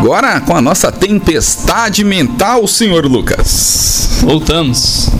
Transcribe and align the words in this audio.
Agora 0.00 0.40
com 0.40 0.56
a 0.56 0.62
nossa 0.62 0.90
tempestade 0.90 2.02
mental, 2.02 2.66
senhor 2.66 3.04
Lucas. 3.04 4.08
Voltamos. 4.22 5.10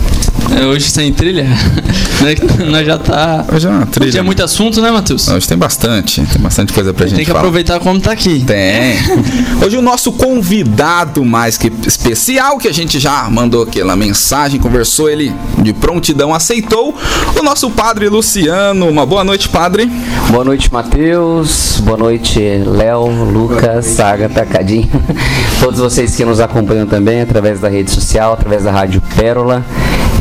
É, 0.53 0.65
hoje 0.65 0.89
sem 0.89 1.13
trilha, 1.13 1.43
né? 2.21 2.35
Nós 2.69 2.85
já 2.85 2.97
tá. 2.97 3.45
Hoje 3.53 3.67
é 3.67 3.69
uma 3.69 3.85
trilha. 3.85 4.09
Hoje 4.09 4.17
é 4.17 4.21
muito 4.21 4.43
assunto, 4.43 4.81
né, 4.81 4.91
Matheus? 4.91 5.27
Hoje 5.29 5.47
tem 5.47 5.57
bastante, 5.57 6.21
tem 6.21 6.41
bastante 6.41 6.73
coisa 6.73 6.93
pra 6.93 7.05
gente 7.07 7.15
Tem 7.15 7.25
que 7.25 7.31
falar. 7.31 7.39
aproveitar 7.39 7.79
como 7.79 7.99
tá 8.01 8.11
aqui. 8.11 8.43
Tem. 8.45 8.97
Hoje 9.65 9.77
o 9.77 9.81
nosso 9.81 10.11
convidado 10.11 11.23
mais 11.23 11.57
que 11.57 11.71
especial, 11.87 12.57
que 12.57 12.67
a 12.67 12.73
gente 12.73 12.99
já 12.99 13.29
mandou 13.29 13.63
aquela 13.63 13.95
mensagem, 13.95 14.59
conversou, 14.59 15.09
ele 15.09 15.33
de 15.59 15.71
prontidão 15.73 16.33
aceitou, 16.33 16.93
o 17.39 17.43
nosso 17.43 17.69
padre 17.71 18.09
Luciano. 18.09 18.89
Uma 18.89 19.05
boa 19.05 19.23
noite, 19.23 19.47
padre. 19.47 19.89
Boa 20.29 20.43
noite, 20.43 20.71
Matheus. 20.71 21.79
Boa 21.81 21.97
noite, 21.97 22.39
Léo, 22.39 23.05
Lucas, 23.31 23.99
Agatha, 24.01 24.45
Cadinho. 24.45 24.89
Todos 25.61 25.79
vocês 25.79 26.13
que 26.15 26.25
nos 26.25 26.39
acompanham 26.41 26.85
também 26.87 27.21
através 27.21 27.59
da 27.61 27.69
rede 27.69 27.89
social, 27.89 28.33
através 28.33 28.63
da 28.65 28.71
Rádio 28.71 29.01
Pérola. 29.15 29.63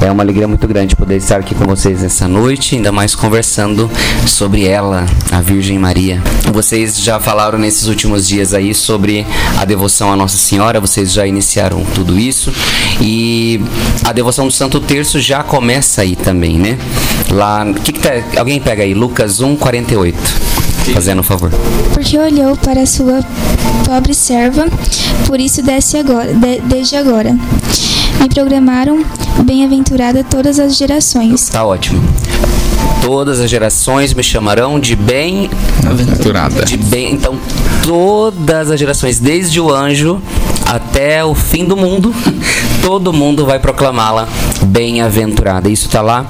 É 0.00 0.10
uma 0.10 0.22
alegria 0.22 0.48
muito 0.48 0.66
grande 0.66 0.96
poder 0.96 1.16
estar 1.16 1.36
aqui 1.40 1.54
com 1.54 1.64
vocês 1.66 2.00
nessa 2.00 2.26
noite, 2.26 2.74
ainda 2.74 2.90
mais 2.90 3.14
conversando 3.14 3.90
sobre 4.26 4.66
ela, 4.66 5.04
a 5.30 5.40
Virgem 5.42 5.78
Maria. 5.78 6.22
Vocês 6.52 6.98
já 6.98 7.20
falaram 7.20 7.58
nesses 7.58 7.86
últimos 7.86 8.26
dias 8.26 8.54
aí 8.54 8.74
sobre 8.74 9.26
a 9.58 9.64
devoção 9.66 10.10
à 10.10 10.16
Nossa 10.16 10.38
Senhora, 10.38 10.80
vocês 10.80 11.12
já 11.12 11.26
iniciaram 11.26 11.84
tudo 11.94 12.18
isso. 12.18 12.50
E 13.00 13.60
a 14.04 14.12
devoção 14.12 14.46
do 14.46 14.52
Santo 14.52 14.80
Terço 14.80 15.20
já 15.20 15.42
começa 15.42 16.00
aí 16.02 16.16
também, 16.16 16.58
né? 16.58 16.78
Lá, 17.30 17.64
que 17.84 17.92
que 17.92 18.00
tá, 18.00 18.10
alguém 18.38 18.58
pega 18.58 18.82
aí, 18.82 18.94
Lucas 18.94 19.40
1, 19.40 19.54
48. 19.56 20.16
Fazendo 20.94 21.20
um 21.20 21.22
favor. 21.22 21.52
Porque 21.92 22.18
olhou 22.18 22.56
para 22.56 22.84
sua 22.86 23.20
pobre 23.84 24.14
serva, 24.14 24.66
por 25.26 25.38
isso 25.38 25.62
desce 25.62 25.98
agora, 25.98 26.32
de- 26.32 26.60
desde 26.62 26.96
agora. 26.96 27.36
Me 28.20 28.28
programaram 28.28 29.04
bem-aventurada 29.42 30.24
todas 30.24 30.58
as 30.58 30.76
gerações. 30.76 31.48
Tá 31.48 31.64
ótimo. 31.64 32.02
Todas 33.02 33.40
as 33.40 33.50
gerações 33.50 34.12
me 34.12 34.22
chamarão 34.22 34.78
de 34.78 34.94
bem 34.94 35.50
Aventurada. 35.88 36.64
de 36.64 36.76
bem. 36.76 37.14
Então, 37.14 37.38
todas 37.82 38.70
as 38.70 38.78
gerações, 38.78 39.18
desde 39.18 39.60
o 39.60 39.72
anjo 39.72 40.20
até 40.66 41.24
o 41.24 41.34
fim 41.34 41.64
do 41.64 41.76
mundo, 41.76 42.14
todo 42.82 43.12
mundo 43.12 43.46
vai 43.46 43.58
proclamá-la 43.58 44.28
bem-aventurada. 44.62 45.68
Isso 45.68 45.86
está 45.86 46.02
lá 46.02 46.26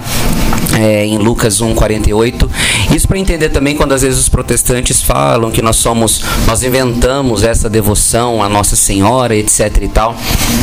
é, 0.81 1.05
em 1.05 1.19
Lucas 1.19 1.61
1:48. 1.61 2.49
Isso 2.95 3.07
para 3.07 3.19
entender 3.19 3.51
também 3.51 3.77
quando 3.77 3.93
às 3.93 4.03
vezes 4.03 4.19
os 4.19 4.29
protestantes 4.29 5.03
falam 5.03 5.51
que 5.51 5.61
nós 5.61 5.77
somos, 5.77 6.23
nós 6.47 6.63
inventamos 6.63 7.43
essa 7.45 7.69
devoção 7.69 8.43
à 8.43 8.49
Nossa 8.49 8.75
Senhora, 8.75 9.37
etc 9.37 9.77
e 9.83 9.89
tal. 9.89 10.17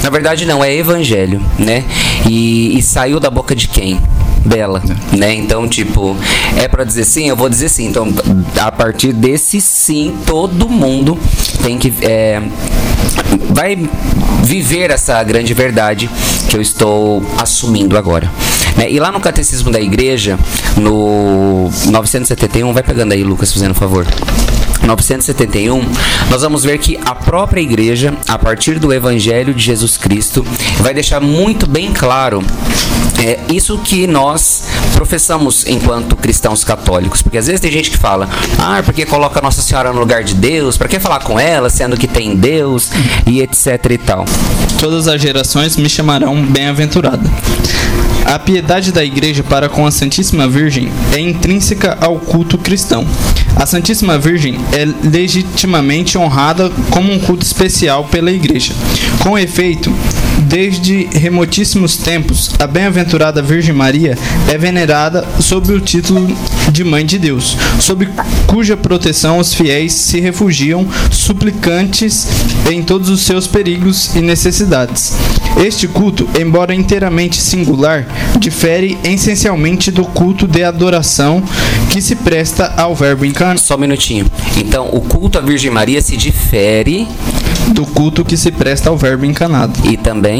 Na 0.04 0.10
verdade 0.10 0.46
não, 0.46 0.64
é 0.64 0.74
evangelho, 0.74 1.42
né? 1.60 1.84
E, 2.28 2.78
e 2.78 2.82
saiu 2.82 3.20
da 3.20 3.30
boca 3.30 3.56
de 3.56 3.68
quem? 3.68 4.00
dela, 4.46 4.82
né? 5.12 5.34
Então, 5.34 5.68
tipo, 5.68 6.16
é 6.56 6.70
pra 6.70 6.86
dizer 6.86 7.04
sim, 7.04 7.28
eu 7.28 7.36
vou 7.36 7.50
dizer 7.50 7.68
sim. 7.68 7.88
Então, 7.88 8.08
a 8.58 8.72
partir 8.72 9.12
desse 9.12 9.60
sim, 9.60 10.16
todo 10.26 10.70
mundo 10.70 11.18
tem 11.62 11.78
que 11.78 11.94
é, 12.02 12.42
vai 13.50 13.78
viver 14.44 14.92
essa 14.92 15.22
grande 15.24 15.54
verdade 15.54 16.10
que 16.50 16.56
eu 16.56 16.62
estou 16.62 17.22
assumindo 17.38 17.98
agora. 17.98 18.32
Né? 18.78 18.90
E 18.90 19.00
lá 19.00 19.12
no 19.12 19.20
Catecismo 19.20 19.72
da 19.72 19.82
Igreja, 19.82 20.38
no 20.78 21.70
971, 21.88 22.72
vai 22.74 22.84
pegando 22.84 23.14
aí, 23.14 23.24
Lucas, 23.24 23.52
fazendo 23.52 23.72
um 23.72 23.76
favor. 23.76 24.06
971, 24.86 25.82
nós 26.30 26.42
vamos 26.42 26.64
ver 26.64 26.78
que 26.78 26.98
a 27.04 27.14
própria 27.14 27.60
igreja, 27.60 28.14
a 28.28 28.38
partir 28.38 28.80
do 28.80 28.94
Evangelho 28.94 29.54
de 29.54 29.62
Jesus 29.62 29.98
Cristo, 29.98 30.46
vai 30.80 30.94
deixar 30.94 31.20
muito 31.20 31.68
bem 31.68 31.92
claro 31.92 32.44
é, 33.20 33.40
isso 33.52 33.78
que 33.80 34.08
nós 34.08 34.64
professamos 34.94 35.66
enquanto 35.68 36.16
cristãos 36.16 36.64
católicos. 36.64 37.22
Porque 37.22 37.38
às 37.38 37.48
vezes 37.48 37.60
tem 37.60 37.72
gente 37.72 37.92
que 37.92 37.98
fala, 37.98 38.30
ah, 38.60 38.82
porque 38.84 39.06
coloca 39.06 39.42
Nossa 39.42 39.62
Senhora 39.62 39.92
no 39.92 40.00
lugar 40.00 40.24
de 40.24 40.36
Deus, 40.36 40.78
para 40.78 40.88
que 40.88 41.00
falar 41.00 41.20
com 41.20 41.40
ela, 41.40 41.70
sendo 41.70 41.98
que 41.98 42.08
tem 42.08 42.36
Deus 42.36 42.92
e 43.26 43.42
etc 43.42 43.92
e 43.92 43.98
tal. 43.98 44.26
Todas 44.80 45.08
as 45.08 45.22
gerações 45.22 45.76
me 45.76 45.90
chamarão 45.90 46.46
bem-aventurada. 46.46 47.30
A 48.26 48.38
piedade 48.38 48.92
da 48.92 49.04
Igreja 49.04 49.42
para 49.42 49.70
com 49.70 49.86
a 49.86 49.92
Santíssima 49.92 50.48
Virgem 50.48 50.92
é 51.14 51.20
intrínseca 51.20 51.98
ao 52.00 52.20
culto 52.20 52.58
cristão. 52.58 53.08
A 53.56 53.66
Santíssima 53.66 54.18
Virgem 54.20 54.60
é 54.74 54.86
legitimamente 55.08 56.18
honrada 56.18 56.70
como 56.92 57.12
um 57.12 57.20
culto 57.20 57.46
especial 57.46 58.04
pela 58.04 58.32
Igreja. 58.32 58.74
Com 59.20 59.38
efeito, 59.38 59.92
desde 60.48 61.10
remotíssimos 61.12 61.98
tempos, 61.98 62.52
a 62.58 62.66
bem-aventurada 62.66 63.42
Virgem 63.42 63.76
Maria 63.76 64.18
é 64.50 64.58
venerada 64.58 65.28
sob 65.42 65.74
o 65.74 65.82
título 65.82 66.26
de 66.72 66.84
Mãe 66.84 67.06
de 67.06 67.20
Deus, 67.20 67.58
sob 67.80 68.08
cuja 68.46 68.78
proteção 68.78 69.40
os 69.40 69.54
fiéis 69.54 69.94
se 69.94 70.22
refugiam, 70.22 70.88
suplicantes 71.12 72.28
em 72.72 72.82
todos 72.82 73.10
os 73.10 73.22
seus 73.22 73.46
perigos 73.46 74.16
e 74.16 74.22
necessidades. 74.22 75.14
Este 75.58 75.88
culto, 75.88 76.28
embora 76.40 76.74
inteiramente 76.74 77.42
singular, 77.42 78.06
difere 78.40 78.98
essencialmente 79.04 79.92
do 79.92 80.06
culto 80.06 80.48
de 80.48 80.64
adoração 80.64 81.44
que 81.92 82.02
se 82.02 82.16
presta 82.16 82.74
ao 82.78 82.96
Verbo 82.96 83.26
encarnado, 83.26 83.60
Só 83.60 83.76
um 83.76 83.80
minutinho. 83.80 84.26
Então, 84.56 84.90
o 84.94 85.02
culto 85.02 85.38
à 85.40 85.42
Virgem 85.42 85.72
Maria 85.72 86.02
se 86.02 86.16
difere 86.16 87.08
do 87.74 87.86
culto 87.86 88.24
que 88.24 88.38
se 88.38 88.52
presta 88.52 88.90
ao 88.90 88.98
Verbo 88.98 89.26
encarnado, 89.26 89.74
e 89.90 89.98
também, 89.98 90.37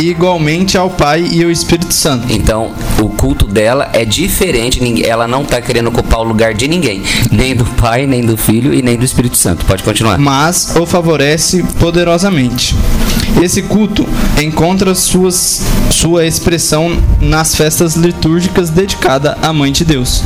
e 0.00 0.08
igualmente 0.08 0.76
ao 0.76 0.90
Pai 0.90 1.26
e 1.30 1.42
ao 1.42 1.50
Espírito 1.50 1.92
Santo. 1.92 2.32
então, 2.32 2.70
o 3.00 3.08
culto 3.08 3.46
dela 3.46 3.88
é 3.92 4.04
diferente. 4.04 4.80
Ela 5.04 5.26
não 5.26 5.42
está 5.42 5.60
querendo 5.60 5.88
ocupar 5.88 6.20
o 6.20 6.24
lugar 6.24 6.54
de 6.54 6.68
ninguém, 6.68 7.02
nem 7.30 7.54
do 7.54 7.64
Pai, 7.64 8.06
nem 8.06 8.22
do 8.22 8.36
Filho 8.36 8.72
e 8.72 8.82
nem 8.82 8.96
do 8.96 9.04
Espírito 9.04 9.36
Santo. 9.36 9.64
Pode 9.64 9.82
continuar. 9.82 10.18
mas 10.18 10.74
o 10.76 10.86
favorece 10.86 11.62
poderosamente. 11.78 12.74
Esse 13.40 13.62
culto 13.62 14.06
encontra 14.40 14.94
suas, 14.94 15.62
sua 15.90 16.26
expressão 16.26 16.90
nas 17.20 17.54
festas 17.54 17.94
litúrgicas 17.94 18.70
dedicadas 18.70 19.36
à 19.40 19.52
Mãe 19.52 19.72
de 19.72 19.84
Deus 19.84 20.22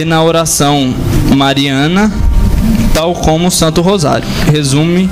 e 0.00 0.04
na 0.04 0.22
oração 0.22 0.94
mariana, 1.36 2.12
tal 2.94 3.14
como 3.14 3.48
o 3.48 3.50
Santo 3.50 3.82
Rosário. 3.82 4.26
Resume, 4.50 5.10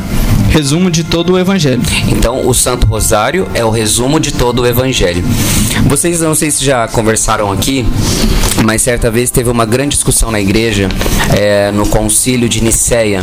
resumo 0.56 0.90
de 0.90 1.04
todo 1.04 1.34
o 1.34 1.38
Evangelho. 1.38 1.82
Então, 2.08 2.48
o 2.48 2.54
Santo 2.54 2.86
Rosário 2.86 3.46
é 3.52 3.62
o 3.62 3.68
resumo 3.68 4.18
de 4.18 4.32
todo 4.32 4.62
o 4.62 4.66
Evangelho. 4.66 5.22
Vocês 5.86 6.22
não 6.22 6.34
sei 6.34 6.50
se 6.50 6.64
já 6.64 6.88
conversaram 6.88 7.52
aqui, 7.52 7.84
mas 8.64 8.80
certa 8.80 9.10
vez 9.10 9.30
teve 9.30 9.50
uma 9.50 9.66
grande 9.66 9.90
discussão 9.90 10.30
na 10.30 10.40
igreja, 10.40 10.88
é, 11.36 11.70
no 11.72 11.86
concílio 11.86 12.48
de 12.48 12.64
Nicéia, 12.64 13.22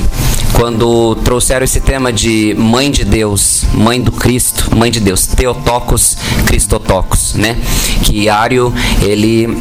quando 0.53 1.15
trouxeram 1.23 1.63
esse 1.63 1.81
tema 1.81 2.13
de 2.13 2.55
Mãe 2.55 2.91
de 2.91 3.03
Deus, 3.03 3.63
Mãe 3.73 3.99
do 3.99 4.11
Cristo, 4.11 4.69
Mãe 4.75 4.91
de 4.91 4.99
Deus, 4.99 5.25
Theotokos, 5.25 6.15
Christotokos, 6.45 7.33
né? 7.33 7.57
Que 8.03 8.29
Ário, 8.29 8.71
ele 9.01 9.57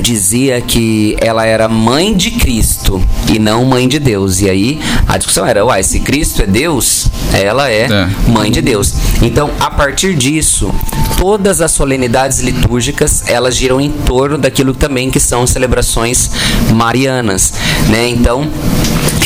dizia 0.00 0.60
que 0.60 1.16
ela 1.20 1.44
era 1.44 1.68
mãe 1.68 2.14
de 2.16 2.30
Cristo 2.32 3.02
e 3.32 3.38
não 3.38 3.64
mãe 3.64 3.86
de 3.88 3.98
Deus. 3.98 4.40
E 4.40 4.48
aí 4.48 4.80
a 5.06 5.16
discussão 5.16 5.46
era, 5.46 5.64
uai, 5.64 5.82
se 5.82 6.00
Cristo 6.00 6.42
é 6.42 6.46
Deus, 6.46 7.06
ela 7.32 7.70
é, 7.70 7.82
É. 7.84 8.08
mãe 8.30 8.50
de 8.50 8.60
Deus. 8.62 8.94
Então, 9.22 9.50
a 9.60 9.70
partir 9.70 10.14
disso, 10.14 10.72
todas 11.18 11.60
as 11.60 11.72
solenidades 11.72 12.40
litúrgicas, 12.40 13.24
elas 13.28 13.56
giram 13.56 13.80
em 13.80 13.90
torno 13.90 14.38
daquilo 14.38 14.72
também 14.74 15.10
que 15.10 15.20
são 15.20 15.46
celebrações 15.46 16.30
marianas, 16.74 17.52
né? 17.88 18.08
Então, 18.08 18.48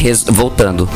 res- 0.03 0.25
voltando, 0.25 0.89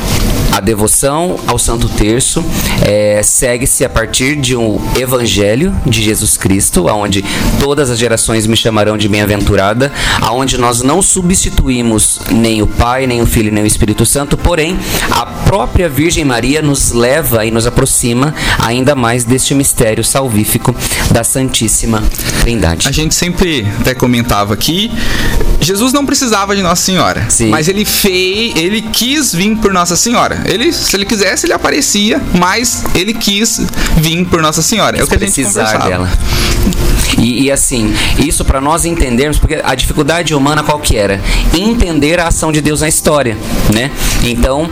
a 0.53 0.61
devoção 0.61 1.39
ao 1.47 1.59
Santo 1.59 1.89
Terço 1.89 2.45
eh, 2.83 3.21
segue-se 3.23 3.85
a 3.85 3.89
partir 3.89 4.37
de 4.37 4.57
um 4.57 4.81
Evangelho 4.99 5.75
de 5.87 6.03
Jesus 6.03 6.37
Cristo, 6.37 6.89
aonde 6.89 7.25
todas 7.61 7.91
as 7.91 7.99
gerações 7.99 8.47
me 8.47 8.57
chamarão 8.57 8.97
de 8.97 9.09
bem-aventurada, 9.09 9.93
aonde 10.21 10.57
nós 10.59 10.83
não 10.83 11.01
substituímos 11.03 12.21
nem 12.31 12.63
o 12.63 12.67
Pai, 12.67 13.07
nem 13.07 13.21
o 13.23 13.27
Filho, 13.27 13.53
nem 13.53 13.63
o 13.63 13.67
Espírito 13.67 14.05
Santo, 14.07 14.37
porém 14.37 14.79
a 15.11 15.27
própria 15.27 15.89
Virgem 15.89 16.25
Maria 16.25 16.61
nos 16.63 16.91
leva 16.93 17.45
e 17.45 17.51
nos 17.51 17.67
aproxima 17.67 18.35
ainda 18.59 18.95
mais 18.95 19.25
deste 19.25 19.55
mistério 19.55 20.03
salvífico 20.03 20.75
da 21.11 21.23
Santíssima 21.23 22.03
Trindade. 22.41 22.89
A 22.89 22.93
gente 22.93 23.15
sempre 23.15 23.67
até 23.81 23.95
comentava 23.95 24.55
aqui, 24.55 24.91
Jesus 25.61 25.93
não 25.93 26.05
precisava 26.07 26.57
de 26.57 26.63
Nossa 26.63 26.83
Senhora, 26.83 27.27
Sim. 27.29 27.49
mas 27.51 27.69
ele 27.69 27.85
fez, 27.85 28.55
ele 28.57 28.83
quis 28.97 29.35
vir 29.35 29.55
por 29.57 29.73
Nossa 29.73 29.95
Senhora. 29.95 30.43
Ele, 30.47 30.73
se 30.73 30.97
ele 30.97 31.05
quisesse, 31.05 31.45
ele 31.45 31.53
aparecia, 31.53 32.21
mas 32.33 32.83
ele 32.95 33.13
quis 33.13 33.61
vir 33.99 34.25
por 34.25 34.41
Nossa 34.41 34.63
Senhora. 34.63 34.99
É 34.99 35.05
o 35.05 35.07
que 35.07 35.15
a 35.15 35.19
gente 35.19 35.35
precisar 35.35 35.65
conversava. 35.65 35.91
dela. 35.91 36.11
E, 37.19 37.45
e 37.45 37.51
assim, 37.51 37.93
isso 38.19 38.45
para 38.45 38.61
nós 38.61 38.85
entendermos, 38.85 39.39
porque 39.39 39.61
a 39.63 39.75
dificuldade 39.75 40.35
humana 40.35 40.63
qual 40.63 40.79
que 40.79 40.97
era? 40.97 41.21
Entender 41.55 42.21
a 42.21 42.29
ação 42.29 42.53
de 42.53 42.61
Deus 42.61 42.81
na 42.81 42.89
história, 42.89 43.37
né? 43.73 43.91
Então, 44.23 44.69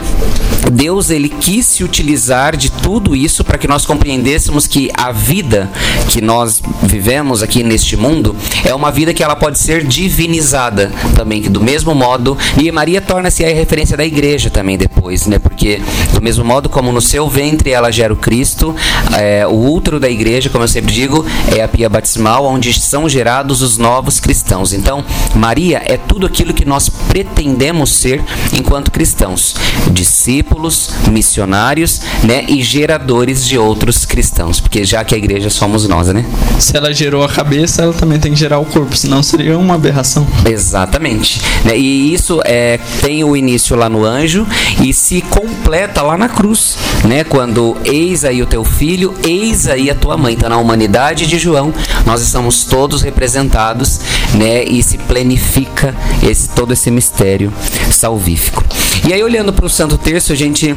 Deus 0.71 1.09
ele 1.09 1.29
quis 1.29 1.65
se 1.65 1.83
utilizar 1.83 2.55
de 2.55 2.71
tudo 2.71 3.15
isso 3.15 3.43
para 3.43 3.57
que 3.57 3.67
nós 3.67 3.85
compreendêssemos 3.85 4.67
que 4.67 4.89
a 4.93 5.11
vida 5.11 5.69
que 6.09 6.21
nós 6.21 6.61
vivemos 6.83 7.43
aqui 7.43 7.63
neste 7.63 7.95
mundo 7.95 8.35
é 8.63 8.73
uma 8.73 8.91
vida 8.91 9.13
que 9.13 9.23
ela 9.23 9.35
pode 9.35 9.59
ser 9.59 9.85
divinizada 9.85 10.91
também, 11.15 11.41
que 11.41 11.49
do 11.49 11.61
mesmo 11.61 11.93
modo, 11.93 12.37
e 12.57 12.71
Maria 12.71 13.01
torna-se 13.01 13.43
a 13.43 13.53
referência 13.53 13.95
da 13.95 14.05
igreja 14.05 14.49
também 14.49 14.77
depois, 14.77 15.27
né? 15.27 15.39
Porque 15.39 15.81
do 16.13 16.21
mesmo 16.21 16.43
modo 16.43 16.69
como 16.69 16.91
no 16.91 17.01
seu 17.01 17.29
ventre 17.29 17.71
ela 17.71 17.91
gera 17.91 18.13
o 18.13 18.17
Cristo, 18.17 18.75
é, 19.17 19.45
o 19.47 19.71
útero 19.71 19.99
da 19.99 20.09
igreja, 20.09 20.49
como 20.49 20.63
eu 20.63 20.67
sempre 20.67 20.93
digo, 20.93 21.25
é 21.55 21.61
a 21.61 21.67
pia 21.67 21.89
batismal, 21.89 22.34
onde 22.39 22.73
são 22.73 23.07
gerados 23.07 23.61
os 23.61 23.77
novos 23.77 24.19
cristãos. 24.19 24.73
Então, 24.73 25.03
Maria 25.35 25.81
é 25.85 25.97
tudo 25.97 26.25
aquilo 26.25 26.53
que 26.53 26.65
nós 26.65 26.89
pretendemos 26.89 27.91
ser 27.91 28.23
enquanto 28.53 28.91
cristãos, 28.91 29.55
discípulos, 29.91 30.91
missionários, 31.11 32.01
né, 32.23 32.45
e 32.47 32.61
geradores 32.61 33.45
de 33.45 33.57
outros 33.57 34.05
cristãos, 34.05 34.59
porque 34.59 34.83
já 34.83 35.03
que 35.03 35.15
a 35.15 35.17
igreja 35.17 35.49
somos 35.49 35.87
nós, 35.87 36.07
né? 36.07 36.25
Se 36.59 36.75
ela 36.75 36.93
gerou 36.93 37.23
a 37.23 37.29
cabeça, 37.29 37.81
ela 37.81 37.93
também 37.93 38.19
tem 38.19 38.31
que 38.33 38.39
gerar 38.39 38.59
o 38.59 38.65
corpo, 38.65 38.95
senão 38.95 39.21
seria 39.21 39.57
uma 39.57 39.75
aberração. 39.75 40.27
Exatamente. 40.45 41.41
Né? 41.63 41.77
E 41.77 42.13
isso 42.13 42.41
é, 42.45 42.79
tem 43.01 43.23
o 43.23 43.35
início 43.35 43.75
lá 43.75 43.89
no 43.89 44.03
anjo 44.03 44.47
e 44.81 44.93
se 44.93 45.21
completa 45.21 46.01
lá 46.01 46.17
na 46.17 46.29
cruz, 46.29 46.77
né? 47.03 47.23
Quando 47.23 47.77
eis 47.83 48.23
aí 48.23 48.41
o 48.41 48.45
teu 48.45 48.63
filho, 48.63 49.13
eis 49.23 49.67
aí 49.67 49.89
a 49.89 49.95
tua 49.95 50.17
mãe. 50.17 50.33
Então, 50.33 50.49
na 50.49 50.57
humanidade 50.57 51.27
de 51.27 51.37
João, 51.37 51.73
nós 52.05 52.21
estamos 52.27 52.65
todos 52.65 53.01
representados, 53.01 53.99
né? 54.33 54.63
E 54.63 54.81
se 54.83 54.97
planifica 54.97 55.95
esse, 56.23 56.49
todo 56.49 56.73
esse 56.73 56.91
mistério 56.91 57.51
salvífico. 57.91 58.63
E 59.07 59.13
aí, 59.13 59.23
olhando 59.23 59.53
para 59.53 59.67
o 59.67 59.69
Santo 59.69 59.99
Terço, 59.99 60.33
a 60.33 60.35
gente 60.35 60.75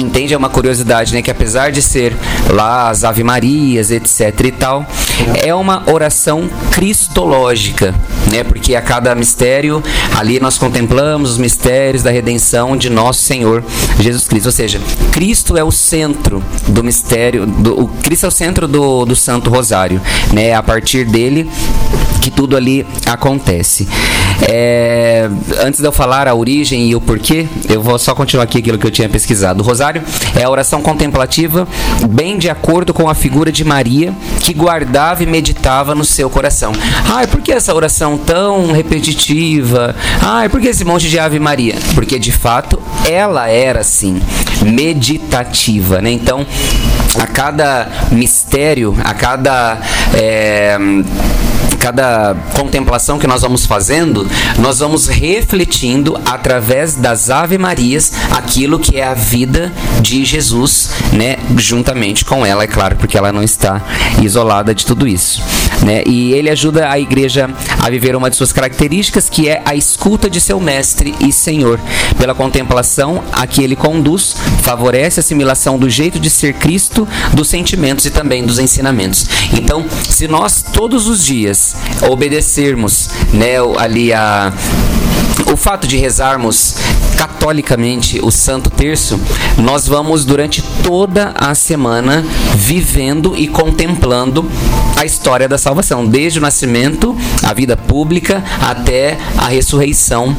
entende, 0.00 0.32
é 0.32 0.36
uma 0.36 0.48
curiosidade, 0.48 1.12
né? 1.12 1.20
Que 1.22 1.30
apesar 1.30 1.72
de 1.72 1.82
ser 1.82 2.16
lá 2.50 2.88
as 2.88 3.02
Ave 3.02 3.24
Marias, 3.24 3.90
etc 3.90 4.32
e 4.44 4.52
tal, 4.52 4.86
é 5.42 5.52
uma 5.52 5.82
oração 5.90 6.48
cristológica, 6.70 7.92
né? 8.30 8.44
Porque 8.44 8.76
a 8.76 8.80
cada 8.80 9.12
mistério, 9.12 9.82
ali 10.16 10.38
nós 10.38 10.56
contemplamos 10.56 11.32
os 11.32 11.38
mistérios 11.38 12.04
da 12.04 12.12
redenção 12.12 12.76
de 12.76 12.88
nosso 12.88 13.22
Senhor 13.22 13.64
Jesus 13.98 14.28
Cristo. 14.28 14.46
Ou 14.46 14.52
seja, 14.52 14.80
Cristo 15.10 15.56
é 15.56 15.64
o 15.64 15.72
centro 15.72 16.40
do 16.68 16.84
mistério, 16.84 17.44
do, 17.44 17.80
o 17.80 17.88
Cristo 17.88 18.26
é 18.26 18.28
o 18.28 18.32
centro 18.32 18.68
do, 18.68 19.04
do 19.04 19.16
Santo 19.16 19.50
Rosário, 19.50 20.00
né? 20.32 20.54
A 20.54 20.62
partir 20.62 21.04
dele 21.04 21.50
que 22.20 22.30
tudo 22.30 22.56
ali 22.56 22.86
acontece. 23.06 23.88
É, 24.48 25.28
antes 25.60 25.80
de 25.80 25.86
eu 25.86 25.92
falar 25.92 26.28
a 26.28 26.34
origem 26.34 26.88
e 26.88 26.94
o 26.94 27.00
porquê, 27.00 27.47
eu 27.68 27.82
vou 27.82 27.98
só 27.98 28.14
continuar 28.14 28.44
aqui 28.44 28.58
aquilo 28.58 28.78
que 28.78 28.86
eu 28.86 28.90
tinha 28.90 29.08
pesquisado. 29.08 29.62
O 29.62 29.66
rosário 29.66 30.02
é 30.34 30.44
a 30.44 30.50
oração 30.50 30.80
contemplativa, 30.80 31.66
bem 32.08 32.38
de 32.38 32.48
acordo 32.48 32.94
com 32.94 33.08
a 33.08 33.14
figura 33.14 33.50
de 33.52 33.64
Maria, 33.64 34.12
que 34.40 34.52
guardava 34.52 35.22
e 35.22 35.26
meditava 35.26 35.94
no 35.94 36.04
seu 36.04 36.30
coração. 36.30 36.72
Ai, 37.08 37.26
por 37.26 37.40
que 37.40 37.52
essa 37.52 37.74
oração 37.74 38.16
tão 38.16 38.72
repetitiva? 38.72 39.94
Ai, 40.22 40.48
por 40.48 40.60
que 40.60 40.68
esse 40.68 40.84
monte 40.84 41.08
de 41.08 41.18
Ave 41.18 41.38
Maria? 41.38 41.74
Porque 41.94 42.18
de 42.18 42.32
fato 42.32 42.80
ela 43.08 43.48
era 43.48 43.80
assim, 43.80 44.20
meditativa, 44.62 46.00
né? 46.00 46.10
Então, 46.10 46.46
a 47.18 47.26
cada 47.26 47.88
mistério, 48.12 48.96
a 49.04 49.14
cada. 49.14 49.78
É, 50.14 50.78
cada 51.78 52.34
contemplação 52.54 53.18
que 53.18 53.26
nós 53.26 53.42
vamos 53.42 53.64
fazendo, 53.64 54.26
nós 54.58 54.80
vamos 54.80 55.06
refletindo 55.06 56.20
através 56.26 56.94
das 56.94 57.30
Ave 57.30 57.56
Marias 57.56 58.12
aquilo 58.30 58.78
que 58.78 58.96
é 58.96 59.06
a 59.06 59.14
vida 59.14 59.72
de 60.00 60.24
Jesus, 60.24 60.90
né, 61.12 61.36
juntamente 61.56 62.24
com 62.24 62.44
ela, 62.44 62.64
é 62.64 62.66
claro, 62.66 62.96
porque 62.96 63.16
ela 63.16 63.32
não 63.32 63.42
está 63.42 63.80
isolada 64.22 64.74
de 64.74 64.84
tudo 64.84 65.06
isso, 65.06 65.42
né? 65.84 66.02
E 66.06 66.32
ele 66.32 66.50
ajuda 66.50 66.90
a 66.90 66.98
igreja 66.98 67.48
a 67.78 67.88
viver 67.90 68.16
uma 68.16 68.30
de 68.30 68.36
suas 68.36 68.52
características, 68.52 69.28
que 69.28 69.48
é 69.48 69.62
a 69.64 69.74
escuta 69.74 70.28
de 70.28 70.40
seu 70.40 70.60
mestre 70.60 71.14
e 71.20 71.32
Senhor. 71.32 71.78
Pela 72.18 72.34
contemplação 72.34 73.22
a 73.32 73.46
que 73.46 73.62
ele 73.62 73.76
conduz, 73.76 74.36
favorece 74.62 75.20
a 75.20 75.22
assimilação 75.22 75.78
do 75.78 75.88
jeito 75.88 76.18
de 76.18 76.30
ser 76.30 76.54
Cristo, 76.54 77.06
dos 77.32 77.48
sentimentos 77.48 78.06
e 78.06 78.10
também 78.10 78.44
dos 78.44 78.58
ensinamentos. 78.58 79.26
Então, 79.52 79.84
se 80.08 80.26
nós 80.26 80.62
todos 80.62 81.06
os 81.06 81.24
dias 81.24 81.67
obedecermos, 82.08 83.10
né, 83.32 83.56
ali 83.78 84.12
a 84.12 84.52
o 85.52 85.56
fato 85.56 85.86
de 85.86 85.96
rezarmos 85.96 86.76
catolicamente 87.16 88.20
o 88.22 88.30
Santo 88.30 88.70
Terço, 88.70 89.18
nós 89.56 89.88
vamos 89.88 90.24
durante 90.24 90.62
toda 90.82 91.32
a 91.34 91.54
semana 91.54 92.24
vivendo 92.54 93.34
e 93.36 93.48
contemplando 93.48 94.48
a 94.96 95.04
história 95.04 95.48
da 95.48 95.58
salvação, 95.58 96.06
desde 96.06 96.38
o 96.38 96.42
nascimento, 96.42 97.16
a 97.42 97.52
vida 97.54 97.76
pública 97.76 98.44
até 98.60 99.16
a 99.36 99.48
ressurreição 99.48 100.36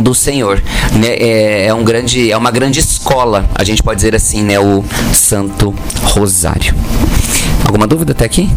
do 0.00 0.14
Senhor. 0.14 0.62
Né? 0.92 1.08
É, 1.08 1.66
é, 1.66 1.74
um 1.74 1.82
grande, 1.82 2.30
é 2.30 2.36
uma 2.36 2.50
grande 2.50 2.78
escola, 2.78 3.48
a 3.54 3.64
gente 3.64 3.82
pode 3.82 3.96
dizer 3.96 4.14
assim, 4.14 4.42
né? 4.42 4.60
o 4.60 4.84
Santo 5.12 5.74
Rosário. 6.02 6.74
Alguma 7.64 7.86
dúvida 7.86 8.12
até 8.12 8.24
aqui? 8.24 8.48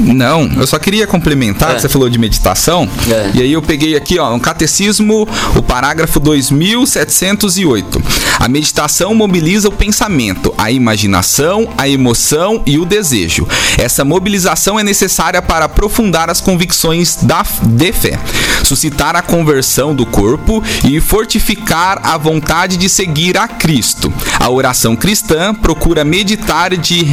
Não, 0.00 0.50
eu 0.56 0.66
só 0.66 0.78
queria 0.78 1.06
complementar, 1.06 1.72
É. 1.72 1.74
que 1.74 1.82
você 1.82 1.88
falou 1.88 2.08
de 2.08 2.18
meditação, 2.18 2.88
É. 3.08 3.30
e 3.34 3.42
aí 3.42 3.52
eu 3.52 3.60
peguei 3.62 3.94
aqui, 3.96 4.18
ó, 4.18 4.30
no 4.32 4.40
Catecismo, 4.40 5.28
o 5.54 5.62
parágrafo 5.62 6.18
2708. 6.18 8.02
A 8.38 8.48
meditação 8.48 9.14
mobiliza 9.14 9.68
o 9.68 9.72
pensamento, 9.72 10.54
a 10.56 10.70
imaginação, 10.70 11.68
a 11.76 11.88
emoção 11.88 12.62
e 12.66 12.78
o 12.78 12.84
desejo. 12.84 13.46
Essa 13.78 14.04
mobilização 14.04 14.78
é 14.78 14.82
necessária 14.82 15.42
para 15.42 15.66
aprofundar 15.66 16.30
as 16.30 16.40
convicções 16.40 17.16
da, 17.22 17.44
de 17.62 17.92
fé, 17.92 18.18
suscitar 18.64 19.14
a 19.16 19.22
conversão 19.22 19.94
do 19.94 20.06
corpo 20.06 20.62
e 20.88 21.00
fortificar 21.00 22.00
a 22.02 22.16
vontade 22.16 22.76
de 22.76 22.88
seguir 22.88 23.36
a 23.36 23.46
Cristo. 23.46 24.12
A 24.40 24.48
oração 24.48 24.96
cristã 24.96 25.54
procura 25.54 26.02
meditar 26.02 26.74
de 26.74 27.04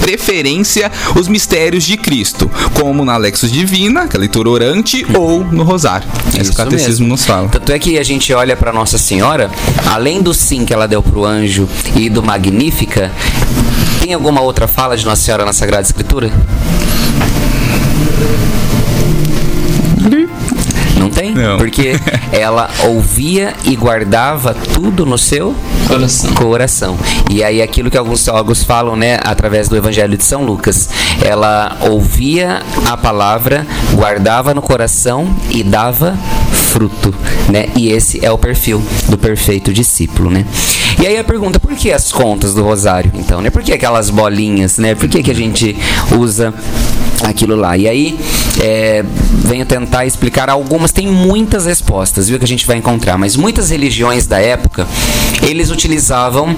preferência 0.00 0.90
os 1.16 1.28
mistérios 1.28 1.84
de 1.84 1.96
Cristo, 1.96 2.50
como 2.74 3.04
na 3.04 3.16
Lexus 3.16 3.52
Divina, 3.52 4.08
que 4.08 4.16
é 4.16 4.18
a 4.18 4.20
leitura 4.20 4.50
orante, 4.50 5.06
ou 5.14 5.44
no 5.44 5.62
Rosário. 5.62 6.08
Esse 6.28 6.42
Isso 6.42 6.52
o 6.52 6.56
catecismo 6.56 7.04
mesmo. 7.04 7.08
nos 7.08 7.24
fala. 7.24 7.48
Tanto 7.48 7.70
é 7.70 7.78
que 7.78 7.98
a 7.98 8.02
gente 8.02 8.32
olha 8.34 8.56
para 8.56 8.72
Nossa 8.72 8.98
Senhora, 8.98 9.48
além 9.86 10.20
do 10.20 10.34
sim 10.34 10.64
que 10.64 10.74
ela 10.74 10.88
deu 10.88 11.02
pro 11.02 11.24
anjo 11.24 11.68
e 11.94 12.10
do 12.10 12.20
Magnífica, 12.20 13.12
tem 14.02 14.12
alguma 14.12 14.40
outra 14.40 14.66
fala 14.66 14.96
de 14.96 15.04
Nossa 15.04 15.22
Senhora 15.22 15.44
na 15.44 15.52
Sagrada 15.52 15.84
Escritura? 15.84 16.32
Não 21.02 21.10
tem? 21.10 21.34
Não. 21.34 21.58
Porque 21.58 21.94
ela 22.30 22.70
ouvia 22.84 23.54
e 23.64 23.74
guardava 23.74 24.54
tudo 24.54 25.04
no 25.04 25.18
seu 25.18 25.52
Coração. 25.88 26.34
coração. 26.34 26.98
E 27.28 27.42
aí 27.42 27.60
aquilo 27.60 27.90
que 27.90 27.98
alguns 27.98 28.24
teólogos 28.24 28.62
falam, 28.62 28.94
né, 28.94 29.18
através 29.24 29.68
do 29.68 29.76
Evangelho 29.76 30.16
de 30.16 30.24
São 30.24 30.44
Lucas, 30.44 30.88
ela 31.20 31.76
ouvia 31.80 32.62
a 32.88 32.96
palavra, 32.96 33.66
guardava 33.94 34.54
no 34.54 34.62
coração 34.62 35.34
e 35.50 35.64
dava 35.64 36.16
fruto, 36.52 37.12
né? 37.50 37.66
E 37.76 37.90
esse 37.90 38.24
é 38.24 38.30
o 38.30 38.38
perfil 38.38 38.80
do 39.08 39.18
perfeito 39.18 39.72
discípulo, 39.72 40.30
né? 40.30 40.46
E 41.02 41.06
aí 41.06 41.18
a 41.18 41.24
pergunta, 41.24 41.58
por 41.58 41.74
que 41.74 41.90
as 41.90 42.12
contas 42.12 42.54
do 42.54 42.62
rosário, 42.62 43.10
então, 43.14 43.42
né? 43.42 43.50
Por 43.50 43.62
que 43.62 43.72
aquelas 43.72 44.08
bolinhas, 44.08 44.78
né? 44.78 44.94
Por 44.94 45.08
que 45.08 45.22
que 45.22 45.30
a 45.32 45.34
gente 45.34 45.76
usa 46.16 46.54
aquilo 47.24 47.56
lá. 47.56 47.76
E 47.76 47.88
aí, 47.88 48.18
é, 48.60 49.04
venho 49.52 49.66
tentar 49.66 50.06
explicar 50.06 50.48
algumas, 50.48 50.92
tem 50.92 51.06
muitas 51.06 51.66
respostas, 51.66 52.26
viu, 52.26 52.38
que 52.38 52.44
a 52.44 52.48
gente 52.48 52.66
vai 52.66 52.78
encontrar, 52.78 53.18
mas 53.18 53.36
muitas 53.36 53.68
religiões 53.68 54.26
da 54.26 54.38
época, 54.38 54.88
eles 55.42 55.70
utilizavam 55.70 56.56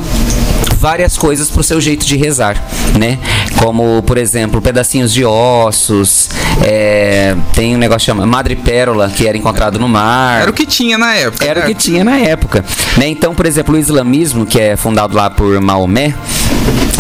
várias 0.85 1.17
coisas 1.17 1.51
para 1.51 1.63
o 1.63 1.65
seu 1.65 1.81
jeito 1.81 2.05
de 2.05 2.15
rezar, 2.15 2.63
né? 2.99 3.19
Como, 3.59 4.03
por 4.03 4.19
exemplo, 4.19 4.61
pedacinhos 4.61 5.15
de 5.15 5.25
ossos, 5.25 6.29
é, 6.63 7.35
tem 7.55 7.75
um 7.75 7.79
negócio 7.79 8.05
chamado 8.05 8.29
madrepérola, 8.29 9.09
que 9.09 9.27
era 9.27 9.35
encontrado 9.35 9.79
no 9.79 9.89
mar. 9.89 10.43
Era 10.43 10.51
o 10.51 10.53
que 10.53 10.67
tinha 10.67 10.99
na 10.99 11.15
época. 11.15 11.43
Era 11.43 11.61
o 11.61 11.63
né? 11.63 11.69
que 11.71 11.75
tinha 11.75 12.05
na 12.05 12.19
época. 12.19 12.63
Né? 12.99 13.09
Então, 13.09 13.35
por 13.35 13.47
exemplo, 13.47 13.75
o 13.75 13.79
islamismo, 13.79 14.45
que 14.45 14.61
é 14.61 14.77
fundado 14.77 15.17
lá 15.17 15.31
por 15.31 15.59
Maomé, 15.59 16.15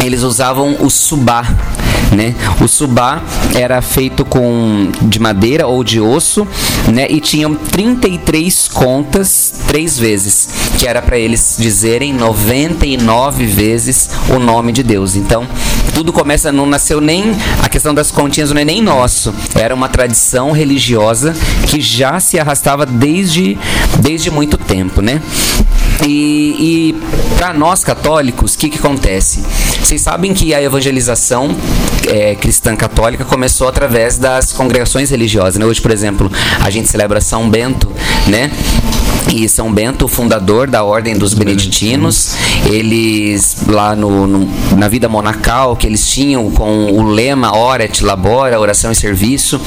eles 0.03 0.23
usavam 0.23 0.79
o 0.81 0.89
subá. 0.89 1.45
Né? 2.11 2.35
O 2.63 2.69
subá 2.69 3.23
era 3.55 3.83
feito 3.83 4.25
com 4.25 4.91
de 5.03 5.19
madeira 5.19 5.67
ou 5.67 5.85
de 5.85 6.01
osso, 6.01 6.47
né? 6.93 7.07
E 7.11 7.19
tinham 7.19 7.55
33 7.55 8.69
contas 8.69 9.53
três 9.67 9.99
vezes, 9.99 10.49
que 10.79 10.87
era 10.87 11.03
para 11.03 11.19
eles 11.19 11.57
dizerem 11.59 12.13
99 12.13 13.47
vezes 13.47 13.74
o 14.29 14.39
nome 14.39 14.73
de 14.73 14.83
Deus. 14.83 15.17
Então, 15.17 15.47
tudo 15.93 16.13
começa, 16.13 16.51
não 16.53 16.67
nasceu 16.67 17.01
nem 17.01 17.35
a 17.63 17.69
questão 17.69 17.95
das 17.95 18.11
continhas 18.11 18.51
não 18.51 18.61
é 18.61 18.65
nem 18.65 18.83
nosso. 18.83 19.35
Era 19.55 19.75
uma 19.75 19.89
tradição 19.89 20.53
religiosa 20.53 21.35
que 21.67 21.81
já 21.81 22.21
se 22.21 22.39
arrastava 22.39 22.87
desde, 22.87 23.59
desde 24.01 24.31
muito 24.31 24.57
tempo, 24.57 25.01
né? 25.01 25.21
E, 26.07 26.57
e 26.59 26.95
para 27.37 27.53
nós 27.53 27.85
católicos, 27.85 28.55
o 28.55 28.59
que, 28.59 28.69
que 28.69 28.79
acontece? 28.79 29.41
Vocês 29.83 30.01
sabem 30.01 30.35
que 30.35 30.55
a 30.55 30.63
evangelização 30.63 31.55
é, 32.09 32.35
cristã 32.35 32.75
católica 32.75 33.25
começou 33.25 33.69
através 33.69 34.19
das 34.19 34.53
congregações 34.53 35.11
religiosas. 35.11 35.57
Né? 35.57 35.65
Hoje, 35.65 35.81
por 35.81 35.91
exemplo, 35.91 36.31
a 36.61 36.71
gente 36.71 36.89
celebra 36.89 37.21
São 37.21 37.49
Bento, 37.49 37.91
né? 38.27 38.51
E 39.33 39.49
São 39.49 39.73
Bento, 39.73 40.07
fundador 40.07 40.69
da 40.69 40.85
Ordem 40.85 41.17
dos 41.17 41.35
Beneditinos, 41.35 42.37
eles 42.71 43.57
lá 43.67 43.97
no, 43.97 44.27
no, 44.27 44.77
na 44.77 44.89
vida 44.89 45.09
monacal 45.09 45.77
que 45.77 45.87
eles 45.87 46.09
tinham 46.09 46.51
com 46.51 46.93
o 46.93 47.03
lema 47.03 47.57
Ora 47.57 47.85
et 47.85 48.03
Labora, 48.03 48.61
oração 48.61 48.93
e 48.93 48.95
serviço, 48.95 49.61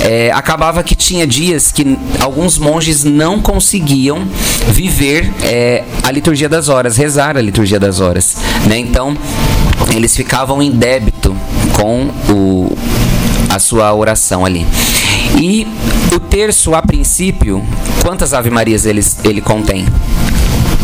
é, 0.00 0.30
acabava 0.32 0.82
que 0.82 0.94
tinha 0.94 1.26
dias 1.26 1.72
que 1.72 1.96
alguns 2.20 2.58
monges 2.58 3.04
não 3.04 3.40
conseguiam 3.40 4.26
viver 4.68 5.32
é, 5.42 5.84
a 6.02 6.10
liturgia 6.10 6.48
das 6.48 6.68
horas, 6.68 6.96
rezar 6.96 7.36
a 7.36 7.40
liturgia 7.40 7.80
das 7.80 8.00
horas, 8.00 8.36
né? 8.66 8.78
Então 8.78 9.16
eles 9.94 10.14
ficavam 10.14 10.62
em 10.62 10.70
débito 10.70 11.36
com 11.72 12.10
o, 12.30 12.76
a 13.48 13.58
sua 13.58 13.92
oração 13.94 14.44
ali. 14.44 14.66
E 15.40 15.66
o 16.14 16.20
terço, 16.20 16.74
a 16.74 16.82
princípio, 16.82 17.64
quantas 18.02 18.32
Ave 18.32 18.50
Marias 18.50 18.86
ele, 18.86 19.04
ele 19.24 19.40
contém? 19.40 19.86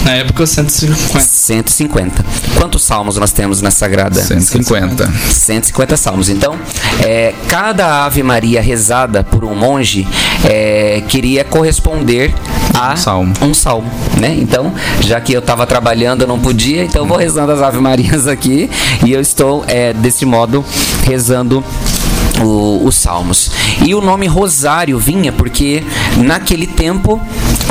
Na 0.05 0.13
época, 0.13 0.47
150. 0.47 1.19
150. 1.19 2.25
Quantos 2.59 2.85
salmos 2.85 3.17
nós 3.17 3.33
temos 3.33 3.63
na 3.63 3.71
Sagrada? 3.71 4.21
150. 4.21 5.11
150 5.31 5.97
salmos. 5.97 6.29
Então, 6.29 6.57
é, 7.03 7.33
cada 7.49 8.05
Ave 8.05 8.23
Maria 8.23 8.61
rezada 8.61 9.25
por 9.25 9.45
um 9.45 9.55
monge 9.55 10.07
é, 10.45 11.03
queria 11.09 11.43
corresponder 11.43 12.35
a 12.75 12.93
Um 12.93 12.97
salmo. 12.97 13.35
um 13.41 13.55
salmo, 13.55 13.91
né? 14.19 14.37
Então, 14.39 14.75
já 15.01 15.19
que 15.23 15.33
eu 15.33 15.41
estava 15.41 15.67
trabalhando, 15.67 16.23
eu 16.23 16.29
não 16.29 16.39
podia, 16.39 16.85
então 16.85 17.03
eu 17.03 17.09
vou 17.09 17.17
rezando 17.17 17.53
as 17.53 17.63
Ave 17.63 17.79
Marias 17.79 18.29
aqui 18.29 18.69
e 19.07 19.11
eu 19.11 19.23
estou 19.23 19.65
é, 19.67 19.95
desse 19.95 20.27
modo 20.27 20.63
rezando 21.07 21.65
o- 22.43 22.85
os 22.87 22.97
salmos. 22.97 23.51
E 23.85 23.95
o 23.95 24.01
nome 24.01 24.27
Rosário 24.27 24.99
vinha 24.99 25.33
porque 25.33 25.83
naquele 26.17 26.67
tempo 26.67 27.21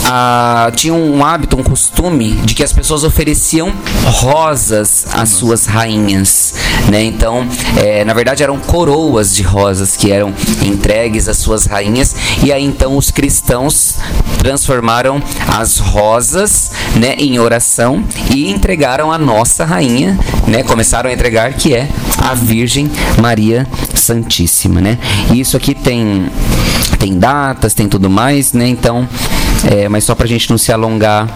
ah, 0.05 0.72
tinha 0.75 0.93
um 0.93 1.24
hábito, 1.24 1.55
um 1.58 1.63
costume 1.63 2.32
de 2.43 2.53
que 2.53 2.63
as 2.63 2.74
pessoas 2.74 3.03
ofereciam 3.03 3.72
rosas 4.05 5.05
às 5.13 5.29
suas 5.29 5.65
rainhas, 5.65 6.53
né? 6.89 7.03
Então, 7.03 7.48
é, 7.77 8.03
na 8.03 8.13
verdade 8.13 8.43
eram 8.43 8.60
coroas 8.60 9.34
de 9.36 9.43
rosas 9.43 9.96
que 9.96 10.12
eram 10.12 10.34
entregues 10.62 11.27
às 11.27 11.38
suas 11.38 11.65
rainhas 11.65 12.15
e 12.43 12.51
aí 12.51 12.63
então 12.63 12.98
os 12.98 13.12
cristãos 13.12 13.96
transformaram 14.39 15.22
as 15.48 15.77
rosas, 15.77 16.72
né, 16.96 17.15
em 17.17 17.39
oração 17.39 18.03
e 18.34 18.50
entregaram 18.51 19.12
a 19.12 19.17
nossa 19.17 19.63
rainha, 19.63 20.20
né? 20.48 20.63
Começaram 20.63 21.10
a 21.10 21.13
entregar 21.13 21.53
que 21.53 21.74
é 21.74 21.88
a 22.17 22.34
Virgem 22.34 22.91
Maria 23.22 23.65
Santíssima, 23.93 24.52
né? 24.81 24.98
E 25.33 25.39
isso 25.39 25.57
aqui 25.57 25.74
tem 25.74 26.27
tem 27.00 27.17
datas, 27.17 27.74
tem 27.74 27.89
tudo 27.89 28.10
mais, 28.10 28.53
né? 28.53 28.67
Então, 28.67 29.07
é, 29.69 29.89
mas 29.89 30.03
só 30.03 30.15
pra 30.15 30.25
gente 30.25 30.50
não 30.50 30.57
se 30.57 30.72
alongar 30.72 31.27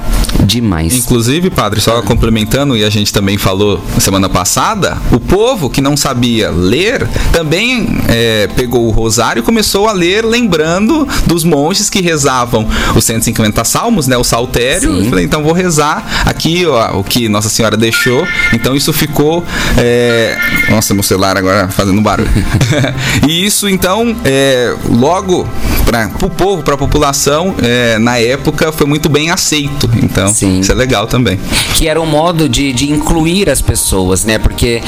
demais. 0.44 0.96
Inclusive, 0.96 1.50
padre, 1.50 1.82
só 1.82 2.02
complementando, 2.02 2.76
e 2.76 2.84
a 2.84 2.90
gente 2.90 3.12
também 3.12 3.38
falou 3.38 3.82
semana 4.00 4.30
passada, 4.30 4.98
o 5.12 5.20
povo 5.20 5.70
que 5.70 5.82
não 5.82 5.98
sabia 5.98 6.50
ler 6.50 7.08
também 7.32 8.00
é, 8.08 8.48
pegou 8.56 8.88
o 8.88 8.92
rosário 8.92 9.42
e 9.42 9.44
começou 9.44 9.88
a 9.88 9.92
ler 9.92 10.26
lembrando 10.26 11.08
dos 11.26 11.44
monges 11.44 11.90
que 11.90 12.02
rezavam 12.02 12.68
os 12.96 13.04
150 13.04 13.64
salmos, 13.64 14.08
né? 14.08 14.18
O 14.18 14.24
saltério. 14.24 14.92
Sim. 14.92 15.04
Eu 15.04 15.10
falei, 15.10 15.26
então 15.26 15.44
vou 15.44 15.54
rezar 15.54 16.24
aqui 16.26 16.66
ó, 16.66 17.00
o 17.00 17.04
que 17.04 17.28
Nossa 17.30 17.50
Senhora 17.50 17.78
deixou. 17.78 18.28
Então 18.54 18.76
isso 18.76 18.92
ficou. 18.94 19.44
é, 19.78 20.38
Nossa, 20.70 20.94
meu 20.94 21.04
celular 21.04 21.38
agora 21.38 21.68
fazendo 21.70 22.02
barulho. 22.02 22.30
e 23.28 23.46
isso, 23.46 23.68
então, 23.70 24.16
é, 24.24 24.74
logo 24.90 25.48
para 25.86 26.10
o 26.22 26.30
povo, 26.30 26.64
para 26.64 26.76
a 26.76 26.78
população, 26.78 27.56
é, 27.62 27.98
na 27.98 28.20
época 28.20 28.72
foi 28.72 28.86
muito 28.86 29.08
bem 29.10 29.30
aceito. 29.30 29.90
Então, 29.96 30.27
Sim. 30.28 30.60
isso 30.60 30.72
é 30.72 30.76
legal 30.76 31.08
também. 31.08 31.40
que 31.76 31.88
era 31.88 32.02
um 32.02 32.06
modo 32.06 32.50
de, 32.50 32.74
de 32.74 32.92
incluir 32.92 33.50
as 33.50 33.62
pessoas, 33.62 34.26
né? 34.26 34.40
Porque 34.40 34.82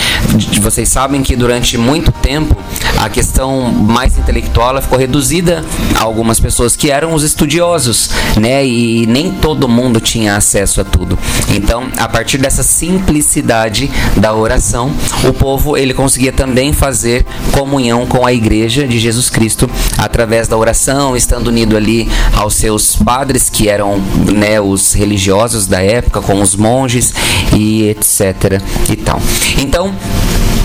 vocês 0.62 0.90
sabem 0.90 1.22
que 1.22 1.36
durante 1.36 1.78
muito 1.78 2.12
tempo 2.12 2.58
a 2.98 3.10
questão 3.10 3.72
mais 3.72 4.18
intelectual 4.18 4.82
ficou 4.82 4.98
reduzida 4.98 5.64
a 5.96 6.04
algumas 6.04 6.40
pessoas 6.40 6.76
que 6.76 6.90
eram 6.90 7.14
os 7.14 7.24
estudiosos, 7.24 8.10
né? 8.40 8.66
E 8.66 9.06
nem 9.06 9.32
todo 9.32 9.68
mundo 9.68 10.00
tinha 10.00 10.36
acesso 10.36 10.82
a 10.82 10.84
tudo. 10.84 11.18
Então, 11.54 11.88
a 11.98 12.08
partir 12.08 12.38
dessa 12.38 12.64
simplicidade 12.64 13.90
da 14.18 14.34
oração, 14.34 14.92
o 15.28 15.34
povo 15.34 15.78
ele 15.78 15.94
conseguia 15.94 16.32
também 16.32 16.74
fazer 16.74 17.26
comunhão 17.52 18.06
com 18.06 18.26
a 18.26 18.34
igreja 18.34 18.88
de 18.88 19.00
Jesus 19.00 19.30
Cristo 19.30 19.70
através 19.98 20.48
da 20.48 20.58
oração, 20.58 21.16
estando 21.16 21.48
unido 21.48 21.78
ali 21.78 22.10
aos 22.34 22.56
seus 22.56 22.96
padres 22.96 23.50
que 23.50 23.70
eram, 23.70 24.02
né, 24.34 24.60
os 24.60 24.94
religiosos 24.94 25.19
da 25.68 25.82
época, 25.82 26.22
com 26.22 26.42
os 26.42 26.56
monges 26.56 27.14
e 27.56 27.90
etc 27.90 28.62
e 28.90 28.96
tal. 28.96 29.22
Então, 29.58 29.94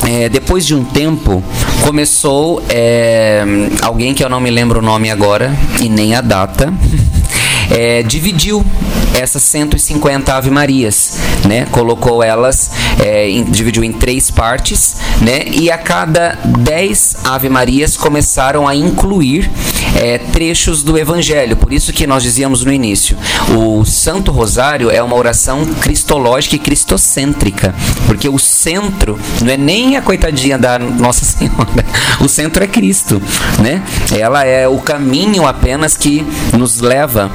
é, 0.07 0.29
depois 0.29 0.67
de 0.67 0.75
um 0.75 0.85
tempo, 0.85 1.43
começou 1.83 2.63
é, 2.69 3.43
alguém 3.83 4.15
que 4.15 4.23
eu 4.23 4.29
não 4.29 4.41
me 4.41 4.51
lembro 4.51 4.81
o 4.81 4.83
nome 4.83 5.11
agora 5.11 5.55
e 5.81 5.89
nem 5.89 6.15
a 6.15 6.21
data. 6.21 6.73
é, 7.71 8.03
dividiu 8.03 8.65
essas 9.15 9.43
150 9.45 10.35
Ave 10.35 10.51
Marias, 10.51 11.19
né? 11.47 11.67
Colocou 11.71 12.23
elas, 12.23 12.71
é, 13.01 13.29
em- 13.31 13.45
dividiu 13.45 13.85
em 13.85 13.93
três 13.93 14.31
partes, 14.31 14.97
né? 15.21 15.45
E 15.53 15.71
a 15.71 15.79
cada 15.79 16.39
10 16.59 17.17
Ave 17.25 17.49
Marias 17.49 17.97
começaram 17.97 18.67
a 18.67 18.75
incluir 18.75 19.51
é, 19.97 20.19
trechos 20.19 20.83
do 20.83 20.99
Evangelho. 20.99 21.57
Por 21.57 21.73
isso 21.73 21.93
que 21.93 22.07
nós 22.07 22.23
dizíamos 22.25 22.65
no 22.65 22.73
início, 22.73 23.17
o 23.57 23.85
Santo 23.85 24.33
Rosário 24.33 24.91
é 24.91 25.01
uma 25.01 25.15
oração 25.15 25.65
cristológica 25.81 26.57
e 26.57 26.59
cristocêntrica, 26.59 27.73
porque 28.07 28.29
o 28.29 28.39
centro 28.39 29.19
não 29.41 29.53
é 29.53 29.57
nem 29.57 29.97
a 29.97 30.03
coitadinha 30.03 30.59
da 30.59 30.77
Nossa 30.79 31.25
Senhora, 31.25 31.85
o 32.21 32.29
centro 32.29 32.65
é 32.65 32.67
Cristo, 32.67 33.23
né? 33.61 33.81
Ela 34.19 34.45
é 34.45 34.67
o 34.67 34.79
caminho 34.79 35.47
apenas 35.47 35.97
que 35.97 36.27
nos 36.53 36.81
leva 36.81 37.31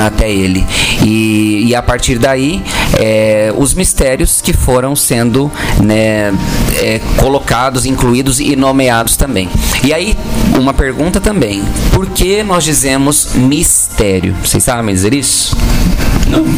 até 0.00 0.30
ele 0.30 0.66
e, 1.02 1.66
e 1.66 1.74
a 1.74 1.82
partir 1.82 2.18
daí 2.18 2.62
é, 2.98 3.52
os 3.56 3.74
mistérios 3.74 4.40
que 4.40 4.52
foram 4.52 4.94
sendo 4.94 5.50
né, 5.82 6.32
é, 6.80 7.00
colocados, 7.16 7.86
incluídos 7.86 8.40
e 8.40 8.56
nomeados 8.56 9.16
também. 9.16 9.48
E 9.84 9.92
aí 9.92 10.16
uma 10.58 10.74
pergunta 10.74 11.20
também: 11.20 11.62
por 11.92 12.10
que 12.10 12.42
nós 12.42 12.64
dizemos 12.64 13.34
mistério? 13.34 14.34
Vocês 14.42 14.64
sabem 14.64 14.94
dizer 14.94 15.14
isso? 15.14 15.56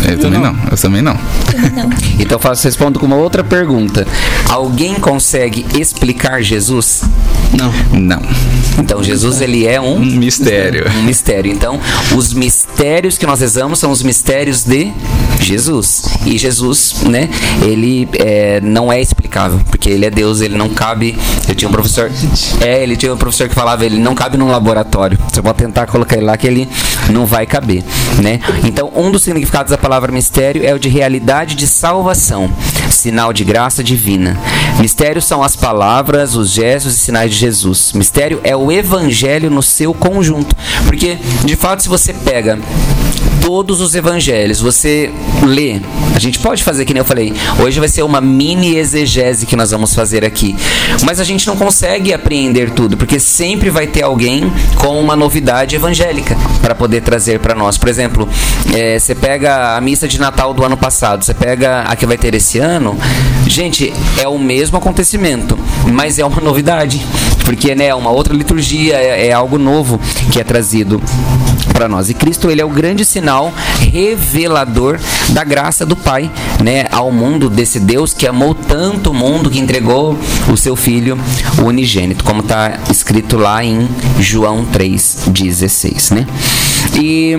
Eu 0.09 0.19
também 0.19 0.41
não. 0.41 0.57
eu 0.71 0.77
também 0.77 1.03
não. 1.03 1.17
Também 1.51 1.71
não. 1.71 1.91
Então 2.19 2.37
eu 2.37 2.41
faço 2.41 2.65
respondo 2.65 2.99
com 2.99 3.07
uma 3.07 3.17
outra 3.17 3.43
pergunta: 3.43 4.07
alguém 4.49 4.95
consegue 4.95 5.67
explicar 5.79 6.43
Jesus? 6.43 7.03
Não. 7.53 7.73
Não. 7.99 8.23
Então 8.79 9.03
Jesus 9.03 9.41
ele 9.41 9.67
é 9.67 9.81
um 9.81 9.97
Um 9.97 10.05
mistério. 10.05 10.87
um 10.99 11.03
mistério. 11.03 11.51
Então, 11.51 11.81
os 12.17 12.33
mistérios 12.33 13.17
que 13.17 13.27
nós 13.27 13.41
rezamos 13.41 13.79
são 13.79 13.91
os 13.91 14.03
mistérios 14.03 14.65
de 14.65 14.93
Jesus. 15.41 16.05
E 16.25 16.39
Jesus, 16.39 17.03
né, 17.09 17.29
ele 17.63 18.09
é, 18.15 18.61
não 18.61 18.93
é 18.93 19.01
explicável, 19.01 19.61
porque 19.71 19.89
ele 19.89 20.07
é 20.07 20.11
Deus, 20.11 20.41
ele 20.41 20.57
não 20.57 20.69
cabe. 20.69 21.17
Eu 21.49 21.55
tinha 21.55 21.69
um 21.69 21.73
professor. 21.73 22.11
É, 22.61 22.83
ele 22.83 22.97
tinha 22.97 23.13
um 23.13 23.17
professor 23.17 23.49
que 23.49 23.55
falava, 23.55 23.85
ele 23.85 23.99
não 23.99 24.15
cabe 24.15 24.37
num 24.37 24.49
laboratório. 24.49 25.19
Você 25.33 25.43
pode 25.43 25.59
tentar 25.59 25.87
colocar 25.87 26.17
ele 26.17 26.25
lá 26.25 26.37
que 26.37 26.47
ele 26.47 26.69
não 27.11 27.27
vai 27.27 27.47
caber, 27.47 27.83
né? 28.23 28.41
Então, 28.65 28.91
um 28.95 29.11
dos 29.11 29.23
significados 29.23 29.71
da 29.71 29.79
palavra 29.79 30.13
mistério 30.13 30.65
é 30.65 30.75
o 30.75 30.79
de 30.79 30.89
realidade 30.89 31.55
de 31.55 31.67
salvação, 31.67 32.51
sinal 32.91 33.33
de 33.33 33.45
graça 33.45 33.83
divina. 33.83 34.39
Mistérios 34.81 35.25
são 35.25 35.43
as 35.43 35.57
palavras, 35.57 36.35
os 36.35 36.51
gestos 36.51 36.95
e 36.95 36.99
sinais 36.99 37.31
de 37.31 37.39
Jesus. 37.39 37.93
Mistério 37.93 38.41
é 38.43 38.57
o 38.57 38.73
evangelho 38.73 39.51
no 39.51 39.63
seu 39.63 39.93
conjunto, 39.95 40.55
porque 40.87 41.19
de 41.45 41.57
fato 41.57 41.83
se 41.83 41.89
você 41.89 42.13
pega 42.13 42.59
todos 43.45 43.83
os 43.83 43.95
evangelhos, 43.95 44.59
você 44.59 45.13
lê. 45.43 45.79
A 46.15 46.19
gente 46.19 46.39
pode 46.39 46.65
fazer 46.65 46.87
que 46.87 46.95
nem 46.95 47.01
eu 47.03 47.05
falei. 47.05 47.35
Hoje 47.63 47.79
vai 47.79 47.89
ser 47.89 48.03
uma 48.03 48.19
mini 48.19 48.77
exegese 48.77 49.45
que 49.45 49.55
nós 49.55 49.71
vamos 49.71 49.95
fazer 49.95 50.25
aqui. 50.25 50.57
Mas 51.05 51.21
a 51.21 51.25
gente 51.25 51.47
não 51.47 51.55
consegue 51.55 52.15
apreender 52.15 52.71
tudo, 52.71 52.97
porque 52.97 53.21
sempre 53.21 53.69
vai 53.69 53.87
ter 53.87 54.03
alguém 54.03 54.51
com 54.79 54.99
uma 54.99 55.15
novidade 55.15 55.77
evangélica 55.77 56.35
para 56.63 56.75
poder 56.75 57.03
trazer 57.03 57.39
para 57.39 57.55
nós. 57.55 57.77
Por 57.77 57.91
exemplo, 57.91 58.27
eh, 58.73 58.99
você 58.99 59.15
pega 59.15 59.77
a 59.77 59.81
missa 59.81 60.09
de 60.09 60.19
Natal 60.19 60.55
do 60.55 60.65
ano 60.65 60.77
passado, 60.79 61.23
você 61.23 61.35
pega 61.35 61.83
a 61.83 61.95
que 61.95 62.07
vai 62.07 62.17
ter 62.17 62.35
esse 62.35 62.59
ano, 62.59 62.99
Gente, 63.47 63.93
é 64.21 64.27
o 64.27 64.39
mesmo 64.39 64.79
acontecimento, 64.79 65.59
mas 65.93 66.19
é 66.19 66.25
uma 66.25 66.41
novidade, 66.41 67.01
porque 67.45 67.75
né, 67.75 67.87
é 67.87 67.95
uma 67.95 68.11
outra 68.11 68.35
liturgia, 68.35 68.97
é, 68.97 69.29
é 69.29 69.33
algo 69.33 69.59
novo 69.59 70.01
que 70.33 70.41
é 70.41 70.45
trazido 70.45 71.01
para 71.73 71.89
nós. 71.89 72.09
E 72.09 72.15
Cristo, 72.15 72.51
ele 72.51 72.61
é 72.61 72.65
o 72.65 72.69
grande 72.69 73.05
sinal 73.05 73.53
revelador 73.81 74.99
da 75.31 75.45
graça 75.45 75.85
do 75.85 75.97
Pai, 75.97 76.31
né, 76.63 76.87
ao 76.91 77.11
mundo 77.11 77.51
desse 77.51 77.81
Deus 77.81 78.15
que 78.15 78.27
amou 78.27 78.55
tanto 78.55 79.11
o 79.11 79.15
mundo 79.15 79.51
que 79.51 79.59
entregou 79.59 80.17
o 80.51 80.57
seu 80.57 80.77
filho 80.77 81.19
unigênito, 81.63 82.25
como 82.25 82.41
está 82.41 82.79
escrito 82.91 83.37
lá 83.37 83.65
em 83.65 83.89
João 84.19 84.65
3:16, 84.65 86.15
né? 86.15 86.27
E 86.97 87.39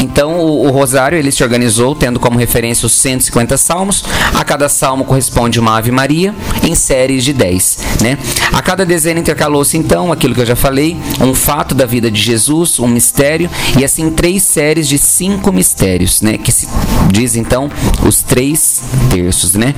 então 0.00 0.38
o, 0.38 0.66
o, 0.66 0.70
rosário 0.70 1.18
ele 1.18 1.32
se 1.32 1.42
organizou 1.42 1.94
tendo 1.94 2.20
como 2.20 2.38
referência 2.38 2.86
os 2.86 2.92
150 2.92 3.56
salmos. 3.56 4.04
A 4.34 4.44
cada 4.44 4.68
salmo 4.68 5.04
corresponde 5.04 5.58
uma 5.58 5.76
Ave 5.76 5.90
Maria 5.90 6.34
em 6.62 6.74
séries 6.74 7.24
de 7.24 7.32
10, 7.32 7.78
né? 8.00 8.18
A 8.52 8.62
cada 8.62 8.86
dezena 8.86 9.20
intercalou-se 9.28 9.76
então 9.76 10.10
aquilo 10.10 10.34
que 10.34 10.40
eu 10.40 10.46
já 10.46 10.56
falei, 10.56 10.96
um 11.20 11.34
fato 11.34 11.74
da 11.74 11.84
vida 11.84 12.10
de 12.10 12.18
Jesus, 12.18 12.78
um 12.78 12.88
mistério 12.88 13.50
e 13.78 13.84
assim 13.84 14.10
três 14.10 14.42
séries 14.42 14.88
de 14.88 14.96
cinco 14.96 15.52
mistérios, 15.52 16.22
né? 16.22 16.38
Que 16.38 16.50
se 16.50 16.66
diz 17.12 17.36
então 17.36 17.70
os 18.06 18.22
três 18.22 18.80
terços, 19.10 19.52
né? 19.52 19.74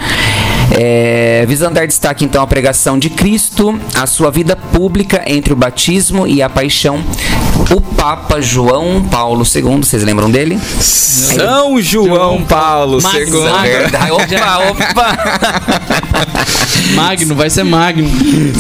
É, 0.79 1.45
visando 1.49 1.75
dar 1.75 1.87
destaque 1.87 2.25
então 2.25 2.41
à 2.43 2.47
pregação 2.47 2.97
de 2.97 3.11
Cristo, 3.11 3.77
a 3.95 4.07
sua 4.07 4.31
vida 4.31 4.55
pública 4.55 5.25
entre 5.27 5.53
o 5.53 5.57
batismo 5.57 6.29
e 6.29 6.41
a 6.41 6.49
paixão, 6.49 7.03
o 7.71 7.81
Papa 7.81 8.41
João 8.41 9.03
Paulo 9.03 9.45
II, 9.45 9.79
vocês 9.79 10.03
lembram 10.03 10.31
dele? 10.31 10.59
São 10.81 11.81
João 11.81 12.43
Paulo 12.45 12.99
II. 13.01 13.31
Verdade. 13.63 14.11
Opa, 14.11 14.59
opa. 14.71 15.19
Magno, 16.95 17.35
vai 17.35 17.51
ser 17.51 17.65
Magno. 17.65 18.09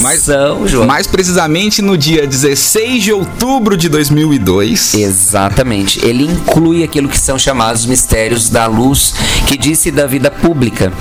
Mais, 0.00 0.20
São 0.20 0.66
João. 0.68 0.86
Mais 0.86 1.06
precisamente 1.06 1.82
no 1.82 1.96
dia 1.96 2.26
16 2.26 3.02
de 3.02 3.12
outubro 3.12 3.76
de 3.76 3.88
2002. 3.88 4.94
Exatamente. 4.94 6.04
Ele 6.04 6.24
inclui 6.24 6.84
aquilo 6.84 7.08
que 7.08 7.18
são 7.18 7.38
chamados 7.38 7.86
mistérios 7.86 8.48
da 8.48 8.66
luz, 8.66 9.14
que 9.46 9.56
disse 9.56 9.90
da 9.90 10.06
vida 10.06 10.30
pública 10.30 10.92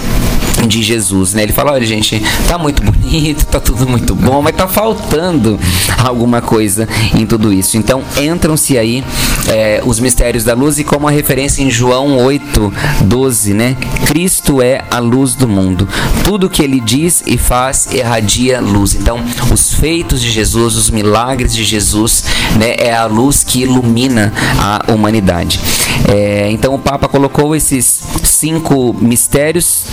de 0.67 0.83
Jesus, 0.83 1.33
né? 1.33 1.43
Ele 1.43 1.53
fala, 1.53 1.73
olha 1.73 1.85
gente, 1.85 2.21
tá 2.47 2.57
muito 2.57 2.81
bonito, 2.83 3.45
tá 3.45 3.59
tudo 3.59 3.87
muito 3.87 4.15
bom, 4.15 4.41
mas 4.41 4.55
tá 4.55 4.67
faltando 4.67 5.59
alguma 6.03 6.41
coisa 6.41 6.87
em 7.17 7.25
tudo 7.25 7.51
isso. 7.53 7.77
Então 7.77 8.03
entram-se 8.17 8.77
aí 8.77 9.03
é, 9.47 9.81
os 9.85 9.99
mistérios 9.99 10.43
da 10.43 10.53
luz 10.53 10.79
e 10.79 10.83
como 10.83 11.07
a 11.07 11.11
referência 11.11 11.61
em 11.61 11.69
João 11.69 12.17
8, 12.17 12.73
12, 13.01 13.53
né? 13.53 13.75
Cristo 14.05 14.61
é 14.61 14.83
a 14.89 14.99
luz 14.99 15.35
do 15.35 15.47
mundo. 15.47 15.87
Tudo 16.23 16.49
que 16.49 16.61
ele 16.61 16.79
diz 16.79 17.23
e 17.25 17.37
faz 17.37 17.87
irradia 17.91 18.59
luz. 18.59 18.95
Então 18.95 19.19
os 19.51 19.73
feitos 19.73 20.21
de 20.21 20.29
Jesus, 20.29 20.75
os 20.75 20.89
milagres 20.89 21.53
de 21.53 21.63
Jesus, 21.63 22.23
né? 22.57 22.75
É 22.77 22.93
a 22.93 23.05
luz 23.05 23.43
que 23.43 23.61
ilumina 23.61 24.33
a 24.57 24.91
humanidade. 24.91 25.59
É, 26.07 26.49
então 26.51 26.73
o 26.73 26.79
Papa 26.79 27.07
colocou 27.07 27.55
esses 27.55 28.01
cinco 28.23 28.95
mistérios, 28.99 29.85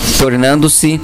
tornando-se 0.57 1.01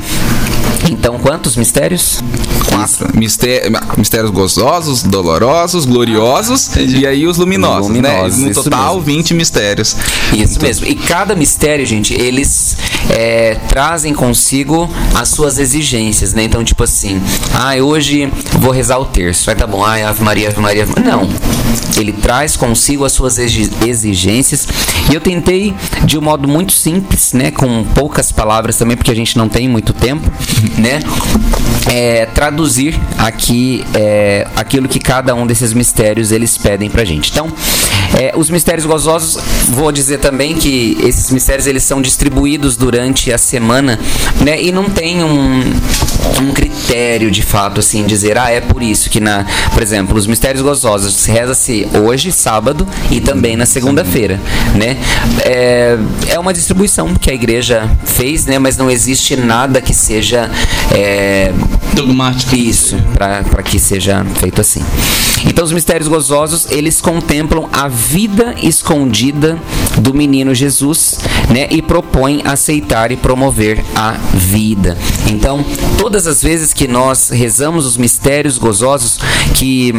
então, 0.91 1.19
quantos 1.19 1.57
mistérios? 1.57 2.21
Quatro. 2.69 3.09
mistérios 3.17 4.31
gozosos, 4.31 5.03
dolorosos, 5.03 5.85
gloriosos 5.85 6.71
ah, 6.77 6.81
e 6.81 7.07
aí 7.07 7.27
os 7.27 7.39
luminosos, 7.39 7.91
né? 7.91 8.09
luminosos 8.09 8.39
né? 8.39 8.49
No 8.49 8.55
total, 8.55 8.95
mesmo. 8.95 9.01
20 9.03 9.35
mistérios. 9.35 9.97
Isso 10.33 10.57
então, 10.57 10.67
mesmo. 10.67 10.87
E 10.87 10.95
cada 10.95 11.35
mistério, 11.35 11.85
gente, 11.87 12.15
eles 12.15 12.77
é, 13.11 13.57
trazem 13.69 14.15
consigo 14.15 14.89
as 15.15 15.29
suas 15.29 15.59
exigências, 15.59 16.35
né? 16.35 16.45
Então, 16.45 16.65
tipo 16.65 16.83
assim, 16.83 17.21
ah, 17.55 17.75
hoje 17.77 18.31
vou 18.59 18.71
rezar 18.71 18.99
o 18.99 19.05
terço. 19.05 19.51
Aí 19.51 19.57
tá 19.57 19.67
bom, 19.67 19.85
ah, 19.85 20.09
Ave 20.09 20.23
Maria, 20.23 20.49
Ave 20.49 20.61
Maria. 20.61 20.87
Não. 21.05 21.29
Ele 21.97 22.13
traz 22.13 22.57
consigo 22.57 23.05
as 23.05 23.13
suas 23.13 23.39
exigências. 23.39 24.67
E 25.11 25.15
eu 25.15 25.21
tentei, 25.21 25.75
de 26.05 26.19
um 26.19 26.23
modo 26.23 26.49
muito 26.49 26.73
simples, 26.73 27.33
né? 27.33 27.51
Com 27.51 27.85
poucas 27.95 28.33
palavras 28.33 28.77
também, 28.77 28.97
porque 28.97 29.11
a 29.11 29.17
gente 29.17 29.37
não 29.37 29.49
tem 29.49 29.69
muito 29.69 29.93
tempo 29.93 30.31
né? 30.79 31.01
É, 31.91 32.27
traduzir 32.27 32.99
aqui 33.19 33.85
é, 33.95 34.47
aquilo 34.55 34.89
que 34.89 34.99
cada 34.99 35.35
um 35.35 35.47
desses 35.47 35.73
mistérios 35.73 36.33
eles 36.33 36.57
pedem 36.57 36.89
pra 36.89 37.05
gente. 37.05 37.31
Então, 37.31 37.53
é, 38.19 38.33
os 38.37 38.51
mistérios 38.51 38.87
gozosos, 38.87 39.43
vou 39.71 39.91
dizer 39.91 40.19
também 40.19 40.55
que 40.55 40.97
esses 41.03 41.31
mistérios 41.31 41.67
eles 41.67 41.83
são 41.83 42.01
distribuídos 42.01 42.77
durante 42.77 43.33
a 43.33 43.39
semana, 43.39 43.99
né? 44.41 44.63
E 44.63 44.71
não 44.71 44.85
tem 44.85 45.25
um, 45.25 45.63
um 46.41 46.53
critério 46.53 47.31
de 47.31 47.43
fato 47.43 47.81
assim 47.81 48.05
dizer, 48.05 48.39
ah, 48.39 48.51
é 48.51 48.61
por 48.61 48.83
isso 48.83 49.09
que 49.11 49.21
na, 49.21 49.47
por 49.73 49.83
exemplo, 49.83 50.17
os 50.17 50.27
mistérios 50.27 50.63
gozosos 50.63 51.25
reza-se 51.27 51.89
hoje, 52.05 52.33
sábado 52.33 52.87
e 53.11 53.21
também 53.21 53.57
na 53.57 53.67
segunda-feira, 53.67 54.41
né? 54.75 54.97
É, 55.45 55.99
é 56.29 56.39
uma 56.39 56.53
distribuição 56.53 57.15
que 57.15 57.31
a 57.31 57.35
igreja 57.35 57.91
fez, 58.05 58.47
né? 58.47 58.59
Mas 58.59 58.77
não 58.77 58.91
existe 58.91 59.37
nada 59.37 59.81
que 59.81 59.95
seja 59.95 60.51
é, 60.91 61.53
dogmático. 61.95 62.55
Isso, 62.55 62.97
para 63.15 63.63
que 63.63 63.79
seja 63.79 64.25
feito 64.39 64.61
assim. 64.61 64.83
Então 65.45 65.65
os 65.65 65.73
mistérios 65.73 66.09
gozosos, 66.09 66.71
eles 66.71 67.01
contemplam 67.01 67.69
a 67.73 67.89
vida 67.89 68.55
escondida 68.63 69.59
do 69.99 70.15
menino 70.15 70.55
Jesus, 70.55 71.19
né, 71.51 71.67
e 71.71 71.83
propõem 71.83 72.43
aceitar 72.45 73.11
e 73.11 73.17
promover 73.17 73.85
a 73.95 74.13
vida. 74.35 74.97
Então, 75.27 75.65
todas 76.13 76.27
as 76.27 76.43
vezes 76.43 76.75
que 76.75 76.87
nós 76.87 77.31
rezamos 77.31 77.87
os 77.87 77.97
mistérios 77.97 78.59
gozosos 78.59 79.19
que 79.55 79.95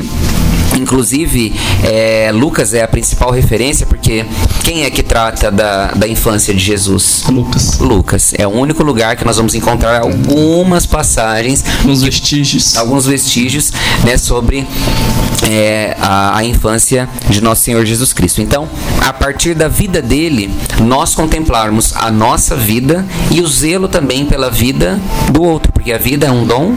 Inclusive, 0.76 1.54
é, 1.84 2.32
Lucas 2.34 2.74
é 2.74 2.82
a 2.82 2.88
principal 2.88 3.30
referência, 3.30 3.86
porque 3.86 4.26
quem 4.64 4.84
é 4.84 4.90
que 4.90 5.04
trata 5.04 5.52
da, 5.52 5.92
da 5.92 6.08
infância 6.08 6.52
de 6.52 6.60
Jesus? 6.60 7.24
Lucas. 7.30 7.78
Lucas. 7.78 8.34
É 8.36 8.48
o 8.48 8.50
único 8.50 8.84
lugar 8.84 9.16
que 9.16 9.24
nós 9.24 9.38
vamos 9.38 9.54
encontrar 9.54 10.02
algumas 10.02 10.88
passagens. 10.88 11.64
Alguns 11.82 12.02
vestígios. 12.02 12.76
Alguns 12.76 13.06
vestígios 13.06 13.72
né, 14.04 14.18
sobre 14.18 14.68
é, 15.50 15.96
a, 16.00 16.38
a 16.38 16.46
infância 16.46 17.08
de 17.30 17.42
Nosso 17.42 17.64
Senhor 17.64 17.86
Jesus 17.86 18.14
Cristo. 18.14 18.42
Então, 18.42 18.68
a 19.02 19.12
partir 19.12 19.54
da 19.54 19.68
vida 19.68 20.02
dele, 20.02 20.54
nós 20.82 21.16
contemplarmos 21.16 21.96
a 21.96 22.12
nossa 22.12 22.56
vida 22.56 23.06
e 23.32 23.42
o 23.42 23.48
zelo 23.48 23.88
também 23.88 24.26
pela 24.26 24.50
vida 24.50 25.00
do 25.32 25.44
outro, 25.44 25.72
porque 25.72 25.92
a 25.92 25.98
vida 25.98 26.28
é 26.28 26.32
um 26.32 26.46
dom 26.46 26.76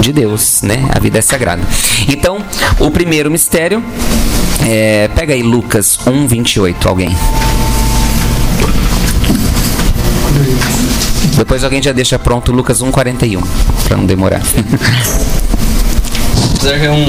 de 0.00 0.12
Deus, 0.12 0.62
né? 0.62 0.88
A 0.94 0.98
vida 0.98 1.18
é 1.18 1.22
sagrada. 1.22 1.62
Então, 2.08 2.38
o 2.78 2.90
primeiro 2.90 3.30
mistério 3.30 3.82
é, 4.66 5.08
pega 5.08 5.34
aí 5.34 5.42
Lucas 5.42 5.98
1:28, 6.06 6.86
alguém. 6.86 7.16
Depois 11.36 11.64
alguém 11.64 11.82
já 11.82 11.92
deixa 11.92 12.18
pronto 12.18 12.52
Lucas 12.52 12.82
1:41, 12.82 13.42
para 13.84 13.96
não 13.96 14.06
demorar. 14.06 14.42
Que 16.62 16.86
é 16.86 16.90
um 16.92 17.04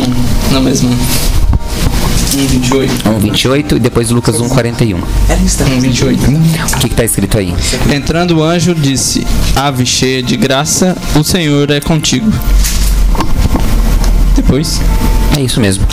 na 0.52 0.60
mesma 0.60 0.89
1,28. 0.89 2.89
1,28 3.22 3.76
e 3.76 3.80
depois 3.80 4.10
Lucas 4.10 4.38
1,41. 4.38 4.98
1,28. 5.30 6.76
O 6.76 6.80
que 6.80 6.88
está 6.88 7.04
escrito 7.04 7.38
aí? 7.38 7.54
Entrando 7.94 8.39
o 8.39 8.44
anjo 8.44 8.74
disse: 8.74 9.28
Ave 9.56 9.86
cheia 9.86 10.24
de 10.24 10.36
graça, 10.36 10.98
o 11.16 11.24
Senhor 11.24 11.70
é 11.70 11.80
contigo. 11.80 12.34
Depois. 14.36 14.82
É 15.38 15.42
isso 15.42 15.62
mesmo. 15.62 15.86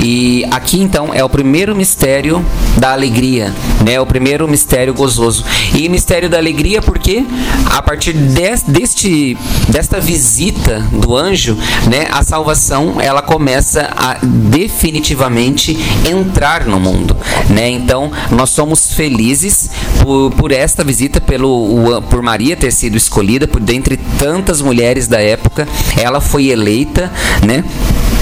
E 0.00 0.44
aqui 0.50 0.80
então 0.80 1.12
é 1.14 1.24
o 1.24 1.28
primeiro 1.28 1.74
mistério 1.74 2.44
da 2.76 2.92
alegria, 2.92 3.52
né? 3.84 4.00
O 4.00 4.06
primeiro 4.06 4.46
mistério 4.46 4.92
gozoso. 4.92 5.44
E 5.74 5.88
mistério 5.88 6.28
da 6.28 6.36
alegria 6.36 6.82
porque 6.82 7.24
a 7.66 7.80
partir 7.80 8.12
deste 8.12 9.36
desta 9.68 10.00
visita 10.00 10.80
do 10.92 11.16
anjo, 11.16 11.56
né, 11.88 12.06
a 12.10 12.22
salvação 12.22 13.00
ela 13.00 13.22
começa 13.22 13.90
a 13.96 14.18
definitivamente 14.22 15.76
entrar 16.08 16.66
no 16.66 16.78
mundo, 16.78 17.16
né? 17.48 17.70
Então, 17.70 18.10
nós 18.30 18.50
somos 18.50 18.92
felizes 18.92 19.70
por, 20.02 20.30
por 20.32 20.52
esta 20.52 20.84
visita 20.84 21.20
pelo 21.20 22.02
por 22.10 22.22
Maria 22.22 22.56
ter 22.56 22.72
sido 22.72 22.96
escolhida 22.96 23.46
por 23.46 23.60
dentre 23.60 23.96
tantas 24.18 24.60
mulheres 24.60 25.08
da 25.08 25.20
época, 25.20 25.66
ela 25.96 26.20
foi 26.20 26.48
eleita, 26.48 27.10
né? 27.44 27.64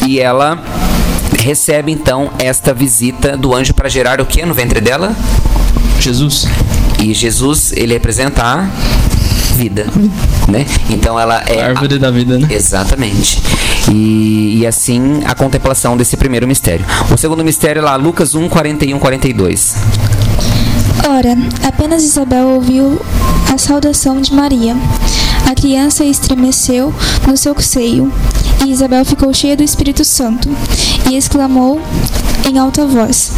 E 0.06 0.20
ela 0.20 0.62
recebe 1.42 1.90
então 1.92 2.30
esta 2.38 2.72
visita 2.72 3.36
do 3.36 3.54
anjo 3.54 3.74
para 3.74 3.88
gerar 3.88 4.20
o 4.20 4.26
que 4.26 4.44
no 4.46 4.54
ventre 4.54 4.80
dela? 4.80 5.14
Jesus. 5.98 6.46
E 7.02 7.12
Jesus, 7.12 7.72
ele 7.72 7.92
representa 7.92 8.42
a 8.42 8.68
vida, 9.54 9.86
né? 10.48 10.64
Então 10.88 11.18
ela 11.18 11.42
é 11.46 11.60
a 11.60 11.66
árvore 11.68 11.96
a... 11.96 11.98
da 11.98 12.10
vida, 12.10 12.38
né? 12.38 12.48
Exatamente. 12.50 13.42
E, 13.90 14.60
e, 14.60 14.66
assim 14.66 15.22
a 15.24 15.34
contemplação 15.34 15.96
desse 15.96 16.16
primeiro 16.16 16.46
mistério. 16.46 16.84
O 17.12 17.16
segundo 17.16 17.44
mistério 17.44 17.80
é 17.80 17.82
lá, 17.82 17.96
Lucas 17.96 18.34
1, 18.34 18.48
41, 18.48 18.98
42. 18.98 19.74
Ora, 21.08 21.36
apenas 21.66 22.04
Isabel 22.04 22.46
ouviu 22.48 23.00
a 23.52 23.58
saudação 23.58 24.20
de 24.20 24.32
Maria. 24.32 24.76
A 25.50 25.54
criança 25.54 26.04
estremeceu 26.04 26.94
no 27.26 27.36
seu 27.36 27.60
seio, 27.60 28.12
Isabel 28.72 29.04
ficou 29.04 29.32
cheia 29.34 29.56
do 29.56 29.62
Espírito 29.62 30.04
Santo, 30.04 30.48
e 31.10 31.16
exclamou 31.16 31.80
em 32.48 32.58
alta 32.58 32.86
voz: 32.86 33.32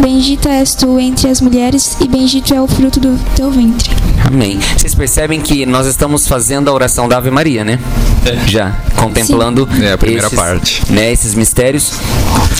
Bendita 0.00 0.48
és 0.48 0.74
tu 0.74 0.98
entre 0.98 1.28
as 1.28 1.40
mulheres, 1.40 1.96
e 2.00 2.08
bendito 2.08 2.52
é 2.52 2.60
o 2.60 2.66
fruto 2.66 2.98
do 2.98 3.18
teu 3.34 3.50
ventre. 3.50 3.90
Amém. 4.26 4.58
Vocês 4.76 4.94
percebem 4.94 5.40
que 5.40 5.64
nós 5.64 5.86
estamos 5.86 6.26
fazendo 6.26 6.68
a 6.68 6.72
oração 6.72 7.08
da 7.08 7.16
Ave 7.18 7.30
Maria, 7.30 7.64
né? 7.64 7.78
É. 8.24 8.46
Já, 8.46 8.72
contemplando 8.96 9.68
É, 9.82 9.92
a 9.92 9.98
primeira 9.98 10.26
esses, 10.26 10.38
parte. 10.38 10.82
Né, 10.92 11.12
esses 11.12 11.34
mistérios. 11.34 11.92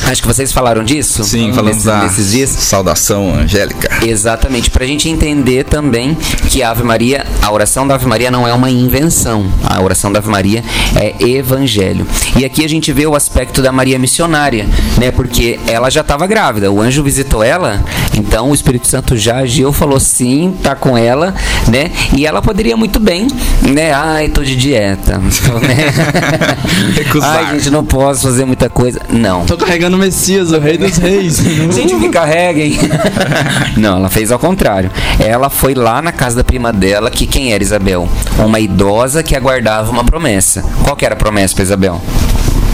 Acho 0.06 0.22
que 0.22 0.28
vocês 0.28 0.52
falaram 0.52 0.82
disso. 0.82 1.22
Sim, 1.22 1.52
falamos 1.52 1.84
nesses 1.84 2.32
dias. 2.32 2.50
saudação 2.50 3.34
angélica. 3.34 3.88
Exatamente, 4.04 4.70
para 4.70 4.84
a 4.84 4.86
gente 4.86 5.08
entender 5.08 5.64
também 5.64 6.16
que 6.48 6.62
a 6.62 6.70
Ave 6.70 6.82
Maria, 6.82 7.26
a 7.42 7.52
oração 7.52 7.86
da 7.86 7.94
Ave 7.94 8.06
Maria 8.06 8.30
não 8.30 8.48
é 8.48 8.52
uma 8.52 8.70
invenção. 8.70 9.46
A 9.62 9.80
oração 9.82 10.10
da 10.10 10.18
Ave 10.18 10.28
Maria 10.28 10.64
é 10.96 11.14
evangelho. 11.28 12.06
E 12.36 12.44
aqui 12.44 12.64
a 12.64 12.68
gente 12.68 12.92
vê 12.92 13.06
o 13.06 13.14
aspecto 13.14 13.60
da 13.60 13.70
Maria 13.70 13.98
missionária, 13.98 14.66
né? 14.96 15.10
Porque 15.10 15.60
ela 15.66 15.90
já 15.90 16.00
estava 16.00 16.26
grávida, 16.26 16.70
o 16.72 16.80
anjo 16.80 17.02
visitou 17.02 17.42
ela, 17.42 17.82
então 18.16 18.50
o 18.50 18.54
Espírito 18.54 18.88
Santo 18.88 19.16
já 19.16 19.36
agiu, 19.38 19.72
falou 19.72 20.00
sim, 20.00 20.56
tá 20.62 20.74
com 20.74 20.96
ela, 20.96 21.34
né? 21.68 21.90
E 22.16 22.26
ela 22.26 22.40
poderia 22.40 22.76
muito 22.76 22.98
bem, 22.98 23.28
né? 23.62 23.92
Ai, 23.92 24.28
tô 24.28 24.42
de 24.42 24.56
dieta. 24.56 25.20
Né? 25.58 25.90
Recusar. 26.94 27.46
Ai, 27.46 27.54
gente, 27.58 27.70
não 27.70 27.84
posso 27.84 28.22
fazer 28.22 28.44
muita 28.44 28.68
coisa. 28.68 29.00
Não. 29.10 29.44
Tô 29.46 29.56
carregando 29.56 29.96
o 29.96 30.00
Messias, 30.00 30.52
o 30.52 30.58
Rei 30.58 30.78
dos 30.78 30.96
Reis. 30.96 31.38
Gente, 31.74 31.94
me 31.94 32.08
carreguem. 32.08 32.78
Não, 33.76 33.96
ela 33.96 34.10
fez 34.10 34.30
ao 34.30 34.38
contrário. 34.38 34.90
Ela 35.18 35.48
foi 35.48 35.74
lá 35.74 36.02
na 36.02 36.12
casa 36.12 36.36
da 36.36 36.44
prima 36.44 36.72
dela, 36.72 37.10
que 37.10 37.26
quem 37.26 37.52
era 37.52 37.62
Isabel? 37.62 38.08
Uma 38.38 38.60
idosa 38.60 39.22
que 39.22 39.34
aguardava 39.34 39.90
uma 39.90 40.04
promessa. 40.04 40.62
Qual 40.84 40.96
que 40.96 41.04
era 41.04 41.14
a 41.14 41.18
promessa 41.18 41.54
para 41.54 41.64
Isabel? 41.64 42.00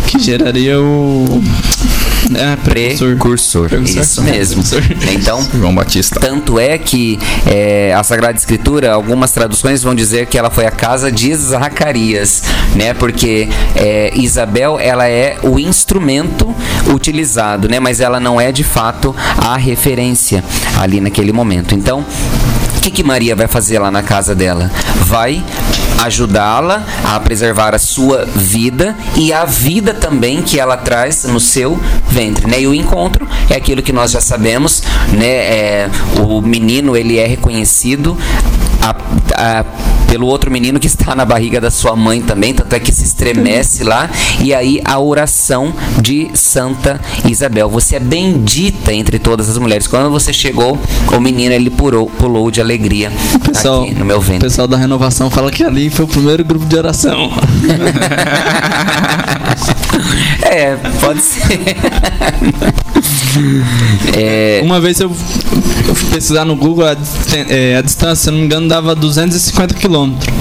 que 0.06 0.18
geraria 0.20 0.80
o. 0.80 1.42
É, 2.34 2.56
Precursor. 2.56 3.68
Precursor. 3.68 4.02
Isso 4.02 4.22
mesmo. 4.22 4.62
Precursor. 4.62 5.12
Então, 5.12 5.46
João 5.54 5.74
Batista. 5.74 6.18
tanto 6.20 6.58
é 6.58 6.76
que 6.78 7.18
é, 7.46 7.94
a 7.94 8.02
Sagrada 8.02 8.36
Escritura, 8.36 8.92
algumas 8.92 9.30
traduções 9.32 9.82
vão 9.82 9.94
dizer 9.94 10.26
que 10.26 10.38
ela 10.38 10.50
foi 10.50 10.66
a 10.66 10.70
casa 10.70 11.10
de 11.10 11.34
Zacarias, 11.34 12.42
né? 12.74 12.94
Porque 12.94 13.48
é, 13.74 14.12
Isabel, 14.14 14.78
ela 14.80 15.08
é 15.08 15.38
o 15.42 15.58
instrumento 15.58 16.54
utilizado, 16.92 17.68
né? 17.68 17.78
Mas 17.78 18.00
ela 18.00 18.18
não 18.18 18.40
é 18.40 18.50
de 18.50 18.64
fato 18.64 19.14
a 19.38 19.56
referência 19.56 20.42
ali 20.78 21.00
naquele 21.00 21.32
momento. 21.32 21.74
Então, 21.74 22.04
o 22.76 22.80
que, 22.80 22.90
que 22.90 23.02
Maria 23.02 23.34
vai 23.36 23.46
fazer 23.46 23.78
lá 23.78 23.90
na 23.90 24.02
casa 24.02 24.34
dela? 24.34 24.70
Vai 25.06 25.42
ajudá-la 26.02 26.84
a 27.04 27.18
preservar 27.20 27.74
a 27.74 27.78
sua 27.78 28.24
vida 28.26 28.96
e 29.16 29.32
a 29.32 29.44
vida 29.44 29.94
também 29.94 30.42
que 30.42 30.58
ela 30.60 30.76
traz 30.76 31.24
no 31.24 31.40
seu 31.40 31.78
ventre, 32.08 32.46
né? 32.46 32.60
E 32.60 32.66
o 32.66 32.74
encontro 32.74 33.26
é 33.50 33.54
aquilo 33.56 33.82
que 33.82 33.92
nós 33.92 34.10
já 34.10 34.20
sabemos, 34.20 34.82
né? 35.12 35.26
É, 35.26 35.90
o 36.20 36.40
menino 36.40 36.96
ele 36.96 37.18
é 37.18 37.26
reconhecido 37.26 38.16
a- 38.82 38.94
a- 39.34 39.64
pelo 40.06 40.28
outro 40.28 40.50
menino 40.52 40.78
que 40.78 40.86
está 40.86 41.16
na 41.16 41.24
barriga 41.24 41.60
da 41.60 41.70
sua 41.70 41.96
mãe 41.96 42.22
também, 42.22 42.54
tanto 42.54 42.72
é 42.72 42.78
que 42.78 42.92
se 42.92 43.02
estremece 43.04 43.82
lá. 43.82 44.08
E 44.40 44.54
aí 44.54 44.80
a 44.84 45.00
oração 45.00 45.74
de 46.00 46.30
Santa 46.34 47.00
Isabel. 47.28 47.68
Você 47.68 47.96
é 47.96 48.00
bendita 48.00 48.94
entre 48.94 49.18
todas 49.18 49.48
as 49.50 49.58
mulheres. 49.58 49.88
Quando 49.88 50.08
você 50.10 50.32
chegou, 50.32 50.78
o 51.12 51.20
menino 51.20 51.52
ele 51.52 51.70
pulou, 51.70 52.06
pulou 52.08 52.50
de 52.52 52.60
alegria 52.60 53.10
O 53.34 53.40
pessoal, 53.40 53.82
aqui 53.82 53.94
no 53.96 54.04
meu 54.04 54.18
o 54.18 54.20
ventre. 54.20 54.48
pessoal 54.48 54.68
da 54.68 54.76
renovação 54.76 55.28
fala 55.28 55.50
que 55.50 55.64
ali 55.64 55.85
foi 55.90 56.04
o 56.04 56.08
primeiro 56.08 56.44
grupo 56.44 56.64
de 56.66 56.76
oração. 56.76 57.30
É, 60.42 60.76
pode 61.00 61.20
ser. 61.22 61.76
é, 64.16 64.60
Uma 64.62 64.80
vez 64.80 65.00
eu, 65.00 65.10
eu 65.88 65.94
fui 65.94 66.10
pesquisar 66.10 66.44
no 66.44 66.54
Google 66.56 66.86
a, 66.86 66.96
é, 67.48 67.76
a 67.76 67.82
distância, 67.82 68.24
se 68.26 68.30
não 68.30 68.38
me 68.38 68.44
engano, 68.44 68.68
dava 68.68 68.94
250 68.94 69.74
quilômetros 69.74 70.32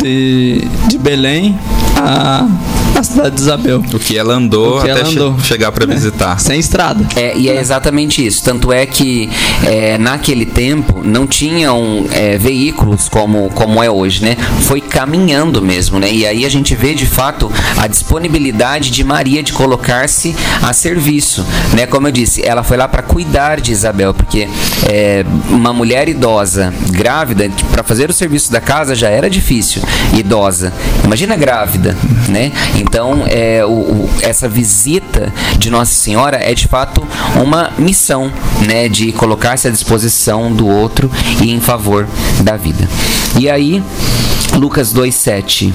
de, 0.00 0.62
de 0.88 0.98
Belém 0.98 1.58
a, 1.96 2.46
a 3.02 3.04
cidade 3.04 3.36
de 3.36 3.42
Isabel. 3.42 3.82
O 3.92 3.98
que 3.98 4.16
ela 4.16 4.34
andou 4.34 4.80
que 4.80 4.90
até 4.90 5.00
ela 5.00 5.10
che- 5.10 5.18
andou. 5.18 5.40
chegar 5.40 5.72
para 5.72 5.84
visitar. 5.86 6.38
Sem 6.40 6.58
estrada. 6.58 7.04
É, 7.16 7.36
e 7.36 7.48
é 7.48 7.60
exatamente 7.60 8.24
isso. 8.24 8.42
Tanto 8.42 8.72
é 8.72 8.86
que 8.86 9.28
é, 9.64 9.98
naquele 9.98 10.46
tempo 10.46 11.02
não 11.04 11.26
tinham 11.26 12.06
é, 12.12 12.38
veículos 12.38 13.08
como, 13.08 13.50
como 13.50 13.82
é 13.82 13.90
hoje, 13.90 14.22
né? 14.24 14.36
Foi 14.62 14.80
caminhando 14.80 15.60
mesmo, 15.60 15.98
né? 15.98 16.10
E 16.10 16.26
aí 16.26 16.44
a 16.44 16.48
gente 16.48 16.74
vê 16.74 16.94
de 16.94 17.06
fato 17.06 17.50
a 17.76 17.86
disponibilidade 17.86 18.90
de 18.90 19.04
Maria 19.04 19.42
de 19.42 19.52
colocar-se 19.52 20.34
a 20.62 20.72
serviço, 20.72 21.44
né? 21.74 21.86
Como 21.86 22.06
eu 22.08 22.12
disse, 22.12 22.42
ela 22.46 22.62
foi 22.62 22.76
lá 22.76 22.86
para 22.88 23.02
cuidar 23.02 23.60
de 23.60 23.72
Isabel, 23.72 24.14
porque 24.14 24.48
é, 24.88 25.24
uma 25.50 25.72
mulher 25.72 26.08
idosa, 26.08 26.72
grávida, 26.90 27.50
para 27.70 27.82
fazer 27.82 28.08
o 28.08 28.12
serviço 28.12 28.52
da 28.52 28.60
casa 28.60 28.94
já 28.94 29.08
era 29.08 29.28
difícil. 29.28 29.82
Idosa, 30.16 30.72
imagina 31.04 31.36
grávida, 31.36 31.96
né? 32.28 32.52
Então, 32.92 33.24
é, 33.26 33.64
o- 33.64 33.70
o- 33.70 34.10
essa 34.20 34.46
visita 34.46 35.32
de 35.56 35.70
Nossa 35.70 35.94
Senhora 35.94 36.36
é 36.36 36.52
de 36.52 36.68
fato 36.68 37.02
uma 37.42 37.70
missão, 37.78 38.30
né? 38.66 38.86
De 38.86 39.12
colocar-se 39.12 39.66
à 39.66 39.70
disposição 39.70 40.52
do 40.52 40.66
outro 40.68 41.10
e 41.40 41.50
em 41.50 41.58
favor 41.58 42.06
da 42.42 42.54
vida. 42.58 42.86
E 43.40 43.48
aí, 43.48 43.82
Lucas 44.58 44.92
2,7. 44.92 45.72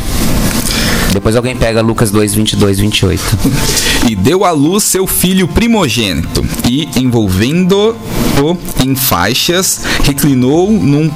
Depois 1.11 1.35
alguém 1.35 1.55
pega 1.55 1.81
Lucas 1.81 2.11
2, 2.11 2.35
22, 2.35 2.77
28. 2.77 3.23
E 4.07 4.15
deu 4.15 4.45
à 4.45 4.51
luz 4.51 4.83
seu 4.83 5.07
filho 5.07 5.47
primogênito, 5.47 6.45
e, 6.69 6.87
envolvendo-o 6.95 8.57
em 8.85 8.95
faixas, 8.95 9.81
reclinou 10.03 10.71
num 10.71 11.09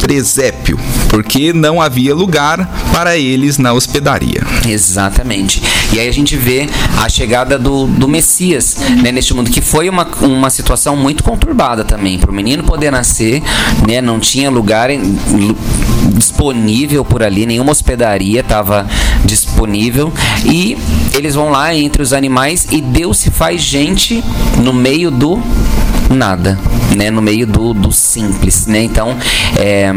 presépio, 0.00 0.78
porque 1.08 1.52
não 1.52 1.80
havia 1.80 2.14
lugar 2.14 2.68
para 2.92 3.16
eles 3.16 3.58
na 3.58 3.72
hospedaria. 3.72 4.42
Exatamente. 4.66 5.62
E 5.92 6.00
aí 6.00 6.08
a 6.08 6.12
gente 6.12 6.36
vê 6.36 6.68
a 6.98 7.08
chegada 7.08 7.58
do, 7.58 7.86
do 7.86 8.08
Messias 8.08 8.76
né, 9.02 9.12
neste 9.12 9.34
mundo, 9.34 9.50
que 9.50 9.60
foi 9.60 9.88
uma, 9.88 10.06
uma 10.22 10.50
situação 10.50 10.96
muito 10.96 11.22
conturbada 11.22 11.84
também. 11.84 12.18
Para 12.18 12.30
o 12.30 12.34
menino 12.34 12.62
poder 12.64 12.90
nascer, 12.90 13.42
né, 13.86 14.00
não 14.00 14.20
tinha 14.20 14.50
lugar 14.50 14.90
disponível 16.14 17.04
por 17.04 17.22
ali, 17.22 17.46
nenhuma 17.46 17.72
hospedaria 17.72 18.40
estava 18.40 18.86
disponível. 19.24 20.12
E 20.44 20.76
eles 21.14 21.34
vão 21.34 21.50
lá 21.50 21.74
entre 21.74 22.02
os 22.02 22.12
animais 22.12 22.66
e 22.70 22.80
Deus 22.80 23.18
se 23.18 23.30
faz 23.30 23.60
gente 23.60 24.22
no 24.62 24.72
meio 24.72 25.10
do 25.10 25.40
nada, 26.14 26.58
né, 26.96 27.10
no 27.10 27.22
meio 27.22 27.46
do, 27.46 27.72
do 27.72 27.92
simples, 27.92 28.66
né? 28.66 28.82
Então, 28.82 29.16
é, 29.56 29.92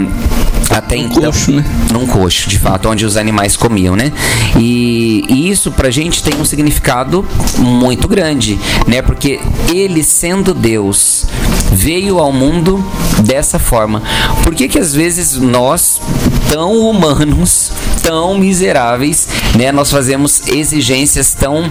até 0.69 0.95
então, 0.95 1.23
coxo, 1.23 1.51
né? 1.51 1.63
num 1.91 2.05
coxo, 2.07 2.49
de 2.49 2.59
fato, 2.59 2.89
onde 2.89 3.05
os 3.05 3.17
animais 3.17 3.55
comiam, 3.55 3.95
né? 3.95 4.11
E, 4.57 5.25
e 5.27 5.49
isso 5.49 5.71
pra 5.71 5.89
gente 5.89 6.23
tem 6.23 6.39
um 6.39 6.45
significado 6.45 7.25
muito 7.57 8.07
grande, 8.07 8.59
né? 8.87 9.01
Porque 9.01 9.39
ele 9.71 10.03
sendo 10.03 10.53
Deus 10.53 11.25
veio 11.71 12.19
ao 12.19 12.31
mundo 12.31 12.83
dessa 13.23 13.57
forma. 13.59 14.01
Por 14.43 14.53
que 14.53 14.67
que 14.67 14.79
às 14.79 14.93
vezes 14.93 15.37
nós, 15.37 16.01
tão 16.49 16.73
humanos, 16.89 17.71
tão 18.01 18.37
miseráveis, 18.37 19.27
né, 19.57 19.71
nós 19.71 19.89
fazemos 19.89 20.47
exigências 20.47 21.33
tão 21.33 21.69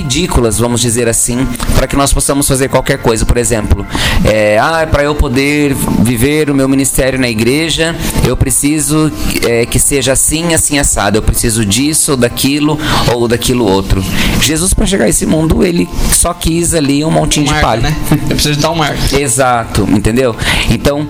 ridículas, 0.00 0.58
vamos 0.58 0.80
dizer 0.80 1.08
assim, 1.08 1.46
para 1.74 1.86
que 1.86 1.96
nós 1.96 2.12
possamos 2.12 2.48
fazer 2.48 2.68
qualquer 2.68 2.98
coisa. 2.98 3.24
Por 3.24 3.36
exemplo, 3.36 3.86
é, 4.24 4.58
ah, 4.58 4.86
para 4.90 5.02
eu 5.04 5.14
poder 5.14 5.74
viver 6.02 6.50
o 6.50 6.54
meu 6.54 6.68
ministério 6.68 7.18
na 7.18 7.28
igreja, 7.28 7.94
eu 8.26 8.36
preciso 8.36 9.12
é, 9.46 9.66
que 9.66 9.78
seja 9.78 10.12
assim, 10.12 10.54
assim 10.54 10.78
assado. 10.78 11.18
Eu 11.18 11.22
preciso 11.22 11.64
disso, 11.64 12.12
ou 12.12 12.16
daquilo, 12.16 12.78
ou 13.14 13.28
daquilo 13.28 13.66
outro. 13.66 14.02
Jesus, 14.42 14.72
para 14.74 14.86
chegar 14.86 15.04
a 15.04 15.08
esse 15.08 15.26
mundo, 15.26 15.64
ele 15.64 15.88
só 16.10 16.32
quis 16.32 16.74
ali 16.74 17.04
um 17.04 17.10
montinho 17.10 17.46
de 17.46 17.52
Marca, 17.52 17.66
palha. 17.66 17.82
né? 17.82 17.96
Eu 18.30 18.36
preciso 18.36 18.56
de 18.56 18.60
dar 18.60 18.70
um 18.70 18.76
marca. 18.76 19.20
Exato, 19.20 19.86
entendeu? 19.90 20.34
Então, 20.70 21.06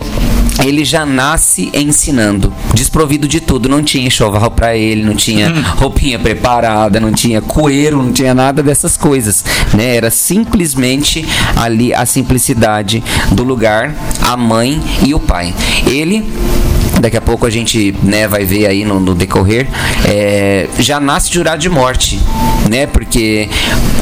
ele 0.64 0.85
já 0.85 1.07
nasce 1.07 1.70
ensinando, 1.74 2.53
desprovido 2.74 3.26
de 3.26 3.40
tudo. 3.40 3.68
Não 3.68 3.83
tinha 3.83 4.07
enxoval 4.07 4.50
pra 4.50 4.76
ele, 4.76 5.03
não 5.03 5.14
tinha 5.14 5.53
roupinha 5.76 6.18
preparada, 6.18 7.00
não 7.00 7.12
tinha 7.12 7.40
coeiro, 7.40 8.03
não 8.03 8.12
tinha 8.12 8.35
nada 8.35 8.62
dessas 8.62 8.79
coisas, 8.96 9.44
né? 9.74 9.96
Era 9.96 10.10
simplesmente 10.10 11.26
ali 11.56 11.92
a 11.94 12.06
simplicidade 12.06 13.02
do 13.32 13.44
lugar, 13.44 13.94
a 14.22 14.36
mãe 14.36 14.80
e 15.06 15.14
o 15.14 15.20
pai. 15.20 15.54
Ele 15.86 16.24
daqui 17.00 17.16
a 17.16 17.20
pouco 17.20 17.46
a 17.46 17.50
gente 17.50 17.94
né, 18.02 18.28
vai 18.28 18.44
ver 18.44 18.66
aí 18.66 18.84
no, 18.84 19.00
no 19.00 19.14
decorrer, 19.14 19.66
é, 20.06 20.68
já 20.78 21.00
nasce 21.00 21.32
jurado 21.32 21.60
de 21.60 21.68
morte, 21.68 22.20
né? 22.68 22.86
Porque 22.86 23.48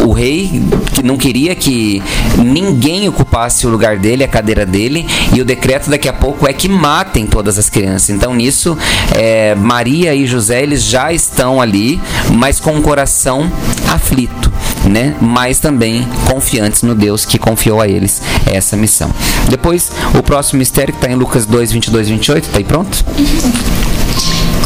o 0.05 0.13
rei 0.13 0.63
que 0.93 1.03
não 1.03 1.17
queria 1.17 1.55
que 1.55 2.03
ninguém 2.37 3.09
ocupasse 3.09 3.67
o 3.67 3.71
lugar 3.71 3.97
dele, 3.97 4.25
a 4.25 4.29
cadeira 4.29 4.67
dele, 4.67 5.07
e 5.33 5.41
o 5.41 5.45
decreto 5.45 5.89
daqui 5.89 6.09
a 6.09 6.13
pouco 6.13 6.49
é 6.49 6.53
que 6.53 6.69
matem 6.69 7.27
todas 7.27 7.59
as 7.59 7.71
crianças. 7.71 8.11
Então 8.11 8.35
nisso, 8.35 8.77
é, 9.15 9.55
Maria 9.55 10.15
e 10.15 10.27
José 10.27 10.63
eles 10.63 10.83
já 10.83 11.13
estão 11.13 11.61
ali, 11.61 12.01
mas 12.33 12.59
com 12.59 12.77
o 12.77 12.83
coração 12.83 13.51
aflito. 13.89 14.53
Né? 14.89 15.15
Mas 15.21 15.59
também 15.59 16.07
confiantes 16.31 16.83
no 16.83 16.95
Deus 16.95 17.27
que 17.27 17.39
confiou 17.39 17.81
a 17.81 17.87
eles 17.87 18.23
essa 18.47 18.77
missão. 18.77 19.11
Depois, 19.51 19.91
o 20.19 20.23
próximo 20.23 20.59
mistério 20.59 20.95
que 20.95 20.99
está 20.99 21.13
em 21.13 21.17
Lucas 21.17 21.45
2, 21.45 21.73
22 21.73 22.09
28, 22.09 22.45
está 22.45 22.59
aí 22.59 22.65
pronto? 22.65 23.05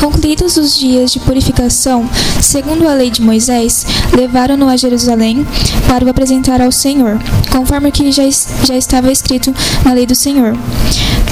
Concluídos 0.03 0.57
os 0.57 0.77
dias 0.77 1.13
de 1.13 1.21
purificação, 1.21 2.11
segundo 2.41 2.89
a 2.89 2.93
lei 2.93 3.09
de 3.09 3.23
Moisés, 3.23 3.87
levaram-no 4.13 4.69
a 4.69 4.77
Jerusalém 4.77 5.47
para 5.87 6.05
o 6.05 6.09
apresentar 6.09 6.61
ao 6.61 6.73
Senhor, 6.73 7.21
conforme 7.53 7.89
o 7.89 7.93
que 7.93 8.11
já, 8.11 8.25
já 8.65 8.75
estava 8.75 9.13
escrito 9.13 9.55
na 9.85 9.93
lei 9.93 10.05
do 10.05 10.17
Senhor. 10.17 10.57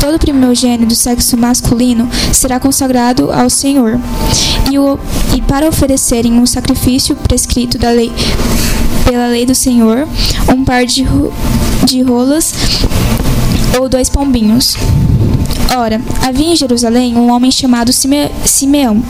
Todo 0.00 0.20
primogênito 0.20 0.86
do 0.86 0.94
sexo 0.94 1.36
masculino 1.36 2.08
será 2.32 2.60
consagrado 2.60 3.32
ao 3.32 3.50
Senhor, 3.50 3.98
e, 4.70 4.78
o, 4.78 5.00
e 5.34 5.42
para 5.42 5.68
oferecerem 5.68 6.34
um 6.34 6.46
sacrifício 6.46 7.16
prescrito 7.16 7.76
da 7.76 7.90
lei, 7.90 8.12
pela 9.10 9.26
lei 9.26 9.44
do 9.44 9.56
Senhor, 9.56 10.06
um 10.54 10.64
par 10.64 10.86
de, 10.86 11.04
de 11.84 12.00
rolas 12.00 12.54
ou 13.76 13.88
dois 13.88 14.08
pombinhos. 14.08 14.76
Ora, 15.76 16.00
havia 16.22 16.52
em 16.52 16.54
Jerusalém 16.54 17.16
um 17.16 17.28
homem 17.28 17.50
chamado 17.50 17.92
Sime 17.92 18.30
Simeão. 18.44 19.02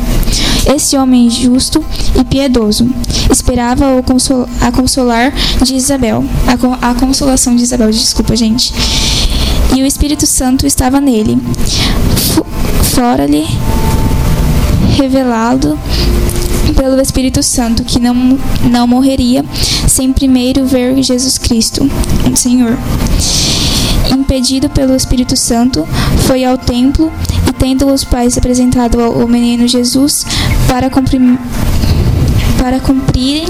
Esse 0.74 0.96
homem 0.96 1.28
justo 1.28 1.84
e 2.18 2.24
piedoso 2.24 2.88
esperava 3.30 3.84
a 4.62 4.72
consolar 4.72 5.34
de 5.62 5.74
Isabel, 5.74 6.24
a 6.80 6.94
consolação 6.94 7.54
de 7.54 7.62
Isabel, 7.62 7.90
desculpa, 7.90 8.34
gente. 8.34 8.72
E 9.76 9.82
o 9.82 9.86
Espírito 9.86 10.26
Santo 10.26 10.66
estava 10.66 10.98
nele. 10.98 11.36
Fora-lhe 12.94 13.46
revelado 14.96 15.78
pelo 16.76 17.00
Espírito 17.00 17.42
Santo 17.42 17.84
que 17.84 17.98
não, 17.98 18.38
não 18.70 18.86
morreria 18.86 19.44
sem 19.88 20.12
primeiro 20.12 20.66
ver 20.66 21.02
Jesus 21.02 21.38
Cristo, 21.38 21.88
Senhor 22.34 22.78
impedido 24.30 24.68
pelo 24.68 24.94
Espírito 24.94 25.36
Santo, 25.36 25.86
foi 26.26 26.44
ao 26.44 26.56
templo 26.56 27.12
e, 27.48 27.52
tendo 27.52 27.86
os 27.92 28.04
pais 28.04 28.36
apresentado 28.38 28.98
o 28.98 29.26
menino 29.28 29.66
Jesus 29.66 30.24
para 30.68 30.90
cumprir 30.90 31.20
para 32.58 32.78
cumprirem 32.78 33.46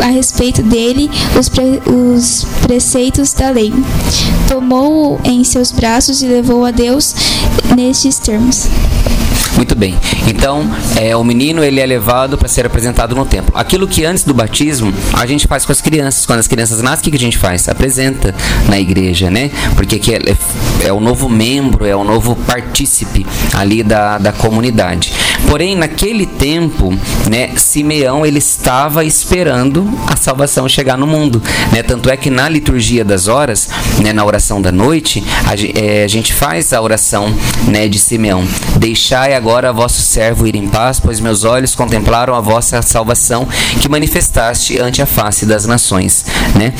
a 0.00 0.06
respeito 0.06 0.62
dele 0.62 1.10
os, 1.38 1.48
pre, 1.48 1.82
os 1.84 2.46
preceitos 2.62 3.32
da 3.32 3.50
lei. 3.50 3.72
Tomou-o 4.48 5.20
em 5.24 5.42
seus 5.42 5.72
braços 5.72 6.22
e 6.22 6.26
levou 6.26 6.64
a 6.64 6.70
Deus 6.70 7.12
nestes 7.74 8.20
termos. 8.20 8.68
Muito 9.56 9.74
bem. 9.74 9.94
Então, 10.26 10.68
é, 10.96 11.16
o 11.16 11.22
menino 11.22 11.62
ele 11.62 11.80
é 11.80 11.86
levado 11.86 12.38
para 12.38 12.48
ser 12.48 12.66
apresentado 12.66 13.14
no 13.14 13.24
templo. 13.24 13.52
Aquilo 13.54 13.86
que 13.86 14.04
antes 14.04 14.24
do 14.24 14.32
batismo 14.32 14.92
a 15.12 15.26
gente 15.26 15.46
faz 15.46 15.64
com 15.64 15.72
as 15.72 15.80
crianças. 15.80 16.24
Quando 16.26 16.38
as 16.38 16.48
crianças 16.48 16.82
nascem, 16.82 17.08
o 17.08 17.10
que, 17.10 17.16
a 17.16 17.20
gente 17.20 17.38
faz? 17.38 17.68
Apresenta 17.68 18.34
na 18.68 18.78
igreja, 18.78 19.30
né? 19.30 19.50
Porque 19.76 19.96
aqui 19.96 20.14
é, 20.14 20.18
é, 20.18 20.88
é 20.88 20.92
o 20.92 21.00
novo 21.00 21.28
membro, 21.28 21.84
é 21.84 21.94
o 21.94 22.04
novo 22.04 22.34
partícipe 22.34 23.26
ali 23.52 23.82
da, 23.82 24.18
da 24.18 24.32
comunidade. 24.32 25.12
Porém, 25.48 25.76
naquele 25.76 26.26
tempo, 26.26 26.96
né, 27.28 27.50
Simeão 27.56 28.24
ele 28.24 28.38
estava 28.38 29.04
esperando 29.04 29.88
a 30.06 30.16
salvação 30.16 30.68
chegar 30.68 30.96
no 30.96 31.06
mundo, 31.06 31.42
né? 31.72 31.82
Tanto 31.82 32.08
é 32.08 32.16
que 32.16 32.30
na 32.30 32.48
liturgia 32.48 33.04
das 33.04 33.28
horas, 33.28 33.68
né, 34.00 34.12
na 34.12 34.24
oração 34.24 34.62
da 34.62 34.72
noite, 34.72 35.22
a, 35.46 35.54
é, 35.78 36.04
a 36.04 36.08
gente 36.08 36.32
faz 36.32 36.72
a 36.72 36.80
oração, 36.80 37.34
né, 37.68 37.88
de 37.88 37.98
Simeão. 37.98 38.44
Deixai 38.76 39.34
agora 39.42 39.72
vosso 39.72 40.00
servo 40.00 40.46
ir 40.46 40.54
em 40.54 40.68
paz, 40.68 41.00
pois 41.00 41.18
meus 41.18 41.42
olhos 41.42 41.74
contemplaram 41.74 42.32
a 42.32 42.40
vossa 42.40 42.80
salvação 42.80 43.44
que 43.80 43.88
manifestaste 43.88 44.78
ante 44.78 45.02
a 45.02 45.06
face 45.06 45.44
das 45.44 45.66
nações, 45.66 46.24
né? 46.54 46.72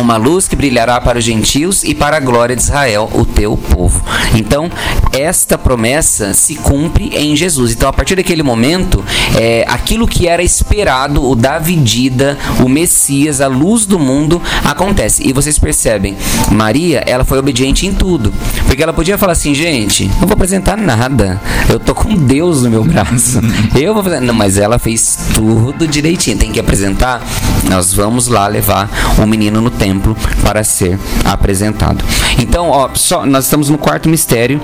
Uma 0.00 0.16
luz 0.16 0.48
que 0.48 0.56
brilhará 0.56 1.00
para 1.00 1.20
os 1.20 1.24
gentios 1.24 1.84
e 1.84 1.94
para 1.94 2.16
a 2.16 2.20
glória 2.20 2.56
de 2.56 2.62
Israel, 2.62 3.08
o 3.14 3.24
teu 3.24 3.56
povo. 3.56 4.02
Então, 4.34 4.68
esta 5.12 5.56
promessa 5.56 6.34
se 6.34 6.56
cumpre 6.56 7.12
em 7.14 7.36
Jesus. 7.36 7.70
Então, 7.70 7.88
a 7.88 7.92
partir 7.92 8.16
daquele 8.16 8.42
momento, 8.42 9.04
é, 9.38 9.64
aquilo 9.68 10.08
que 10.08 10.26
era 10.26 10.42
esperado, 10.42 11.24
o 11.24 11.36
da 11.36 11.60
vidida, 11.60 12.36
o 12.58 12.68
Messias, 12.68 13.40
a 13.40 13.46
luz 13.46 13.86
do 13.86 14.00
mundo, 14.00 14.42
acontece. 14.64 15.22
E 15.24 15.32
vocês 15.32 15.60
percebem, 15.60 16.16
Maria, 16.50 17.04
ela 17.06 17.24
foi 17.24 17.38
obediente 17.38 17.86
em 17.86 17.94
tudo. 17.94 18.34
Porque 18.66 18.82
ela 18.82 18.92
podia 18.92 19.16
falar 19.16 19.34
assim, 19.34 19.54
gente, 19.54 20.06
não 20.20 20.26
vou 20.26 20.32
apresentar 20.32 20.76
nada. 20.76 21.40
Eu 21.68 21.78
tô 21.84 21.94
com 21.94 22.14
Deus 22.14 22.62
no 22.62 22.70
meu 22.70 22.84
braço. 22.84 23.40
Eu 23.78 23.94
vou 23.94 24.02
fazer. 24.02 24.20
Não, 24.20 24.34
mas 24.34 24.58
ela 24.58 24.78
fez 24.78 25.18
tudo 25.34 25.86
direitinho. 25.86 26.38
Tem 26.38 26.50
que 26.50 26.58
apresentar. 26.58 27.22
Nós 27.68 27.92
vamos 27.92 28.26
lá 28.26 28.46
levar 28.46 28.90
o 29.18 29.26
menino 29.26 29.60
no 29.60 29.70
templo 29.70 30.16
para 30.42 30.64
ser 30.64 30.98
apresentado. 31.24 32.04
Então, 32.38 32.70
ó, 32.70 32.90
só 32.94 33.24
nós 33.26 33.44
estamos 33.44 33.68
no 33.68 33.78
quarto 33.78 34.08
mistério 34.08 34.60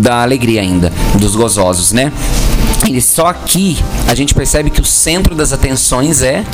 da 0.00 0.22
alegria 0.22 0.60
ainda, 0.60 0.92
dos 1.18 1.36
gozosos, 1.36 1.92
né? 1.92 2.12
E 2.90 3.00
só 3.00 3.28
aqui 3.28 3.78
a 4.08 4.14
gente 4.14 4.34
percebe 4.34 4.70
que 4.70 4.80
o 4.80 4.84
centro 4.84 5.34
das 5.34 5.52
atenções 5.52 6.22
é 6.22 6.44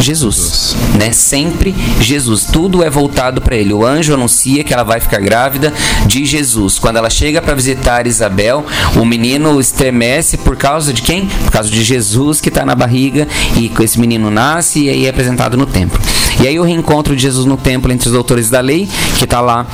Jesus, 0.00 0.74
né? 0.98 1.12
Sempre 1.12 1.74
Jesus. 2.00 2.44
Tudo 2.44 2.82
é 2.82 2.90
voltado 2.90 3.40
para 3.40 3.56
ele. 3.56 3.72
O 3.72 3.84
anjo 3.84 4.14
anuncia 4.14 4.64
que 4.64 4.72
ela 4.72 4.82
vai 4.82 5.00
ficar 5.00 5.20
grávida 5.20 5.72
de 6.06 6.24
Jesus. 6.24 6.78
Quando 6.78 6.96
ela 6.96 7.10
chega 7.10 7.42
para 7.42 7.54
visitar 7.54 8.06
Isabel, 8.06 8.64
o 8.96 9.04
menino 9.04 9.60
estremece 9.60 10.36
por 10.38 10.56
causa 10.56 10.92
de 10.92 11.02
quem? 11.02 11.26
Por 11.26 11.52
causa 11.52 11.68
de 11.68 11.82
Jesus 11.84 12.40
que 12.40 12.48
está 12.48 12.64
na 12.64 12.74
barriga 12.74 13.28
e 13.56 13.70
esse 13.82 14.00
menino 14.00 14.30
nasce 14.30 14.84
e 14.84 14.88
aí 14.88 15.06
é 15.06 15.10
apresentado 15.10 15.56
no 15.56 15.66
templo. 15.66 16.00
E 16.42 16.46
aí 16.46 16.58
o 16.58 16.64
reencontro 16.64 17.14
de 17.14 17.22
Jesus 17.22 17.46
no 17.46 17.56
templo 17.56 17.92
entre 17.92 18.08
os 18.08 18.14
doutores 18.14 18.50
da 18.50 18.60
lei, 18.60 18.88
que 19.18 19.24
está 19.24 19.40
lá 19.40 19.66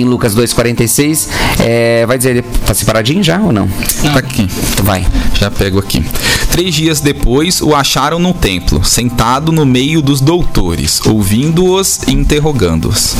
em 0.00 0.04
Lucas 0.04 0.34
2,46, 0.34 1.28
é, 1.60 2.06
vai 2.06 2.18
dizer, 2.18 2.42
tá 2.66 2.74
separadinho 2.74 3.22
já 3.22 3.38
ou 3.40 3.52
não? 3.52 3.68
Tá 3.68 4.18
aqui. 4.18 4.48
Vai. 4.82 5.06
Já 5.34 5.50
pego 5.50 5.78
aqui. 5.78 6.04
Três 6.50 6.74
dias 6.74 7.00
depois, 7.00 7.60
o 7.60 7.74
acharam 7.74 8.18
no 8.18 8.32
templo, 8.32 8.84
sentado 8.84 9.50
no 9.50 9.66
meio 9.66 10.00
dos 10.00 10.20
doutores, 10.20 11.00
ouvindo-os 11.04 12.00
e 12.06 12.12
interrogando-os. 12.12 13.16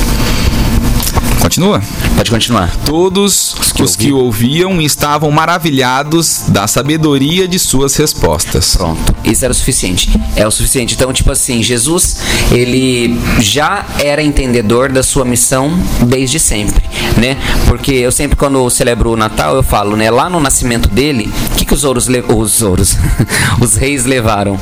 Continua? 1.45 1.83
Pode 2.17 2.31
continuar. 2.31 2.75
Todos 2.87 3.55
os 3.61 3.71
que, 3.71 3.83
os 3.83 3.95
que 3.95 4.11
ouviam 4.11 4.81
estavam 4.81 5.31
maravilhados 5.31 6.45
da 6.49 6.67
sabedoria 6.67 7.47
de 7.47 7.59
suas 7.59 7.95
respostas. 7.97 8.75
Pronto. 8.75 9.15
Isso 9.23 9.45
era 9.45 9.53
o 9.53 9.55
suficiente. 9.55 10.19
É 10.37 10.47
o 10.47 10.51
suficiente. 10.51 10.95
Então, 10.95 11.13
tipo 11.13 11.31
assim, 11.31 11.63
Jesus, 11.63 12.17
ele 12.51 13.21
já 13.41 13.85
era 14.03 14.23
entendedor 14.23 14.91
da 14.91 15.03
sua 15.03 15.27
missão 15.27 15.79
desde 16.07 16.41
sempre, 16.41 16.83
né? 17.19 17.37
Porque 17.69 17.93
eu 17.93 18.11
sempre 18.11 18.37
quando 18.37 18.57
eu 18.57 18.71
celebro 18.71 19.11
o 19.11 19.17
Natal, 19.17 19.55
eu 19.55 19.63
falo, 19.63 19.99
né, 19.99 20.11
lá 20.11 20.31
no 20.31 20.41
nascimento 20.41 20.89
dele, 20.89 21.31
o 21.53 21.57
que 21.57 21.67
que 21.67 21.75
os 21.75 21.85
ouros 21.85 22.09
os 22.09 22.63
ouros, 22.63 22.97
os 23.61 23.75
reis 23.75 24.07
levaram? 24.07 24.59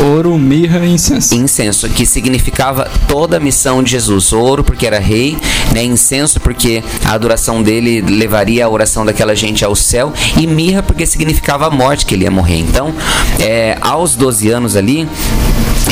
Ouro, 0.00 0.36
mirra 0.36 0.84
e 0.84 0.90
incenso. 0.90 1.32
Incenso, 1.36 1.88
que 1.90 2.04
significava 2.04 2.90
toda 3.06 3.36
a 3.36 3.40
missão 3.40 3.84
de 3.84 3.92
Jesus. 3.92 4.32
Ouro 4.32 4.64
porque 4.64 4.84
era 4.84 4.98
rei, 4.98 5.38
né? 5.72 5.84
Incenso 5.84 6.23
porque 6.40 6.82
a 7.04 7.12
adoração 7.12 7.62
dele 7.62 8.00
levaria 8.00 8.64
a 8.64 8.68
oração 8.68 9.04
daquela 9.04 9.34
gente 9.34 9.64
ao 9.64 9.74
céu 9.74 10.12
e 10.40 10.46
mirra 10.46 10.82
porque 10.82 11.06
significava 11.06 11.66
a 11.66 11.70
morte 11.70 12.06
que 12.06 12.14
ele 12.14 12.24
ia 12.24 12.30
morrer. 12.30 12.58
Então, 12.58 12.94
é, 13.40 13.76
aos 13.80 14.16
12 14.16 14.50
anos 14.50 14.76
ali, 14.76 15.08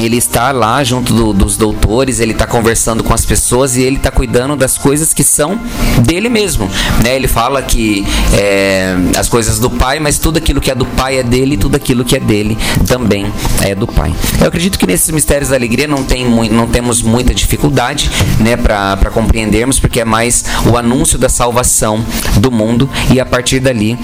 ele 0.01 0.17
está 0.17 0.53
lá 0.53 0.83
junto 0.83 1.13
do, 1.13 1.33
dos 1.33 1.57
doutores, 1.57 2.21
ele 2.21 2.33
está 2.33 2.47
conversando 2.47 3.05
com 3.05 3.13
as 3.13 3.25
pessoas 3.25 3.77
e 3.77 3.83
ele 3.83 3.97
está 3.97 4.11
cuidando 4.11 4.57
das 4.57 4.79
coisas 4.79 5.13
que 5.13 5.23
são 5.23 5.61
dele 6.01 6.29
mesmo. 6.29 6.69
Né? 7.03 7.15
Ele 7.17 7.29
fala 7.29 7.63
que 7.63 8.07
é, 8.33 8.95
as 9.19 9.29
coisas 9.29 9.59
do 9.59 9.71
pai, 9.71 9.99
mas 9.99 10.19
tudo 10.19 10.39
aquilo 10.39 10.61
que 10.61 10.71
é 10.71 10.75
do 10.75 10.87
pai 10.87 11.19
é 11.19 11.23
dele, 11.23 11.55
e 11.55 11.59
tudo 11.59 11.77
aquilo 11.77 12.05
que 12.05 12.17
é 12.17 12.21
dele 12.21 12.57
também 12.87 13.33
é 13.61 13.75
do 13.75 13.87
pai. 13.87 14.13
Eu 14.41 14.49
acredito 14.49 14.79
que 14.79 14.87
nesses 14.87 15.11
mistérios 15.11 15.51
da 15.51 15.57
alegria 15.57 15.87
não, 15.87 16.03
tem 16.05 16.25
não 16.51 16.67
temos 16.67 17.03
muita 17.03 17.35
dificuldade 17.35 18.11
né, 18.39 18.57
para 18.57 19.11
compreendermos, 19.11 19.79
porque 19.79 20.01
é 20.01 20.05
mais 20.05 20.45
o 20.71 20.77
anúncio 20.77 21.19
da 21.19 21.29
salvação 21.29 22.05
do 22.39 22.51
mundo 22.51 22.89
e 23.13 23.21
a 23.21 23.27
partir 23.27 23.61
dali 23.61 23.99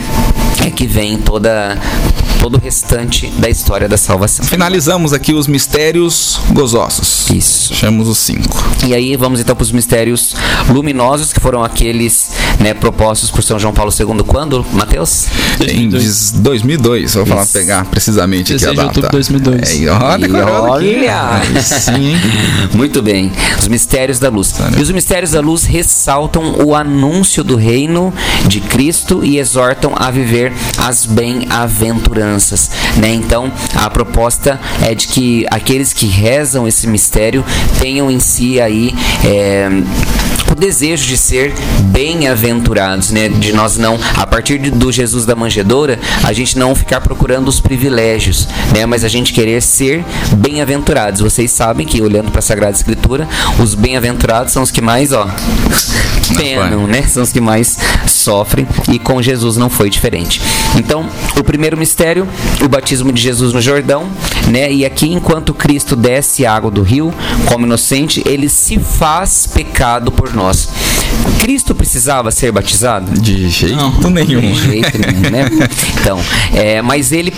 é 0.66 0.70
que 0.70 0.87
vem 0.87 1.16
toda 1.18 1.79
todo 2.40 2.57
o 2.57 2.61
restante 2.61 3.27
da 3.38 3.48
história 3.48 3.88
da 3.88 3.96
salvação. 3.96 4.44
Finalizamos 4.44 5.12
aqui 5.12 5.33
os 5.35 5.46
mistérios 5.46 6.40
gozosos. 6.53 7.29
Isso. 7.31 7.74
Chamamos 7.74 8.09
os 8.09 8.18
cinco. 8.18 8.62
E 8.87 8.94
aí 8.94 9.16
vamos 9.16 9.40
então 9.40 9.55
para 9.55 9.62
os 9.62 9.72
mistérios 9.72 10.35
luminosos, 10.68 11.33
que 11.33 11.40
foram 11.40 11.62
aqueles 11.62 12.31
né, 12.61 12.74
propostos 12.74 13.31
por 13.31 13.42
São 13.42 13.59
João 13.59 13.72
Paulo 13.72 13.92
II 13.92 14.22
quando, 14.27 14.64
Mateus? 14.72 15.27
Em 15.61 15.88
2002. 15.88 16.31
2002, 16.33 17.14
vou 17.14 17.27
falar 17.27 17.42
Isso. 17.42 17.53
pegar 17.53 17.85
precisamente 17.87 18.55
aqui 18.55 18.64
a 18.64 18.68
16 18.68 18.70
de 18.70 18.77
data. 18.77 18.88
outubro 18.88 19.11
de 19.11 19.40
2002. 19.40 19.70
É, 19.70 19.77
e 19.77 19.88
olha, 19.88 20.20
E 20.20 20.24
aqui. 20.24 20.35
olha! 20.51 21.31
Aí 21.33 21.62
Sim, 21.62 22.12
hein? 22.12 22.16
Muito 22.74 23.03
bem. 23.03 23.33
Os 23.59 23.68
mistérios 23.68 24.18
da 24.18 24.29
luz. 24.29 24.55
E 24.77 24.81
os 24.81 24.90
mistérios 24.90 25.33
da 25.33 25.40
luz 25.40 25.64
ressaltam 25.64 26.64
o 26.64 26.74
anúncio 26.74 27.42
do 27.44 27.57
reino 27.57 28.12
de 28.46 28.61
Cristo 28.61 29.24
e 29.24 29.38
exortam 29.38 29.92
a 29.96 30.11
viver 30.11 30.53
as 30.79 31.05
bem-aventuranças, 31.07 32.28
né? 32.97 33.12
Então, 33.12 33.51
a 33.75 33.88
proposta 33.91 34.61
é 34.83 34.95
de 34.95 35.09
que 35.09 35.47
aqueles 35.51 35.93
que 35.93 36.07
rezam 36.07 36.67
esse 36.67 36.87
mistério 36.87 37.45
tenham 37.81 38.11
em 38.11 38.19
si 38.21 38.61
aí 38.61 38.95
é, 39.25 39.69
desejo 40.59 41.07
de 41.07 41.16
ser 41.16 41.55
bem-aventurados, 41.85 43.11
né? 43.11 43.29
De 43.29 43.53
nós 43.53 43.77
não, 43.77 43.99
a 44.16 44.27
partir 44.27 44.59
do 44.59 44.92
Jesus 44.92 45.25
da 45.25 45.35
manjedoura, 45.35 45.99
a 46.25 46.33
gente 46.33 46.59
não 46.59 46.75
ficar 46.75 47.01
procurando 47.01 47.49
os 47.49 47.61
privilégios, 47.61 48.49
né? 48.75 48.85
Mas 48.87 49.05
a 49.05 49.09
gente 49.09 49.33
querer 49.33 49.62
ser 49.62 50.05
bem-aventurados. 50.37 51.21
Vocês 51.21 51.51
sabem 51.51 51.87
que 51.87 52.01
olhando 52.03 52.31
para 52.31 52.40
a 52.40 52.42
Sagrada 52.42 52.77
Escritura, 52.77 53.29
os 53.61 53.75
bem-aventurados 53.75 54.53
são 54.53 54.62
os 54.62 54.71
que 54.71 54.81
mais, 54.81 55.12
ó, 55.12 55.27
penam, 56.37 56.87
né? 56.87 57.03
São 57.03 57.23
os 57.23 57.33
que 57.33 57.40
mais 57.40 57.79
sofrem 58.07 58.66
e 58.90 58.99
com 58.99 59.23
Jesus 59.23 59.57
não 59.57 59.71
foi 59.71 59.88
diferente. 59.88 60.40
Então, 60.77 61.09
o 61.38 61.44
primeiro 61.44 61.77
mistério, 61.77 62.27
o 62.62 62.68
batismo 62.68 63.12
de 63.12 63.21
Jesus 63.21 63.53
no 63.53 63.61
Jordão, 63.61 64.09
né? 64.48 64.72
E 64.72 64.84
aqui 64.84 65.12
enquanto 65.12 65.54
Cristo 65.54 65.94
desce 65.94 66.44
a 66.44 66.54
água 66.54 66.70
do 66.70 66.82
rio 66.82 67.12
como 67.46 67.66
inocente, 67.66 68.22
ele 68.26 68.48
se 68.48 68.78
faz 68.78 69.46
pecado 69.46 70.11
por 70.11 70.34
nós. 70.34 70.68
Cristo 71.38 71.75
precisava 71.75 72.31
ser 72.31 72.53
batizado? 72.53 73.18
De 73.21 73.49
jeito 73.49 73.77
Não. 73.77 74.11
nenhum. 74.11 74.40
De 74.40 74.55
jeito 74.55 74.99
nenhum, 74.99 75.31
né? 75.31 75.49
Então, 76.01 76.21
é, 76.55 76.81
mas 76.83 77.12
ele, 77.12 77.33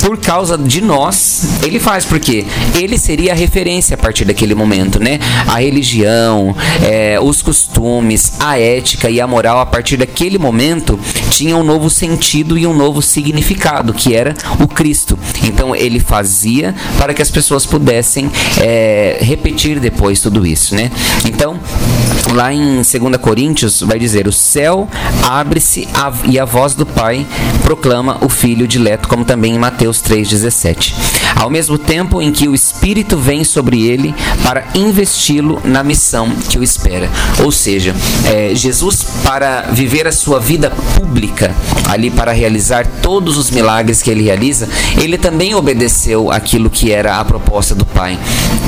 por 0.00 0.18
causa 0.18 0.56
de 0.58 0.80
nós, 0.80 1.60
ele 1.62 1.78
faz 1.78 2.04
porque 2.04 2.44
ele 2.74 2.98
seria 2.98 3.32
a 3.32 3.34
referência 3.34 3.94
a 3.94 3.98
partir 3.98 4.24
daquele 4.24 4.54
momento, 4.54 4.98
né? 4.98 5.18
A 5.46 5.60
religião, 5.60 6.54
é, 6.82 7.18
os 7.20 7.42
costumes, 7.42 8.34
a 8.40 8.58
ética 8.58 9.08
e 9.08 9.20
a 9.20 9.26
moral 9.26 9.60
a 9.60 9.66
partir 9.66 9.96
daquele 9.96 10.38
momento 10.38 10.98
tinham 11.30 11.60
um 11.60 11.64
novo 11.64 11.88
sentido 11.90 12.58
e 12.58 12.66
um 12.66 12.74
novo 12.74 13.02
significado, 13.02 13.92
que 13.92 14.14
era 14.14 14.34
o 14.60 14.66
Cristo. 14.66 15.18
Então 15.44 15.74
ele 15.74 16.00
fazia 16.00 16.74
para 16.98 17.14
que 17.14 17.22
as 17.22 17.30
pessoas 17.30 17.66
pudessem 17.66 18.30
é, 18.60 19.18
repetir 19.20 19.80
depois 19.80 20.20
tudo 20.20 20.46
isso, 20.46 20.74
né? 20.74 20.90
Então, 21.24 21.58
lá 22.32 22.52
em 22.52 22.82
2 22.98 23.16
Coríntios 23.16 23.80
vai 23.82 23.98
dizer: 23.98 24.26
O 24.26 24.32
céu 24.32 24.88
abre-se 25.22 25.88
e 26.24 26.38
a 26.38 26.44
voz 26.44 26.74
do 26.74 26.86
Pai 26.86 27.26
proclama 27.62 28.18
o 28.20 28.28
Filho 28.28 28.66
dileto, 28.66 29.08
como 29.08 29.24
também 29.24 29.54
em 29.54 29.58
Mateus 29.58 30.00
3,17. 30.02 30.94
Ao 31.36 31.50
mesmo 31.50 31.76
tempo 31.76 32.22
em 32.22 32.32
que 32.32 32.48
o 32.48 32.54
Espírito 32.54 33.16
vem 33.16 33.44
sobre 33.44 33.86
ele 33.86 34.14
para 34.42 34.64
investi-lo 34.74 35.60
na 35.64 35.82
missão 35.82 36.30
que 36.48 36.58
o 36.58 36.62
espera. 36.62 37.10
Ou 37.42 37.52
seja, 37.52 37.94
é, 38.24 38.54
Jesus, 38.54 39.04
para 39.22 39.62
viver 39.72 40.06
a 40.06 40.12
sua 40.12 40.40
vida 40.40 40.70
pública, 40.96 41.54
ali 41.88 42.10
para 42.10 42.32
realizar 42.32 42.86
todos 43.02 43.36
os 43.36 43.50
milagres 43.50 44.02
que 44.02 44.10
ele 44.10 44.22
realiza, 44.22 44.68
ele 45.00 45.18
também 45.18 45.54
obedeceu 45.54 46.30
aquilo 46.30 46.70
que 46.70 46.92
era 46.92 47.18
a 47.18 47.24
proposta 47.24 47.74
do 47.74 47.84
Pai. 47.84 48.18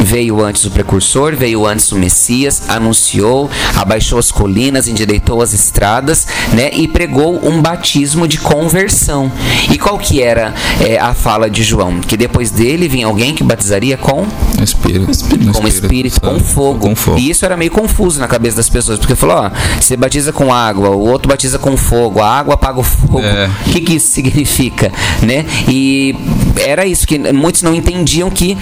Veio 0.00 0.42
antes 0.42 0.64
o 0.64 0.70
precursor, 0.70 1.34
veio 1.34 1.66
antes 1.66 1.90
o 1.92 1.96
Messias, 1.96 2.62
anunciou, 2.68 3.50
abaixou 3.76 4.17
as 4.18 4.30
colinas, 4.30 4.88
endireitou 4.88 5.40
as 5.42 5.52
estradas, 5.52 6.26
né, 6.52 6.70
e 6.72 6.88
pregou 6.88 7.46
um 7.46 7.60
batismo 7.60 8.26
de 8.26 8.38
conversão. 8.38 9.30
E 9.70 9.78
qual 9.78 9.98
que 9.98 10.22
era 10.22 10.54
é, 10.80 10.98
a 10.98 11.14
fala 11.14 11.48
de 11.50 11.62
João? 11.62 12.00
Que 12.00 12.16
depois 12.16 12.50
dele 12.50 12.88
vinha 12.88 13.06
alguém 13.06 13.34
que 13.34 13.42
batizaria 13.42 13.96
com 13.96 14.26
Espírito. 14.62 15.06
com 15.52 15.68
espírito, 15.68 16.20
com 16.20 16.40
fogo. 16.40 16.78
Com 16.78 16.96
fogo. 16.96 17.18
E 17.18 17.30
isso 17.30 17.44
era 17.44 17.56
meio 17.56 17.70
confuso 17.70 18.18
na 18.20 18.26
cabeça 18.26 18.56
das 18.56 18.68
pessoas, 18.68 18.98
porque 18.98 19.14
falou, 19.14 19.36
ó, 19.36 19.50
você 19.80 19.96
batiza 19.96 20.32
com 20.32 20.52
água, 20.52 20.90
o 20.90 21.00
outro 21.00 21.28
batiza 21.28 21.58
com 21.58 21.76
fogo, 21.76 22.20
a 22.20 22.38
água 22.38 22.54
apaga 22.54 22.80
o 22.80 22.82
fogo. 22.82 23.20
É. 23.20 23.50
O 23.66 23.70
que, 23.70 23.80
que 23.80 23.94
isso 23.94 24.10
significa, 24.10 24.92
né? 25.22 25.44
E 25.68 26.14
era 26.56 26.86
isso 26.86 27.06
que 27.06 27.18
muitos 27.32 27.62
não 27.62 27.74
entendiam 27.74 28.30
que 28.30 28.56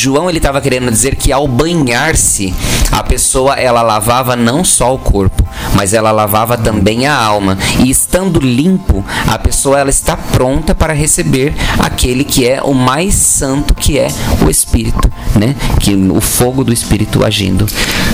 João 0.00 0.30
ele 0.30 0.38
estava 0.38 0.62
querendo 0.62 0.90
dizer 0.90 1.14
que 1.14 1.30
ao 1.30 1.46
banhar-se, 1.46 2.54
a 2.90 3.02
pessoa 3.02 3.56
ela 3.56 3.82
lavava 3.82 4.34
não 4.34 4.64
só 4.64 4.94
o 4.94 4.98
corpo, 4.98 5.46
mas 5.74 5.92
ela 5.92 6.10
lavava 6.10 6.56
também 6.56 7.06
a 7.06 7.14
alma. 7.14 7.58
E 7.84 7.90
estando 7.90 8.40
limpo, 8.40 9.04
a 9.28 9.38
pessoa 9.38 9.78
ela 9.78 9.90
está 9.90 10.16
pronta 10.16 10.74
para 10.74 10.94
receber 10.94 11.54
aquele 11.78 12.24
que 12.24 12.48
é 12.48 12.62
o 12.62 12.72
mais 12.72 13.14
santo, 13.14 13.74
que 13.74 13.98
é 13.98 14.08
o 14.42 14.48
Espírito, 14.48 15.12
né? 15.38 15.54
Que 15.78 15.94
o 15.94 16.20
fogo 16.20 16.64
do 16.64 16.72
Espírito 16.72 17.22
agindo 17.22 17.66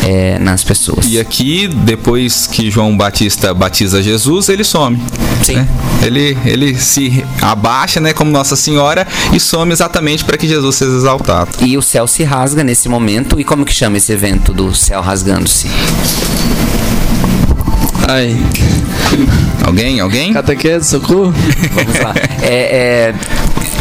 é, 0.04 0.40
nas 0.40 0.64
pessoas. 0.64 1.06
E 1.06 1.20
aqui, 1.20 1.68
depois 1.68 2.48
que 2.48 2.68
João 2.68 2.96
Batista 2.96 3.54
batiza 3.54 4.02
Jesus, 4.02 4.48
ele 4.48 4.64
some. 4.64 5.00
Sim. 5.44 5.54
né? 5.54 5.68
Ele, 6.02 6.36
ele 6.44 6.74
se 6.76 7.24
abaixa, 7.40 8.00
né, 8.00 8.12
como 8.12 8.30
Nossa 8.30 8.56
Senhora, 8.56 9.06
e 9.32 9.38
some 9.38 9.72
exatamente 9.72 10.24
para 10.24 10.36
que 10.36 10.48
Jesus 10.48 10.76
seja 10.76 10.96
exaltado. 10.96 11.50
E 11.60 11.75
o 11.76 11.82
céu 11.82 12.06
se 12.06 12.22
rasga 12.24 12.62
nesse 12.64 12.88
momento. 12.88 13.38
E 13.40 13.44
como 13.44 13.64
que 13.64 13.72
chama 13.72 13.96
esse 13.98 14.12
evento 14.12 14.52
do 14.52 14.74
céu 14.74 15.00
rasgando-se? 15.00 15.68
Ai, 18.08 18.36
Alguém? 19.66 19.98
Alguém? 20.00 20.32
catequese, 20.32 20.88
socorro. 20.88 21.34
Vamos 21.72 21.98
lá. 22.00 22.14
É, 22.42 23.10
é, 23.10 23.14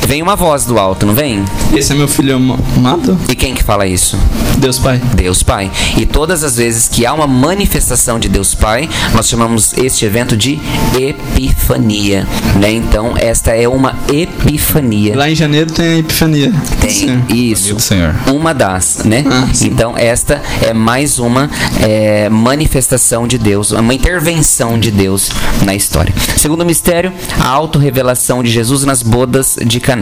vem 0.06 0.22
uma 0.22 0.36
voz 0.36 0.65
do 0.65 0.78
alto, 0.80 1.06
não 1.06 1.13
vem? 1.13 1.44
Esse 1.76 1.91
é 1.91 1.96
meu 1.96 2.08
filho 2.08 2.39
ma- 2.39 2.58
amado? 2.78 3.18
E 3.30 3.36
quem 3.36 3.54
que 3.54 3.63
fala 3.63 3.86
isso? 3.88 4.18
Deus 4.58 4.80
Pai. 4.80 5.02
Deus 5.15 5.44
Pai. 5.44 5.72
E 5.98 6.06
todas 6.06 6.44
as 6.44 6.56
vezes 6.58 6.88
que 6.88 7.06
há 7.06 7.13
uma 7.13 7.28
manifestação 7.28 8.20
de 8.20 8.30
Deus 8.30 8.54
Pai, 8.56 8.88
nós 9.13 9.28
chamamos 9.28 9.74
este 9.78 10.06
evento 10.06 10.38
de 10.38 10.60
epifania, 10.98 12.28
né? 12.60 12.72
Então, 12.72 13.13
esta 13.18 13.52
é 13.52 13.68
uma 13.68 13.96
epifania. 14.12 15.15
Lá 15.18 15.30
em 15.30 15.36
janeiro 15.36 15.72
tem 15.72 15.86
a 15.86 15.98
Epifania. 15.98 16.54
Tem 16.80 16.89
Sim. 16.89 17.24
isso. 17.30 17.74
do 17.74 17.82
Senhor. 17.82 18.15
Uma 18.28 18.54
das, 18.54 19.04
né? 19.04 19.24
Ah, 19.28 19.48
então, 19.62 19.98
esta 19.98 20.41
é 20.62 20.74
mais 20.74 21.20
uma 21.20 21.50
é, 21.82 22.30
manifestação 22.30 23.28
de 23.28 23.38
Deus, 23.38 23.72
uma 23.72 23.94
intervenção 23.94 24.80
de 24.80 24.91
Deus 24.91 25.30
na 25.63 25.76
história. 25.76 26.13
Segundo 26.38 26.65
mistério, 26.65 27.12
a 27.39 27.48
autorrevelação 27.50 28.41
de 28.44 28.50
Jesus 28.50 28.84
nas 28.84 29.02
bodas 29.04 29.58
de 29.65 29.80
Caná. 29.80 29.94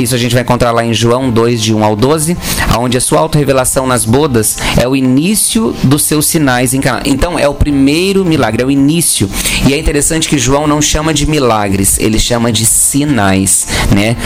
Isso 0.00 0.14
a 0.14 0.18
gente 0.18 0.32
vai 0.32 0.42
encontrar 0.42 0.72
lá 0.72 0.84
em 0.84 0.94
João 0.94 1.30
2, 1.30 1.62
de 1.62 1.74
1 1.74 1.84
ao 1.84 1.94
12, 1.94 2.36
onde 2.78 2.96
a 2.96 3.00
sua 3.00 3.20
autorrevelação 3.20 3.86
nas 3.86 4.04
bodas 4.04 4.56
é 4.80 4.88
o 4.88 4.96
início 4.96 5.74
dos 5.82 6.04
seus 6.04 6.26
sinais 6.26 6.72
em. 6.72 6.80
Então, 7.04 7.38
é 7.38 7.46
o 7.46 7.54
primeiro 7.54 8.24
milagre, 8.24 8.62
é 8.62 8.66
o 8.66 8.70
início. 8.70 9.28
E 9.68 9.74
é 9.74 9.78
interessante 9.78 10.28
que 10.28 10.38
João 10.38 10.66
não 10.66 10.80
chama 10.80 11.12
de 11.12 11.26
milagres, 11.26 11.98
ele 11.98 12.18
chama 12.18 12.50
de 12.50 12.64
sinais, 12.90 13.66
né? 13.94 14.16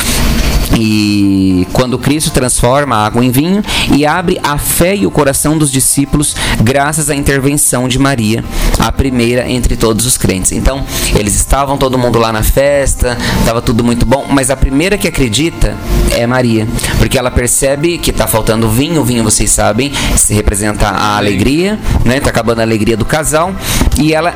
E 0.77 1.67
quando 1.73 1.99
Cristo 1.99 2.31
transforma 2.31 2.97
a 2.97 3.07
água 3.07 3.25
em 3.25 3.31
vinho 3.31 3.63
e 3.95 4.05
abre 4.07 4.41
a 4.43 4.59
fé 4.59 4.97
e 4.97 5.07
o 5.07 5.11
coração 5.11 5.57
dos 5.57 5.71
discípulos 5.71 6.35
graças 6.61 7.11
à 7.11 7.15
intervenção 7.15 7.87
de 7.87 7.99
Maria, 7.99 8.43
a 8.79 8.91
primeira 8.91 9.49
entre 9.49 9.77
todos 9.77 10.07
os 10.07 10.17
crentes. 10.17 10.53
Então, 10.53 10.85
eles 11.17 11.35
estavam 11.35 11.77
todo 11.77 11.99
mundo 11.99 12.19
lá 12.19 12.33
na 12.33 12.43
festa, 12.43 13.17
estava 13.39 13.63
tudo 13.63 13.85
muito 13.85 14.05
bom, 14.05 14.27
mas 14.31 14.51
a 14.51 14.57
primeira 14.57 14.99
que 14.99 15.07
acredita 15.07 15.77
é 16.11 16.27
Maria, 16.27 16.67
porque 16.99 17.19
ela 17.19 17.31
percebe 17.31 17.99
que 17.99 18.11
está 18.11 18.27
faltando 18.27 18.69
vinho, 18.69 19.03
o 19.03 19.05
vinho 19.05 19.23
vocês 19.23 19.51
sabem, 19.51 19.93
se 20.17 20.35
representa 20.35 20.89
a 20.89 21.17
alegria, 21.17 21.79
né? 22.05 22.21
Tá 22.21 22.31
acabando 22.31 22.61
a 22.61 22.63
alegria 22.63 22.97
do 22.97 23.05
casal 23.05 23.55
e 23.99 24.13
ela 24.13 24.35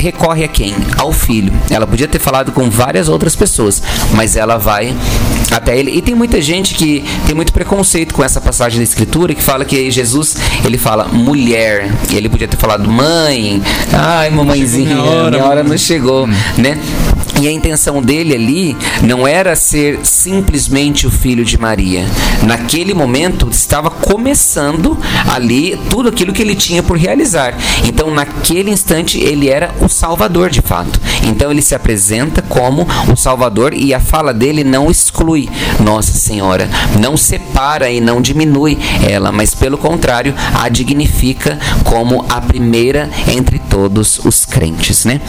recorre 0.00 0.44
a 0.44 0.48
quem? 0.48 0.74
Ao 0.96 1.12
filho. 1.12 1.52
Ela 1.70 1.86
podia 1.86 2.08
ter 2.08 2.18
falado 2.18 2.52
com 2.52 2.68
várias 2.70 3.08
outras 3.08 3.34
pessoas, 3.36 3.82
mas 4.14 4.36
ela 4.36 4.56
vai 4.58 4.94
até 5.50 5.76
ele. 5.78 5.90
E 5.90 6.02
tem 6.02 6.14
muita 6.14 6.40
gente 6.40 6.74
que 6.74 7.04
tem 7.26 7.34
muito 7.34 7.52
preconceito 7.52 8.14
com 8.14 8.22
essa 8.24 8.40
passagem 8.40 8.78
da 8.78 8.84
escritura 8.84 9.34
que 9.34 9.42
fala 9.42 9.64
que 9.64 9.90
Jesus, 9.90 10.36
ele 10.64 10.78
fala 10.78 11.04
mulher, 11.08 11.90
ele 12.10 12.28
podia 12.28 12.48
ter 12.48 12.56
falado 12.56 12.88
mãe, 12.90 13.62
ai 13.92 14.30
mamãezinha, 14.30 14.94
Minha 14.96 15.02
hora, 15.02 15.30
minha 15.30 15.44
hora 15.44 15.56
mamãe." 15.56 15.70
não 15.70 15.78
chegou, 15.78 16.26
né? 16.56 16.78
E 17.42 17.48
a 17.48 17.50
intenção 17.50 18.00
dele 18.00 18.36
ali 18.36 18.76
não 19.02 19.26
era 19.26 19.56
ser 19.56 19.98
simplesmente 20.06 21.08
o 21.08 21.10
filho 21.10 21.44
de 21.44 21.58
Maria. 21.58 22.06
Naquele 22.44 22.94
momento 22.94 23.48
estava 23.50 23.90
começando 23.90 24.96
ali 25.28 25.76
tudo 25.90 26.08
aquilo 26.08 26.32
que 26.32 26.40
ele 26.40 26.54
tinha 26.54 26.84
por 26.84 26.96
realizar. 26.96 27.52
Então, 27.84 28.12
naquele 28.14 28.70
instante, 28.70 29.18
ele 29.18 29.48
era 29.48 29.74
o 29.80 29.88
Salvador 29.88 30.50
de 30.50 30.60
fato. 30.60 31.00
Então, 31.24 31.50
ele 31.50 31.62
se 31.62 31.74
apresenta 31.74 32.42
como 32.42 32.86
o 33.12 33.16
Salvador 33.16 33.74
e 33.74 33.92
a 33.92 33.98
fala 33.98 34.32
dele 34.32 34.62
não 34.62 34.88
exclui 34.88 35.50
Nossa 35.80 36.12
Senhora, 36.12 36.70
não 37.00 37.16
separa 37.16 37.90
e 37.90 38.00
não 38.00 38.22
diminui 38.22 38.78
ela, 39.04 39.32
mas 39.32 39.52
pelo 39.52 39.76
contrário, 39.76 40.32
a 40.54 40.68
dignifica 40.68 41.58
como 41.82 42.24
a 42.28 42.40
primeira 42.40 43.10
entre 43.26 43.58
todos 43.58 44.20
os 44.24 44.44
crentes, 44.44 45.04
né? 45.04 45.20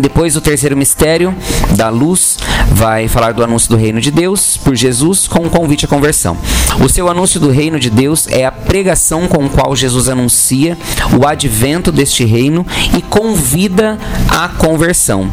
Depois, 0.00 0.36
o 0.36 0.40
terceiro 0.40 0.76
mistério 0.76 1.34
da 1.76 1.88
luz 1.88 2.38
vai 2.72 3.08
falar 3.08 3.32
do 3.32 3.44
anúncio 3.44 3.68
do 3.68 3.76
reino 3.76 4.00
de 4.00 4.10
Deus 4.10 4.56
por 4.56 4.74
Jesus 4.74 5.28
com 5.28 5.40
um 5.40 5.48
convite 5.48 5.84
à 5.84 5.88
conversão. 5.88 6.36
O 6.80 6.88
seu 6.88 7.08
anúncio 7.08 7.38
do 7.38 7.50
reino 7.50 7.78
de 7.78 7.90
Deus 7.90 8.26
é 8.28 8.44
a 8.44 8.52
pregação 8.52 9.28
com 9.28 9.48
qual 9.48 9.76
Jesus 9.76 10.08
anuncia 10.08 10.76
o 11.18 11.26
advento 11.26 11.92
deste 11.92 12.24
reino 12.24 12.66
e 12.96 13.02
convida 13.02 13.98
à 14.28 14.48
conversão 14.48 15.30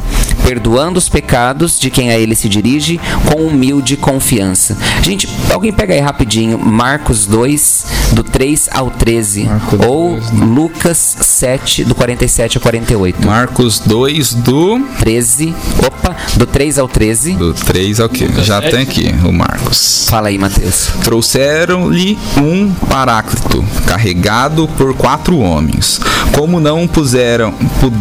perdoando 0.49 0.97
os 0.97 1.07
pecados 1.07 1.80
de 1.80 1.91
quem 1.91 2.10
a 2.10 2.18
ele 2.18 2.34
se 2.34 2.49
dirige 2.49 2.99
com 3.32 3.45
humilde 3.45 3.95
confiança. 3.95 4.76
Gente, 5.03 5.30
alguém 5.51 5.72
pega 5.72 5.93
aí 5.93 5.99
rapidinho 5.99 6.57
Marcos 6.57 7.28
2, 7.28 7.86
do 8.14 8.24
3 8.24 8.70
ao 8.72 8.89
13, 8.89 9.43
Marcos 9.45 9.80
ou 9.86 10.12
2, 10.20 10.32
né? 10.32 10.45
Lucas 10.45 11.18
7, 11.22 11.84
do 11.84 11.95
47 11.95 12.57
ao 12.57 12.62
48. 12.62 13.26
Marcos 13.26 13.80
2 13.80 14.34
do 14.34 14.80
13, 14.99 15.53
opa, 15.86 16.16
do 16.36 16.45
3 16.45 16.80
ao 16.80 16.88
13. 16.88 17.34
do 17.34 17.53
3 17.53 17.99
ao 17.99 18.10
que? 18.10 18.28
Já 18.43 18.62
tem 18.62 18.82
aqui 18.82 19.14
o 19.24 19.32
Marcos. 19.32 20.07
Fala 20.10 20.30
aí, 20.30 20.38
Mateus. 20.38 20.89
Trouxeram-lhe 21.03 22.18
um 22.38 22.72
paráclito, 22.89 23.64
carregado 23.86 24.68
por 24.78 24.93
quatro 24.95 25.38
homens. 25.39 25.99
Como 26.36 26.60
não 26.60 26.88
puseram, 26.88 27.51
pu- 27.51 27.93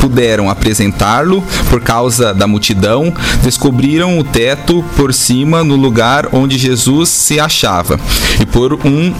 puderam 0.00 0.50
apresentá-lo 0.50 1.42
por 1.70 1.80
causa 1.80 2.34
da 2.34 2.46
multidão, 2.46 3.12
descobriram 3.42 4.18
o 4.18 4.24
teto 4.24 4.84
por 4.96 5.14
cima 5.14 5.64
no 5.64 5.76
lugar 5.76 6.28
onde 6.32 6.58
Jesus 6.58 7.08
se 7.08 7.40
achava. 7.40 7.98
E 8.40 8.44
por, 8.44 8.74
um, 8.84 9.14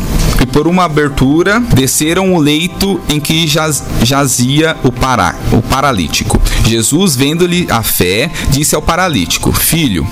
e 0.45 0.47
por 0.47 0.68
uma 0.68 0.84
abertura 0.84 1.59
desceram 1.59 2.34
o 2.34 2.38
leito 2.38 3.01
em 3.09 3.18
que 3.18 3.47
jaz- 3.47 3.82
jazia 4.03 4.76
o, 4.84 4.92
pará, 4.92 5.34
o 5.51 5.62
paralítico. 5.62 6.38
Jesus, 6.66 7.16
vendo-lhe 7.16 7.66
a 7.70 7.82
fé, 7.82 8.30
disse 8.51 8.74
ao 8.74 8.82
paralítico: 8.82 9.51
Filho, 9.55 10.07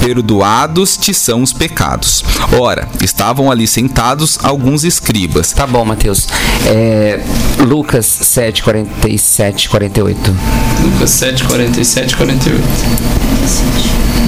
perdoados 0.00 0.96
te 0.96 1.14
são 1.14 1.42
os 1.44 1.52
pecados. 1.52 2.24
Ora, 2.58 2.88
estavam 3.00 3.52
ali 3.52 3.68
sentados 3.68 4.36
alguns 4.42 4.82
escribas. 4.82 5.52
Tá 5.52 5.64
bom, 5.64 5.84
Mateus. 5.84 6.26
É, 6.66 7.20
Lucas 7.60 8.06
7, 8.06 8.64
47, 8.64 9.68
48. 9.68 10.36
Lucas 10.82 11.10
7, 11.10 11.44
47, 11.44 12.16
48. 12.16 12.60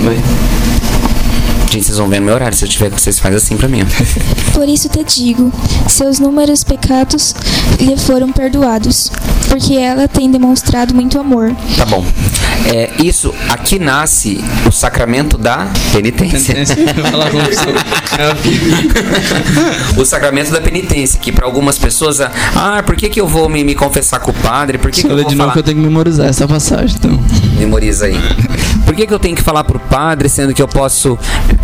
Vai. 0.04 0.16
Gente, 1.70 1.84
vocês 1.86 1.98
vão 1.98 2.08
ver 2.08 2.20
no 2.20 2.26
meu 2.26 2.34
horário. 2.34 2.56
Se 2.56 2.64
eu 2.64 2.68
tiver, 2.68 2.90
vocês 2.90 3.18
fazem 3.18 3.36
assim 3.36 3.56
pra 3.56 3.68
mim. 3.68 3.80
Por 4.54 4.68
isso 4.68 4.88
te 4.88 5.04
digo: 5.04 5.52
seus 5.88 6.18
números 6.18 6.64
pecados 6.64 7.34
lhe 7.80 7.96
foram 7.96 8.32
perdoados, 8.32 9.10
porque 9.48 9.74
ela 9.74 10.08
tem 10.08 10.30
demonstrado 10.30 10.94
muito 10.94 11.18
amor. 11.18 11.54
Tá 11.76 11.84
bom. 11.84 12.04
É, 12.72 12.90
isso, 13.02 13.34
aqui 13.48 13.78
nasce 13.78 14.42
o 14.66 14.72
sacramento 14.72 15.36
da 15.38 15.68
penitência. 15.92 16.54
Vamos 17.12 17.56
o 19.96 20.04
sacramento 20.04 20.50
da 20.50 20.60
penitência, 20.60 21.20
que 21.20 21.30
para 21.30 21.46
algumas 21.46 21.78
pessoas, 21.78 22.20
ah, 22.20 22.30
ah, 22.54 22.82
por 22.82 22.96
que, 22.96 23.08
que 23.08 23.20
eu 23.20 23.28
vou 23.28 23.48
me, 23.48 23.62
me 23.62 23.74
confessar 23.74 24.20
com 24.20 24.30
o 24.30 24.34
padre? 24.34 24.78
Por 24.78 24.90
que, 24.90 25.02
que 25.02 25.06
eu 25.06 25.16
vou 25.16 25.24
de 25.24 25.34
novo 25.34 25.36
falar? 25.36 25.52
que 25.52 25.58
eu 25.58 25.62
tenho 25.62 25.76
que 25.76 25.82
memorizar 25.82 26.28
essa 26.28 26.48
passagem, 26.48 26.96
então. 26.98 27.20
Memoriza 27.58 28.06
aí. 28.06 28.16
Por 28.86 28.94
que, 28.94 29.04
que 29.04 29.12
eu 29.12 29.18
tenho 29.18 29.34
que 29.34 29.42
falar 29.42 29.64
pro 29.64 29.80
padre, 29.80 30.28
sendo 30.28 30.54
que 30.54 30.62
eu 30.62 30.68
posso 30.68 31.18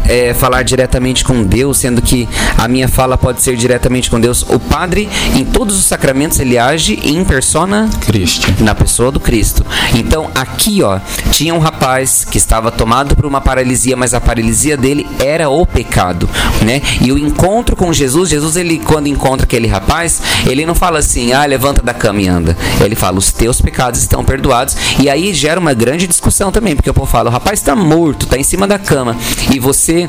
é, 0.05 0.35
falar 0.35 0.62
diretamente 0.64 1.25
com 1.25 1.45
Deus, 1.45 1.79
sendo 1.79 2.03
que 2.03 2.29
a 2.59 2.66
minha 2.66 2.89
fala 2.89 3.16
pode 3.16 3.41
ser 3.41 3.57
diretamente 3.57 4.11
com 4.11 4.20
Deus? 4.20 4.43
O 4.43 4.59
padre, 4.59 5.09
em 5.35 5.45
todos 5.45 5.79
os 5.79 5.85
sacramentos, 5.85 6.41
ele 6.41 6.59
age 6.59 6.99
em 7.05 7.25
persona 7.25 7.89
Cristo. 8.01 8.53
na 8.59 8.75
pessoa 8.75 9.12
do 9.12 9.20
Cristo. 9.20 9.64
Então, 9.95 10.31
aqui, 10.35 10.83
ó, 10.83 10.99
tinha 11.31 11.55
um 11.55 11.61
rapaz 11.61 12.27
que 12.29 12.37
estava 12.37 12.73
tomado 12.73 13.14
por 13.14 13.25
uma 13.25 13.41
paralisia, 13.41 13.97
mas 13.97 14.14
a 14.14 14.20
paralisia 14.20 14.77
dele 14.77 15.07
era 15.20 15.49
o 15.49 15.64
pecado, 15.64 16.29
né? 16.62 16.83
E 17.01 17.12
o 17.12 17.18
encontro 17.18 17.77
com 17.77 17.93
Jesus, 17.93 18.31
Jesus 18.31 18.57
ele 18.57 18.79
quando 18.79 19.07
encontra 19.07 19.45
aquele 19.45 19.68
rapaz, 19.68 20.20
ele 20.47 20.66
não 20.66 20.75
fala 20.75 20.99
assim: 20.99 21.33
"Ah, 21.33 21.45
levanta 21.45 21.83
da 21.83 21.95
cama 21.95 22.20
e 22.20 22.29
anda". 22.29 22.57
Ele 22.81 22.97
fala: 22.97 23.18
"Os 23.18 23.31
teus 23.31 23.61
pecados 23.61 24.01
estão 24.01 24.25
perdoados". 24.25 24.77
E 24.99 25.09
aí 25.09 25.33
gera 25.33 25.61
uma 25.61 25.73
grande 25.73 26.07
discussão 26.07 26.51
também, 26.51 26.75
porque 26.75 26.91
o 26.91 26.95
povo 26.95 27.12
fala: 27.13 27.29
"O 27.29 27.33
rapaz 27.33 27.59
está 27.59 27.77
morto, 27.77 28.25
está 28.25 28.39
em 28.39 28.43
cima 28.43 28.67
da 28.67 28.79
cama". 28.79 29.17
E 29.53 29.59
você 29.59 30.09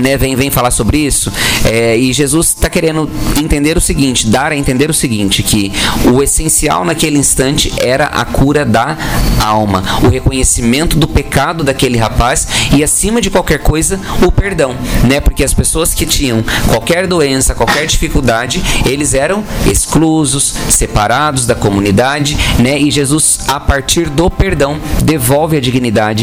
né, 0.00 0.16
vem, 0.16 0.34
vem 0.36 0.50
falar 0.50 0.70
sobre 0.70 0.98
isso. 0.98 1.30
É, 1.64 1.96
e 1.96 2.12
Jesus 2.12 2.48
está 2.48 2.70
querendo 2.70 3.10
entender 3.40 3.76
o 3.76 3.80
seguinte, 3.80 4.26
dar 4.26 4.52
a 4.52 4.56
entender 4.56 4.88
o 4.90 4.94
seguinte, 4.94 5.42
que 5.42 5.72
o 6.12 6.22
essencial 6.22 6.84
naquele 6.84 7.18
instante 7.18 7.72
era 7.80 8.06
a 8.06 8.24
cura 8.24 8.64
da 8.64 8.96
alma, 9.40 9.82
o 10.02 10.08
reconhecimento 10.08 10.96
do 10.96 11.06
pecado 11.06 11.64
daquele 11.64 11.98
rapaz 11.98 12.46
e 12.74 12.82
acima 12.82 13.20
de 13.20 13.30
qualquer 13.30 13.58
coisa 13.58 14.00
o 14.26 14.30
perdão, 14.30 14.74
né? 15.04 15.20
Porque 15.20 15.44
as 15.44 15.52
pessoas 15.52 15.92
que 15.92 16.06
tinham 16.06 16.44
qualquer 16.68 17.06
doença, 17.06 17.54
qualquer 17.54 17.86
dificuldade, 17.86 18.62
eles 18.86 19.14
eram 19.14 19.44
exclusos, 19.70 20.54
separados 20.68 21.46
da 21.46 21.54
comunidade, 21.54 22.36
né? 22.58 22.78
E 22.78 22.90
Jesus, 22.90 23.40
a 23.48 23.60
partir 23.60 24.08
do 24.08 24.30
perdão, 24.30 24.78
devolve 25.04 25.56
a 25.56 25.60
dignidade 25.60 26.21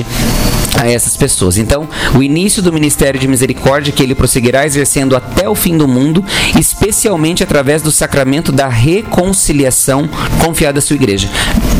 a 0.78 0.90
essas 0.90 1.18
pessoas. 1.18 1.58
Então, 1.58 1.88
o 2.16 2.24
início 2.24 2.62
do 2.62 2.72
ministério 2.72 3.20
de 3.20 3.28
misericórdia 3.28 3.92
que 3.92 4.02
ele 4.02 4.16
prosseguirá 4.16 4.66
exercendo 4.66 5.16
até 5.16 5.50
o 5.50 5.56
fim 5.56 5.78
do 5.78 5.88
mundo, 5.88 6.24
especialmente 6.58 7.44
através 7.44 7.82
do 7.82 7.92
sacramento 7.92 8.52
da 8.52 8.68
reconciliação 8.68 10.10
confiado 10.44 10.78
à 10.78 10.82
sua 10.82 10.96
igreja. 10.96 11.30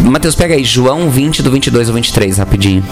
Mateus, 0.04 0.36
pega 0.36 0.56
aí 0.56 0.64
João 0.64 1.10
20 1.10 1.42
do 1.44 1.52
22 1.52 1.90
ao 1.90 1.96
23, 1.96 2.38
rapidinho. 2.38 2.84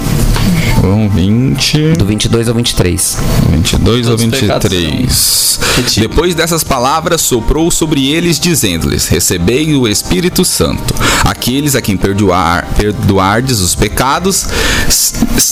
João 0.81 1.09
20, 1.09 1.93
Do 1.97 2.05
22 2.05 2.47
ao 2.47 2.53
23. 2.53 3.17
22 3.49 4.07
ou 4.07 4.17
Todos 4.17 4.33
os 4.33 4.39
pecados 4.39 4.71
23. 4.71 5.59
retidos. 5.75 5.97
Depois 5.97 6.35
dessas 6.35 6.63
palavras, 6.63 7.21
soprou 7.21 7.71
sobre 7.71 8.09
eles, 8.09 8.39
dizendo-lhes: 8.39 9.07
Recebei 9.07 9.75
o 9.75 9.87
Espírito 9.87 10.45
Santo. 10.45 10.93
Aqueles 11.25 11.75
a 11.75 11.81
quem 11.81 11.97
perdoar, 11.97 12.67
perdoardes 12.77 13.59
os 13.59 13.73
pecados, 13.75 14.47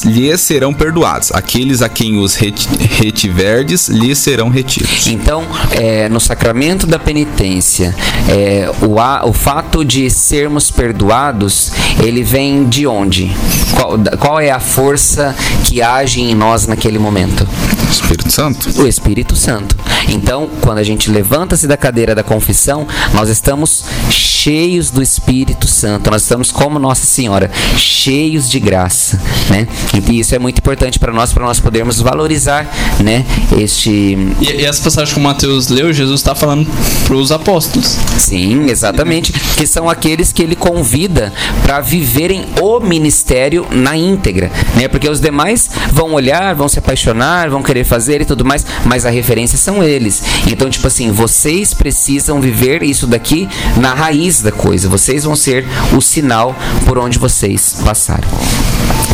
lhes 0.06 0.42
serão 0.42 0.74
perdoados. 0.74 1.32
Aqueles 1.32 1.82
a 1.82 1.90
quem 1.90 2.18
os 2.18 2.36
reti- 2.36 2.68
retiverdes, 3.00 3.88
lhes 3.90 4.18
serão 4.18 4.50
retidos. 4.50 5.08
Então, 5.08 5.44
é, 5.72 6.10
no 6.10 6.20
sacramento 6.20 6.86
da 6.88 7.00
penitência, 7.00 7.96
é, 8.30 8.70
o, 8.86 9.00
a- 9.00 9.26
o 9.26 9.34
fato 9.34 9.84
de 9.86 10.10
sermos 10.10 10.72
perdoados, 10.72 11.72
ele 12.04 12.24
vem 12.24 12.66
de 12.68 12.86
onde? 12.88 13.32
Qual, 13.74 13.98
qual 14.20 14.40
é 14.40 14.52
a 14.52 14.60
força 14.60 15.36
que 15.66 15.82
age 15.82 16.22
em 16.22 16.34
nós 16.36 16.68
naquele 16.68 16.98
momento? 17.00 17.48
Espírito 17.92 18.32
Santo? 18.32 18.82
O 18.82 18.88
Espírito 18.88 19.36
Santo. 19.36 19.76
Então, 20.10 20.50
quando 20.62 20.80
a 20.80 20.84
gente 20.84 21.10
levanta-se 21.10 21.68
da 21.68 21.78
cadeira 21.78 22.14
da 22.14 22.24
confissão, 22.24 22.88
nós 23.14 23.30
estamos 23.30 23.86
cheios 24.10 24.90
do 24.92 25.02
Espírito 25.02 25.68
Santo. 25.68 26.10
Nós 26.12 26.22
estamos 26.24 26.52
como 26.52 26.78
Nossa 26.78 27.06
Senhora, 27.06 27.50
cheios 27.78 28.50
de 28.50 28.60
graça, 28.60 29.20
né? 29.56 29.68
E 29.94 30.20
isso 30.20 30.36
é 30.36 30.40
muito 30.40 30.60
importante 30.60 31.00
para 31.00 31.14
nós, 31.14 31.32
para 31.32 31.46
nós 31.46 31.60
podermos 31.60 32.02
valorizar, 32.02 32.70
né, 33.00 33.26
este 33.58 33.90
E, 34.42 34.62
e 34.62 34.66
essa 34.66 34.82
passagem 34.82 35.14
que 35.14 35.20
o 35.20 35.24
Mateus 35.24 35.70
leu, 35.70 35.94
Jesus 35.94 36.20
está 36.20 36.36
falando 36.36 36.68
para 37.06 37.16
os 37.16 37.32
apóstolos. 37.32 37.98
Sim, 38.18 38.70
exatamente. 38.70 39.32
Que 39.32 39.66
são 39.66 39.90
aqueles 39.90 40.34
que 40.34 40.44
ele 40.44 40.56
convida 40.56 41.32
para 41.64 41.80
viverem 41.80 42.46
o 42.62 42.80
ministério 42.80 43.66
na 43.72 43.96
íntegra, 43.96 44.52
né? 44.76 44.88
Porque 44.88 45.10
os 45.10 45.22
demais 45.22 45.70
vão 45.92 46.14
olhar, 46.14 46.54
vão 46.56 46.68
se 46.68 46.80
apaixonar, 46.80 47.50
vão 47.50 47.64
querer 47.64 47.86
fazer 47.86 48.22
e 48.22 48.26
tudo 48.26 48.44
mais, 48.44 48.66
mas 48.84 49.06
a 49.06 49.10
referência 49.10 49.58
são 49.58 49.84
eles. 49.84 50.22
Então, 50.48 50.70
tipo 50.70 50.88
assim, 50.88 51.12
vocês 51.12 51.74
precisam 51.74 52.42
viver 52.42 52.84
isso 52.84 53.08
daqui 53.08 53.48
na 53.78 53.94
raiz 53.94 54.42
da 54.42 54.52
coisa. 54.52 54.90
Vocês 54.90 55.24
vão 55.24 55.36
ser 55.36 55.66
o 55.96 56.02
sinal 56.02 56.56
por 56.86 56.98
onde 56.98 57.18
vocês 57.18 57.78
passarem. 57.84 58.30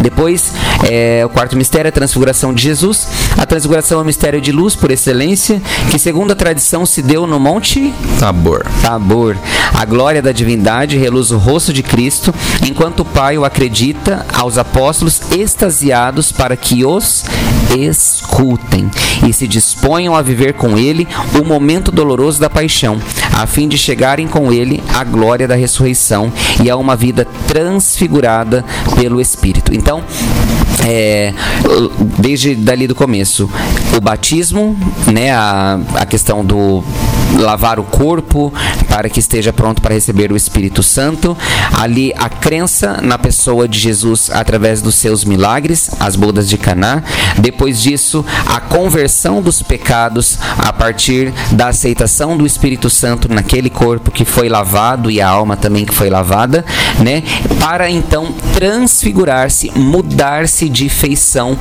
Depois, 0.02 0.54
é, 0.90 1.24
o 1.26 1.30
quarto 1.30 1.56
mistério 1.56 1.88
é 1.88 1.90
a 1.90 1.92
transfiguração 1.92 2.54
de 2.54 2.62
Jesus. 2.62 3.08
A 3.38 3.46
transfiguração 3.46 4.00
é 4.00 4.02
um 4.02 4.06
mistério 4.06 4.42
de 4.42 4.52
luz 4.52 4.76
por 4.76 4.92
excelência, 4.92 5.62
que 5.90 6.00
segundo 6.00 6.32
a 6.32 6.36
tradição 6.36 6.86
se 6.86 7.02
deu 7.02 7.28
no 7.28 7.40
Monte 7.40 7.94
Tabor. 8.20 8.66
Tabor. 8.82 9.38
A 9.74 9.86
glória 9.86 10.22
da 10.22 10.32
divindade 10.32 10.98
reluz 10.98 11.32
o 11.32 11.38
rosto 11.38 11.72
de 11.74 11.84
Cristo, 11.84 12.34
enquanto 12.68 13.02
o 13.02 13.06
Pai 13.06 13.38
o 13.38 13.46
acredita 13.46 14.26
aos 14.34 14.58
apóstolos 14.58 15.22
extasiados 15.32 16.32
para 16.32 16.56
que 16.56 16.86
os 16.86 17.24
escutem 17.78 18.90
e 19.28 19.32
se 19.32 19.48
disponham 19.48 20.16
a 20.16 20.22
viver 20.22 20.54
com 20.54 20.78
ele 20.78 21.08
o 21.40 21.46
momento 21.46 21.92
doloroso 21.92 22.40
da 22.40 22.50
paixão, 22.50 23.00
a 23.34 23.46
fim 23.46 23.68
de 23.68 23.78
chegarem 23.78 24.28
com 24.28 24.52
ele 24.52 24.84
à 24.94 25.04
glória 25.04 25.48
da 25.48 25.56
ressurreição 25.56 26.32
e 26.64 26.70
a 26.70 26.76
uma 26.76 26.96
vida 26.96 27.26
transfigurada 27.48 28.66
pelo 28.96 29.22
Espírito. 29.22 29.74
Então, 29.82 30.04
é, 30.88 31.34
desde 32.20 32.54
dali 32.56 32.86
do 32.88 32.94
começo, 32.94 33.50
o 33.98 34.00
batismo, 34.00 34.78
né, 35.12 35.32
a, 35.32 35.80
a 35.96 36.06
questão 36.06 36.46
do 36.46 36.84
lavar 37.40 37.80
o 37.80 37.84
corpo 37.84 38.54
para 38.90 39.10
que 39.10 39.20
esteja 39.20 39.54
pronto 39.54 39.82
para 39.82 39.94
receber 39.94 40.32
o 40.32 40.38
Espírito 40.38 40.84
Santo. 40.84 41.38
Ali 41.74 42.14
a 42.18 42.30
crença 42.30 43.00
na 43.02 43.18
pessoa 43.18 43.68
de 43.68 43.80
Jesus 43.80 44.30
através 44.32 44.82
dos 44.82 44.96
seus 44.96 45.24
milagres, 45.24 45.92
as 46.00 46.16
bodas 46.16 46.50
de 46.50 46.58
Caná. 46.58 47.04
Depois 47.38 47.82
disso, 47.82 48.26
a 48.46 48.60
conversão 48.60 49.42
dos 49.42 49.62
pecados 49.62 50.38
a 50.58 50.74
partir 50.74 51.34
da 51.52 51.70
aceitação 51.70 52.38
do 52.38 52.46
Espírito 52.46 52.90
Santo 52.90 53.32
naquele 53.32 53.70
corpo 53.70 54.12
que 54.12 54.26
foi 54.26 54.50
lavado 54.50 55.10
e 55.10 55.22
a 55.22 55.28
alma 55.28 55.56
também 55.56 55.86
que 55.86 55.94
foi 55.94 56.10
lavada, 56.10 56.66
né? 57.00 57.24
Para 57.60 57.90
então 57.90 58.34
transfigurar-se, 58.54 59.72
mudar-se 59.76 60.68
de 60.70 60.90
feição 60.90 61.58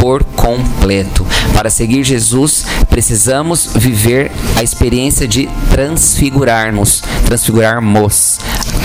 por 0.00 0.24
completo. 0.24 1.26
Para 1.52 1.70
seguir 1.70 2.04
Jesus, 2.04 2.64
precisamos 2.88 3.70
viver 3.74 4.30
a 4.56 4.62
experiência 4.62 5.13
de 5.20 5.48
transfigurar-nos, 5.70 7.02
transfigurarmos 7.24 8.38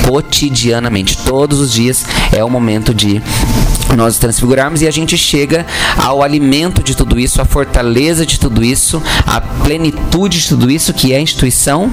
cotidianamente. 0.07 1.17
Todos 1.17 1.59
os 1.59 1.73
dias 1.73 2.05
é 2.31 2.43
o 2.43 2.49
momento 2.49 2.93
de 2.93 3.21
nós 3.95 4.17
transfigurarmos 4.17 4.81
e 4.81 4.87
a 4.87 4.91
gente 4.91 5.17
chega 5.17 5.65
ao 5.97 6.21
alimento 6.21 6.83
de 6.83 6.95
tudo 6.95 7.19
isso, 7.19 7.41
à 7.41 7.45
fortaleza 7.45 8.25
de 8.25 8.39
tudo 8.39 8.63
isso, 8.63 9.01
à 9.25 9.41
plenitude 9.41 10.39
de 10.39 10.47
tudo 10.47 10.69
isso, 10.69 10.93
que 10.93 11.13
é 11.13 11.17
a 11.17 11.21
instituição 11.21 11.91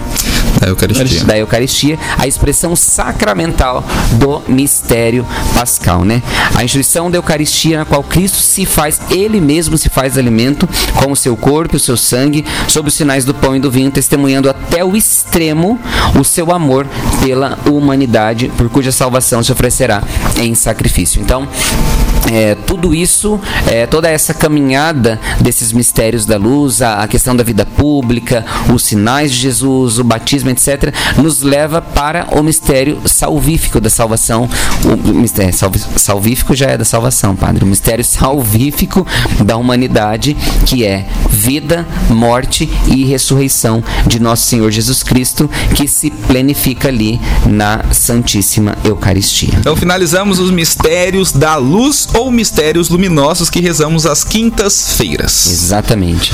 da 0.60 0.68
Eucaristia. 0.68 1.24
Da 1.24 1.38
Eucaristia, 1.38 1.98
a 2.18 2.26
expressão 2.26 2.74
sacramental 2.74 3.84
do 4.12 4.42
mistério 4.48 5.26
pascal, 5.54 6.04
né? 6.04 6.22
A 6.54 6.64
instituição 6.64 7.10
da 7.10 7.18
Eucaristia 7.18 7.78
na 7.78 7.84
qual 7.84 8.02
Cristo 8.02 8.38
se 8.38 8.66
faz, 8.66 9.00
ele 9.10 9.40
mesmo 9.40 9.76
se 9.78 9.88
faz 9.88 10.16
alimento 10.18 10.68
com 10.94 11.12
o 11.12 11.16
seu 11.16 11.36
corpo 11.36 11.76
o 11.76 11.80
seu 11.80 11.96
sangue, 11.96 12.44
sob 12.68 12.88
os 12.88 12.94
sinais 12.94 13.24
do 13.24 13.34
pão 13.34 13.54
e 13.54 13.60
do 13.60 13.70
vinho, 13.70 13.90
testemunhando 13.90 14.48
até 14.48 14.84
o 14.84 14.96
extremo 14.96 15.78
o 16.18 16.24
seu 16.24 16.50
amor 16.52 16.86
pela 17.22 17.58
humanidade, 17.66 18.50
por 18.56 18.68
cuja 18.68 18.90
salvação 18.90 19.42
se 19.42 19.52
oferecerá 19.52 20.02
em 20.38 20.54
sacrifício. 20.54 21.20
Então, 21.20 21.46
é, 22.32 22.54
tudo 22.54 22.94
isso, 22.94 23.40
é, 23.66 23.86
toda 23.86 24.08
essa 24.08 24.34
caminhada 24.34 25.20
desses 25.40 25.72
mistérios 25.72 26.26
da 26.26 26.36
luz, 26.36 26.82
a, 26.82 27.02
a, 27.02 27.08
questão 27.08 27.36
da 27.36 27.44
vida 27.44 27.64
pública, 27.64 28.44
os 28.72 28.82
sinais 28.82 29.32
de 29.32 29.38
Jesus, 29.38 29.98
o 29.98 30.04
batismo, 30.04 30.50
etc., 30.50 30.92
nos 31.16 31.42
leva 31.42 31.80
para 31.80 32.26
o 32.32 32.42
mistério 32.42 33.00
salvífico 33.06 33.80
da 33.80 33.90
salvação. 33.90 34.48
O 34.84 35.14
mistério 35.14 35.54
salvífico 35.96 36.54
já 36.54 36.66
é 36.66 36.78
da 36.78 36.84
salvação, 36.84 37.36
padre. 37.36 37.64
O 37.64 37.66
mistério 37.66 38.04
salvífico 38.04 39.06
da 39.44 39.56
humanidade, 39.56 40.36
que 40.66 40.84
é 40.84 41.06
vida, 41.30 41.86
morte 42.08 42.68
e 42.88 43.04
ressurreição 43.04 43.82
de 44.06 44.20
nosso 44.20 44.46
Senhor 44.46 44.70
Jesus 44.70 45.02
Cristo, 45.02 45.48
que 45.74 45.86
se 45.86 46.10
plenifica 46.10 46.88
ali 46.88 47.20
na 47.46 47.84
Santíssima 47.92 48.76
Eucaristia. 48.84 49.54
Então 49.58 49.76
finalizamos 49.76 50.38
os 50.38 50.50
mistérios 50.50 51.32
da 51.32 51.56
luz 51.56 52.08
ou 52.16 52.30
mistérios 52.30 52.88
luminosos 52.88 53.50
que 53.50 53.60
rezamos 53.60 54.06
às 54.06 54.24
quintas-feiras. 54.24 55.46
Exatamente. 55.46 56.32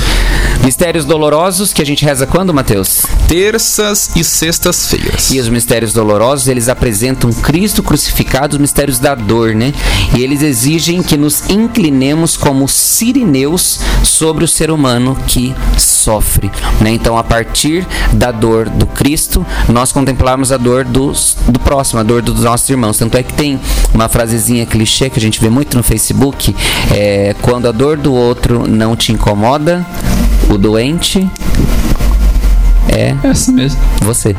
Mistérios 0.63 1.03
dolorosos 1.03 1.73
que 1.73 1.81
a 1.81 1.85
gente 1.85 2.05
reza 2.05 2.25
quando, 2.25 2.53
Mateus? 2.53 3.05
Terças 3.27 4.11
e 4.15 4.23
sextas-feiras. 4.23 5.31
E 5.31 5.39
os 5.39 5.49
mistérios 5.49 5.91
dolorosos, 5.91 6.47
eles 6.47 6.69
apresentam 6.69 7.33
Cristo 7.33 7.83
crucificado, 7.83 8.55
os 8.55 8.61
mistérios 8.61 8.97
da 8.97 9.13
dor, 9.13 9.53
né? 9.53 9.73
E 10.17 10.23
eles 10.23 10.41
exigem 10.41 11.03
que 11.03 11.17
nos 11.17 11.49
inclinemos 11.49 12.37
como 12.37 12.67
sirineus 12.67 13.79
sobre 14.03 14.45
o 14.45 14.47
ser 14.47 14.71
humano 14.71 15.17
que 15.27 15.53
sofre, 15.77 16.49
né? 16.79 16.91
Então, 16.91 17.17
a 17.17 17.23
partir 17.23 17.85
da 18.13 18.31
dor 18.31 18.69
do 18.69 18.85
Cristo, 18.85 19.45
nós 19.67 19.91
contemplamos 19.91 20.51
a 20.51 20.57
dor 20.57 20.85
dos, 20.85 21.35
do 21.47 21.59
próximo, 21.59 21.99
a 21.99 22.03
dor 22.03 22.21
dos 22.21 22.41
nossos 22.41 22.69
irmãos. 22.69 22.97
Tanto 22.97 23.17
é 23.17 23.23
que 23.23 23.33
tem 23.33 23.59
uma 23.93 24.07
frasezinha 24.07 24.65
clichê 24.65 25.09
que 25.09 25.19
a 25.19 25.21
gente 25.21 25.41
vê 25.41 25.49
muito 25.49 25.72
no 25.75 25.83
Facebook, 25.83 26.55
é 26.91 27.35
quando 27.41 27.67
a 27.67 27.71
dor 27.71 27.97
do 27.97 28.13
outro 28.13 28.67
não 28.67 28.95
te 28.95 29.11
incomoda, 29.11 29.85
o 30.49 30.57
doente 30.57 31.29
é, 32.87 33.15
é 33.23 33.29
assim 33.29 33.53
mesmo. 33.53 33.79
Você. 34.01 34.35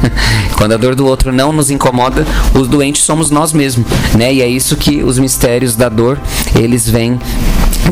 Quando 0.56 0.72
a 0.72 0.76
dor 0.76 0.94
do 0.94 1.06
outro 1.06 1.32
não 1.32 1.52
nos 1.52 1.70
incomoda, 1.70 2.24
os 2.54 2.68
doentes 2.68 3.02
somos 3.02 3.30
nós 3.30 3.52
mesmos, 3.52 3.86
né? 4.16 4.32
E 4.32 4.42
é 4.42 4.48
isso 4.48 4.76
que 4.76 5.02
os 5.02 5.18
mistérios 5.18 5.76
da 5.76 5.88
dor, 5.88 6.18
eles 6.54 6.88
vêm 6.88 7.18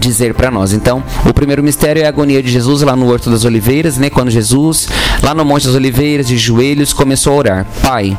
dizer 0.01 0.35
para 0.35 0.51
nós. 0.51 0.73
Então, 0.73 1.03
o 1.29 1.35
primeiro 1.35 1.63
mistério 1.63 2.03
é 2.03 2.07
a 2.07 2.09
agonia 2.09 2.43
de 2.43 2.51
Jesus 2.51 2.83
lá 2.83 2.95
no 2.95 3.11
Horto 3.11 3.31
das 3.31 3.45
Oliveiras, 3.45 3.99
né? 3.99 4.09
Quando 4.09 4.31
Jesus, 4.31 4.89
lá 5.23 5.35
no 5.35 5.45
Monte 5.45 5.67
das 5.67 5.75
Oliveiras, 5.75 6.27
de 6.27 6.39
joelhos, 6.39 6.93
começou 6.93 7.33
a 7.35 7.37
orar: 7.37 7.67
Pai, 7.83 8.17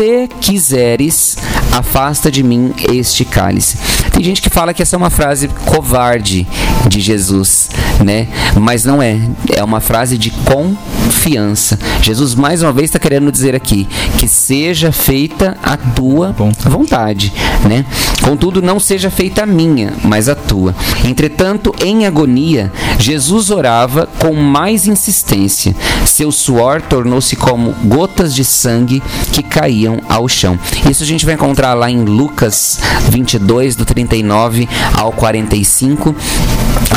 se 0.00 0.28
quiseres, 0.40 1.36
afasta 1.72 2.30
de 2.30 2.42
mim 2.42 2.72
este 2.90 3.22
cálice. 3.22 3.76
Tem 4.10 4.24
gente 4.24 4.40
que 4.40 4.48
fala 4.48 4.72
que 4.72 4.80
essa 4.80 4.96
é 4.96 4.98
uma 4.98 5.10
frase 5.10 5.46
covarde 5.48 6.48
de 6.88 7.00
Jesus, 7.00 7.68
né? 8.02 8.26
Mas 8.58 8.82
não 8.82 9.02
é. 9.02 9.20
É 9.54 9.62
uma 9.62 9.78
frase 9.78 10.16
de 10.16 10.30
confiança. 10.30 11.78
Jesus 12.00 12.34
mais 12.34 12.62
uma 12.62 12.72
vez 12.72 12.86
está 12.86 12.98
querendo 12.98 13.30
dizer 13.30 13.54
aqui 13.54 13.86
que 14.18 14.26
seja 14.26 14.90
feita 14.90 15.58
a 15.62 15.76
tua 15.76 16.34
vontade, 16.64 17.30
né? 17.68 17.84
Contudo, 18.22 18.62
não 18.62 18.80
seja 18.80 19.10
feita 19.10 19.42
a 19.42 19.46
minha, 19.46 19.92
mas 20.02 20.28
a 20.28 20.34
tua. 20.34 20.74
Entretanto, 21.04 21.74
em 21.84 22.06
agonia, 22.06 22.72
Jesus 22.98 23.50
orava 23.50 24.06
com 24.18 24.32
mais 24.34 24.86
insistência. 24.86 25.74
Seu 26.06 26.32
suor 26.32 26.80
tornou-se 26.82 27.36
como 27.36 27.72
gotas 27.84 28.34
de 28.34 28.44
sangue 28.44 29.02
que 29.32 29.42
caíam 29.42 29.89
ao 30.08 30.28
chão. 30.28 30.58
Isso 30.88 31.02
a 31.02 31.06
gente 31.06 31.24
vai 31.24 31.34
encontrar 31.34 31.74
lá 31.74 31.90
em 31.90 32.04
Lucas 32.04 32.80
22, 33.10 33.76
do 33.76 33.84
39 33.84 34.68
ao 34.94 35.12
45, 35.12 36.14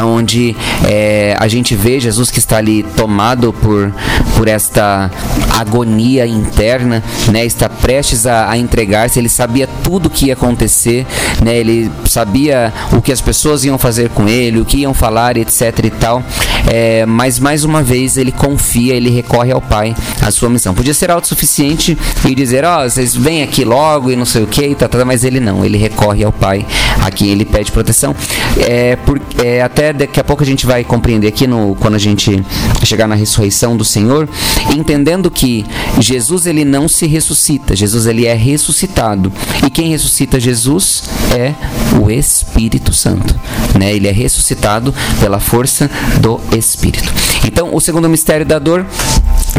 onde 0.04 0.56
é, 0.86 1.36
a 1.40 1.48
gente 1.48 1.76
vê 1.76 2.00
Jesus 2.00 2.32
que 2.32 2.40
está 2.40 2.58
ali 2.58 2.84
tomado 2.96 3.54
por, 3.54 3.94
por 4.36 4.48
esta 4.48 5.12
agonia 5.52 6.26
interna, 6.26 7.04
né? 7.32 7.46
Está 7.46 7.70
prestes 7.70 8.26
a, 8.26 8.50
a 8.50 8.58
entregar-se. 8.58 9.20
Ele 9.20 9.30
sabia 9.30 9.68
tudo 9.84 10.08
o 10.08 10.10
que 10.10 10.28
ia 10.28 10.34
acontecer, 10.34 11.06
né? 11.44 11.58
Ele 11.58 11.92
sabia 12.06 12.74
o 12.92 13.02
que 13.02 13.12
as 13.12 13.22
pessoas 13.22 13.64
iam 13.64 13.78
fazer 13.78 14.10
com 14.10 14.28
ele, 14.28 14.60
o 14.60 14.66
que 14.66 14.78
iam 14.78 14.94
falar, 14.94 15.38
etc 15.38 15.80
e 15.84 15.90
tal. 15.90 16.24
É, 16.72 17.06
mas 17.06 17.40
mais 17.40 17.64
uma 17.64 17.84
vez 17.84 18.18
ele 18.18 18.32
confia, 18.32 18.96
ele 18.96 19.10
recorre 19.10 19.52
ao 19.52 19.62
Pai, 19.62 19.96
a 20.22 20.32
sua 20.32 20.50
missão. 20.50 20.74
Podia 20.74 20.94
ser 20.94 21.12
autossuficiente 21.12 21.98
e 22.26 22.36
dizer, 22.36 22.66
ó, 22.66 22.83
oh, 22.83 22.83
vocês 22.90 23.16
vêm 23.16 23.44
aqui 23.44 23.64
logo 23.64 24.12
e 24.12 24.16
não 24.16 24.26
sei 24.26 24.44
o 24.44 24.48
que, 24.48 24.74
tá, 24.76 24.88
tá, 24.88 25.04
mas 25.06 25.24
ele 25.24 25.40
não, 25.40 25.64
ele 25.64 25.78
recorre 25.78 26.24
ao 26.24 26.32
Pai, 26.32 26.66
a 27.02 27.12
quem 27.12 27.30
ele 27.30 27.46
pede 27.46 27.72
proteção. 27.72 28.16
É, 28.58 28.96
por, 28.96 29.22
é, 29.44 29.62
até 29.62 29.94
daqui 29.94 30.20
a 30.20 30.24
pouco 30.24 30.44
a 30.44 30.46
gente 30.46 30.66
vai 30.66 30.84
compreender 30.84 31.28
aqui 31.28 31.48
no, 31.48 31.76
quando 31.76 31.96
a 31.96 32.00
gente 32.00 32.44
chegar 32.84 33.08
na 33.08 33.16
ressurreição 33.16 33.76
do 33.78 33.86
Senhor, 33.86 34.28
entendendo 34.76 35.30
que 35.30 35.66
Jesus 36.00 36.46
ele 36.46 36.66
não 36.66 36.88
se 36.88 37.08
ressuscita, 37.08 37.76
Jesus 37.76 38.06
ele 38.06 38.26
é 38.26 38.34
ressuscitado. 38.34 39.32
E 39.66 39.70
quem 39.70 39.90
ressuscita 39.90 40.40
Jesus 40.40 41.04
é 41.36 41.54
o 42.00 42.10
Espírito 42.10 42.94
Santo, 42.94 43.36
né? 43.78 43.94
Ele 43.94 44.08
é 44.08 44.12
ressuscitado 44.12 44.94
pela 45.20 45.40
força 45.40 45.90
do 46.20 46.40
Espírito. 46.58 47.12
Então, 47.46 47.74
o 47.74 47.80
segundo 47.80 48.10
mistério 48.10 48.46
da 48.46 48.60
dor 48.60 48.86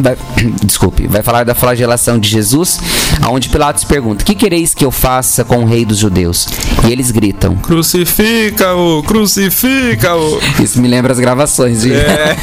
Vai, 0.01 0.16
desculpe, 0.64 1.07
vai 1.07 1.22
falar 1.22 1.45
da 1.45 1.55
flagelação 1.55 2.18
de 2.18 2.29
Jesus, 2.29 2.81
aonde 3.22 3.48
Pilatos 3.48 3.84
pergunta: 3.84 4.24
"Que 4.24 4.34
quereis 4.34 4.74
que 4.74 4.84
eu 4.84 4.90
faça 4.90 5.44
com 5.44 5.58
o 5.58 5.66
rei 5.66 5.84
dos 5.84 5.98
judeus?" 5.98 6.46
E 6.86 6.92
eles 6.92 7.10
gritam: 7.10 7.56
"Crucifica-o, 7.56 9.02
crucifica-o". 9.02 10.40
Isso 10.62 10.80
me 10.80 10.88
lembra 10.88 11.12
as 11.12 11.18
gravações, 11.18 11.84
viu? 11.84 11.94
É. 11.94 12.36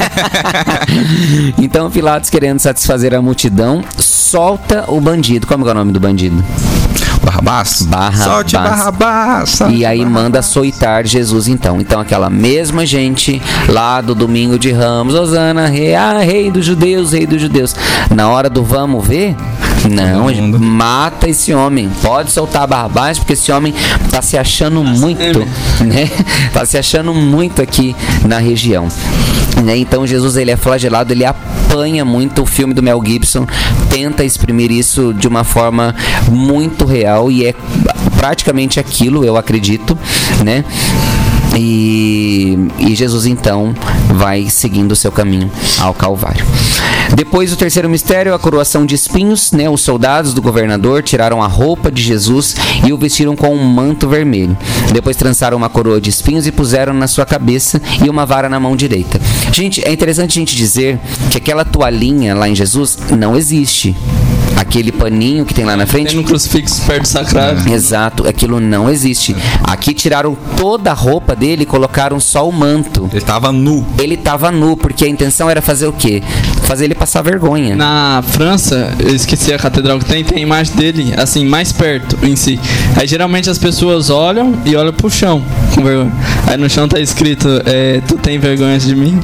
então 1.61 1.89
Pilatos, 1.89 2.29
querendo 2.29 2.59
satisfazer 2.59 3.13
a 3.13 3.21
multidão, 3.21 3.83
solta 3.97 4.85
o 4.87 4.99
bandido. 4.99 5.45
Como 5.47 5.67
é 5.67 5.71
o 5.71 5.73
nome 5.73 5.91
do 5.91 5.99
bandido? 5.99 6.43
Barrabás? 7.23 7.83
Barrabás. 7.83 8.23
Solte 8.23 8.55
Barrabás. 8.55 9.49
solte 9.49 9.75
E 9.75 9.85
aí 9.85 9.99
Barrabás. 9.99 10.23
manda 10.23 10.39
açoitar 10.39 11.05
Jesus 11.05 11.47
então. 11.47 11.79
Então 11.79 11.99
aquela 11.99 12.29
mesma 12.29 12.85
gente 12.85 13.41
lá 13.69 14.01
do 14.01 14.15
domingo 14.15 14.57
de 14.57 14.71
Ramos, 14.71 15.13
Osana, 15.13 15.67
rei, 15.67 15.93
ah, 15.95 16.19
rei 16.19 16.49
dos 16.49 16.65
judeus, 16.65 17.13
rei 17.13 17.27
dos 17.27 17.41
judeus. 17.41 17.75
Na 18.09 18.29
hora 18.29 18.49
do 18.49 18.63
vamos 18.63 19.05
ver, 19.05 19.35
não, 19.89 20.59
mata 20.59 21.29
esse 21.29 21.53
homem. 21.53 21.89
Pode 22.01 22.31
soltar 22.31 22.67
Barrabás 22.67 23.17
porque 23.17 23.33
esse 23.33 23.51
homem 23.51 23.73
tá 24.09 24.21
se 24.21 24.37
achando 24.37 24.83
muito, 24.83 25.39
né? 25.83 26.09
Tá 26.53 26.65
se 26.65 26.77
achando 26.77 27.13
muito 27.13 27.61
aqui 27.61 27.95
na 28.25 28.37
região. 28.37 28.87
Né? 29.63 29.77
Então 29.77 30.05
Jesus 30.05 30.35
ele 30.35 30.51
é 30.51 30.57
flagelado, 30.57 31.11
ele 31.11 31.25
apanha 31.25 32.03
muito. 32.03 32.41
O 32.41 32.45
filme 32.45 32.73
do 32.73 32.83
Mel 32.83 33.01
Gibson 33.05 33.45
tenta 33.89 34.23
exprimir 34.23 34.71
isso 34.71 35.13
de 35.13 35.27
uma 35.27 35.43
forma 35.43 35.95
muito 36.29 36.85
real 36.85 37.31
e 37.31 37.45
é 37.45 37.55
praticamente 38.17 38.79
aquilo, 38.79 39.25
eu 39.25 39.35
acredito, 39.35 39.97
né? 40.43 40.63
E, 41.55 42.57
e 42.79 42.95
Jesus 42.95 43.25
então 43.25 43.73
vai 44.13 44.49
seguindo 44.49 44.93
o 44.93 44.95
seu 44.95 45.11
caminho 45.11 45.51
ao 45.79 45.93
Calvário. 45.93 46.45
Depois 47.15 47.51
o 47.51 47.57
terceiro 47.57 47.89
mistério, 47.89 48.33
a 48.33 48.39
coroação 48.39 48.85
de 48.85 48.95
espinhos, 48.95 49.51
né? 49.51 49.69
Os 49.69 49.81
soldados 49.81 50.33
do 50.33 50.41
governador 50.41 51.03
tiraram 51.03 51.43
a 51.43 51.47
roupa 51.47 51.91
de 51.91 52.01
Jesus 52.01 52.55
e 52.85 52.93
o 52.93 52.97
vestiram 52.97 53.35
com 53.35 53.53
um 53.53 53.63
manto 53.63 54.07
vermelho. 54.07 54.57
Depois 54.93 55.17
trançaram 55.17 55.57
uma 55.57 55.69
coroa 55.69 55.99
de 55.99 56.09
espinhos 56.09 56.47
e 56.47 56.51
puseram 56.51 56.93
na 56.93 57.07
sua 57.07 57.25
cabeça 57.25 57.81
e 58.03 58.09
uma 58.09 58.25
vara 58.25 58.47
na 58.47 58.59
mão 58.59 58.75
direita. 58.75 59.19
Gente, 59.51 59.85
é 59.85 59.91
interessante 59.91 60.31
a 60.31 60.41
gente 60.41 60.55
dizer 60.55 60.99
que 61.29 61.37
aquela 61.37 61.65
toalhinha 61.65 62.33
lá 62.33 62.47
em 62.47 62.55
Jesus 62.55 62.97
não 63.17 63.35
existe. 63.35 63.95
Aquele 64.61 64.91
paninho 64.91 65.43
que 65.43 65.55
tem 65.55 65.65
lá 65.65 65.75
na 65.75 65.87
frente 65.87 66.09
Tem 66.09 66.17
no 66.17 66.23
crucifixo 66.23 66.85
perto 66.85 67.01
do 67.01 67.07
sacrário. 67.07 67.73
Exato, 67.73 68.27
aquilo 68.27 68.59
não 68.59 68.87
existe. 68.87 69.35
Aqui 69.63 69.91
tiraram 69.91 70.37
toda 70.55 70.91
a 70.91 70.93
roupa 70.93 71.35
dele 71.35 71.63
e 71.63 71.65
colocaram 71.65 72.19
só 72.19 72.47
o 72.47 72.53
manto. 72.53 73.09
Ele 73.11 73.21
tava 73.21 73.51
nu. 73.51 73.83
Ele 73.97 74.15
tava 74.15 74.51
nu, 74.51 74.77
porque 74.77 75.05
a 75.05 75.07
intenção 75.07 75.49
era 75.49 75.63
fazer 75.63 75.87
o 75.87 75.93
quê? 75.93 76.21
Fazer 76.63 76.85
ele 76.85 76.93
passar 76.93 77.23
vergonha. 77.23 77.75
Na 77.75 78.23
França, 78.25 78.93
eu 78.99 79.15
esqueci 79.15 79.51
a 79.51 79.57
catedral 79.57 79.97
que 79.97 80.05
tem, 80.05 80.23
tem 80.23 80.37
a 80.37 80.41
imagem 80.41 80.75
dele, 80.75 81.13
assim, 81.17 81.43
mais 81.43 81.71
perto 81.71 82.17
em 82.23 82.35
si. 82.35 82.59
Aí 82.95 83.07
geralmente 83.07 83.49
as 83.49 83.57
pessoas 83.57 84.11
olham 84.11 84.53
e 84.63 84.75
olham 84.75 84.93
pro 84.93 85.09
chão 85.09 85.41
com 85.73 85.83
vergonha. 85.83 86.13
Aí 86.45 86.57
no 86.57 86.69
chão 86.69 86.87
tá 86.87 86.99
escrito, 86.99 87.47
é, 87.65 87.99
tu 88.07 88.15
tem 88.15 88.37
vergonha 88.37 88.77
de 88.77 88.95
mim? 88.95 89.19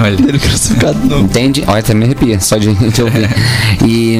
Olha. 0.00 0.14
Ele 0.28 0.38
crucificado 0.38 0.98
nu. 0.98 1.20
Entende? 1.20 1.64
Olha, 1.66 1.78
até 1.78 1.94
me 1.94 2.04
arrepia 2.04 2.40
só 2.40 2.56
de, 2.56 2.72
de 2.74 3.02
ouvir. 3.02 3.24
E, 3.86 4.18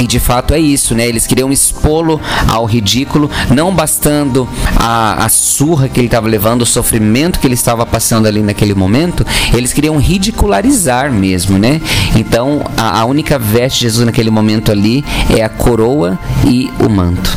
e 0.00 0.06
de 0.06 0.18
fato 0.18 0.52
é 0.52 0.58
isso, 0.58 0.94
né? 0.94 1.06
Eles 1.06 1.26
queriam 1.26 1.50
expô-lo 1.50 2.20
ao 2.48 2.64
ridículo, 2.64 3.30
não 3.54 3.74
bastando 3.74 4.48
a, 4.76 5.24
a 5.24 5.28
surra 5.28 5.88
que 5.88 5.98
ele 5.98 6.06
estava 6.06 6.28
levando, 6.28 6.62
o 6.62 6.66
sofrimento 6.66 7.40
que 7.40 7.46
ele 7.46 7.54
estava 7.54 7.86
passando 7.86 8.26
ali 8.26 8.42
naquele 8.42 8.74
momento, 8.74 9.26
eles 9.52 9.72
queriam 9.72 9.96
ridicularizar 9.96 11.10
mesmo, 11.10 11.58
né? 11.58 11.80
Então 12.14 12.64
a, 12.76 13.00
a 13.00 13.04
única 13.04 13.38
veste 13.38 13.80
de 13.80 13.84
Jesus 13.84 14.04
naquele 14.04 14.30
momento 14.30 14.70
ali 14.70 15.04
é 15.36 15.42
a 15.42 15.48
coroa 15.48 16.18
e 16.44 16.70
o 16.80 16.88
manto. 16.88 17.36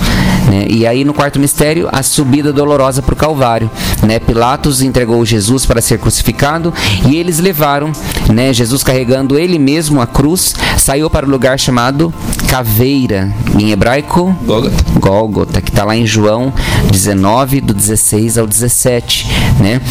Né? 0.49 0.65
E 0.67 0.87
aí 0.87 1.05
no 1.05 1.13
quarto 1.13 1.39
mistério, 1.39 1.87
a 1.91 2.01
subida 2.01 2.51
dolorosa 2.51 3.01
para 3.01 3.13
o 3.13 3.17
Calvário. 3.17 3.69
Né? 4.05 4.19
Pilatos 4.19 4.81
entregou 4.81 5.23
Jesus 5.23 5.65
para 5.65 5.81
ser 5.81 5.99
crucificado 5.99 6.73
e 7.07 7.15
eles 7.15 7.39
levaram, 7.39 7.91
né? 8.33 8.51
Jesus 8.51 8.83
carregando 8.83 9.37
ele 9.37 9.59
mesmo 9.59 10.01
a 10.01 10.07
cruz, 10.07 10.55
saiu 10.77 11.09
para 11.09 11.25
o 11.25 11.29
lugar 11.29 11.59
chamado 11.59 12.13
Caveira, 12.47 13.31
em 13.59 13.71
hebraico 13.71 14.35
Gólgota. 14.43 14.75
Gólgota, 14.99 15.61
que 15.61 15.69
está 15.69 15.83
lá 15.83 15.95
em 15.95 16.05
João 16.05 16.51
19, 16.91 17.61
do 17.61 17.73
16 17.73 18.37
ao 18.37 18.47
17, 18.47 19.27
né? 19.59 19.81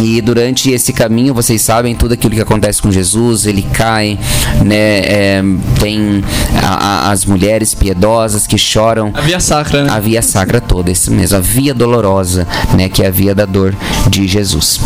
E 0.00 0.20
durante 0.20 0.70
esse 0.70 0.92
caminho, 0.92 1.32
vocês 1.32 1.62
sabem 1.62 1.94
tudo 1.94 2.12
aquilo 2.14 2.34
que 2.34 2.40
acontece 2.40 2.82
com 2.82 2.90
Jesus, 2.92 3.46
ele 3.46 3.62
cai, 3.62 4.18
né? 4.64 4.76
é, 5.00 5.42
tem 5.80 6.22
a- 6.62 7.06
a- 7.06 7.10
as 7.10 7.24
mulheres 7.24 7.74
piedosas 7.74 8.46
que 8.46 8.58
choram 8.58 9.10
A 9.14 9.20
via 9.22 9.40
sacra, 9.40 9.84
né? 9.84 9.90
a 9.90 9.98
via 9.98 10.20
sacra 10.22 10.60
toda, 10.60 10.90
isso 10.90 11.10
mesmo, 11.10 11.38
a 11.38 11.40
via 11.40 11.72
dolorosa, 11.72 12.46
né, 12.74 12.88
que 12.88 13.02
é 13.02 13.06
a 13.06 13.10
via 13.10 13.34
da 13.34 13.46
dor 13.46 13.74
de 14.10 14.26
Jesus. 14.28 14.80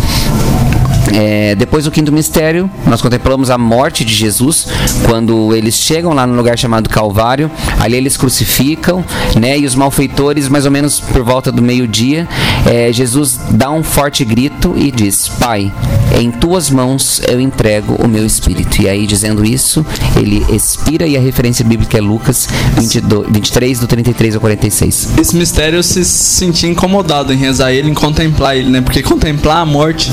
É, 1.13 1.55
depois 1.55 1.85
do 1.85 1.91
quinto 1.91 2.13
mistério, 2.13 2.71
nós 2.87 3.03
contemplamos 3.03 3.51
a 3.51 3.59
morte 3.59 4.05
de 4.05 4.15
Jesus 4.15 4.67
quando 5.05 5.55
eles 5.55 5.75
chegam 5.75 6.13
lá 6.13 6.27
no 6.27 6.35
lugar 6.35 6.59
chamado 6.59 6.89
Calvário. 6.89 7.51
Ali 7.79 7.97
eles 7.97 8.17
crucificam, 8.17 9.05
né? 9.39 9.59
E 9.59 9.67
os 9.67 9.75
malfeitores, 9.75 10.49
mais 10.49 10.65
ou 10.65 10.71
menos 10.71 11.01
por 11.01 11.23
volta 11.23 11.51
do 11.51 11.63
meio-dia, 11.63 12.29
é, 12.67 12.93
Jesus 12.93 13.39
dá 13.51 13.71
um 13.71 13.83
forte 13.83 14.25
grito 14.25 14.75
e 14.77 14.91
diz: 14.91 15.29
Pai, 15.29 15.73
em 16.19 16.31
tuas 16.31 16.71
mãos 16.71 17.21
eu 17.29 17.41
entrego 17.41 17.95
o 17.95 18.09
meu 18.09 18.25
espírito. 18.25 18.83
E 18.83 18.89
aí, 18.89 19.07
dizendo 19.07 19.45
isso, 19.45 19.85
ele 20.17 20.45
expira 20.55 21.07
e 21.07 21.17
a 21.17 21.21
referência 21.21 21.65
bíblica 21.65 21.99
é 21.99 22.01
Lucas 22.01 22.49
22, 22.77 23.29
23, 23.31 23.81
do 23.81 23.87
33 23.87 24.35
ao 24.35 24.41
46. 24.41 25.19
Esse 25.19 25.37
mistério 25.37 25.79
eu 25.79 25.83
se 25.83 26.05
sentia 26.05 26.69
incomodado 26.69 27.33
em 27.33 27.37
rezar 27.37 27.73
ele, 27.73 27.91
em 27.91 27.95
contemplar 27.95 28.57
ele, 28.57 28.71
né? 28.71 28.81
Porque 28.81 29.03
contemplar 29.03 29.59
a 29.59 29.67
morte 29.67 30.11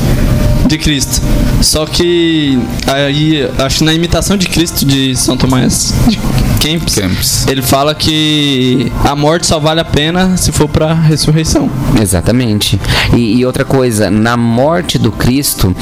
de 0.67 0.77
Cristo. 0.77 1.21
Só 1.61 1.85
que 1.85 2.59
aí, 2.87 3.49
acho 3.59 3.79
que 3.79 3.83
na 3.83 3.93
imitação 3.93 4.37
de 4.37 4.47
Cristo 4.47 4.85
de 4.85 5.15
São 5.15 5.37
Tomás 5.37 5.93
de 6.07 6.19
Kempis, 6.59 6.95
Kempis. 6.95 7.47
ele 7.47 7.61
fala 7.61 7.93
que 7.95 8.91
a 9.03 9.15
morte 9.15 9.47
só 9.47 9.59
vale 9.59 9.79
a 9.79 9.85
pena 9.85 10.35
se 10.37 10.51
for 10.51 10.67
pra 10.67 10.93
ressurreição. 10.93 11.69
Exatamente. 12.01 12.79
E, 13.15 13.37
e 13.37 13.45
outra 13.45 13.63
coisa, 13.63 14.09
na 14.09 14.35
morte 14.35 14.97
do 14.97 15.11
Cristo 15.11 15.75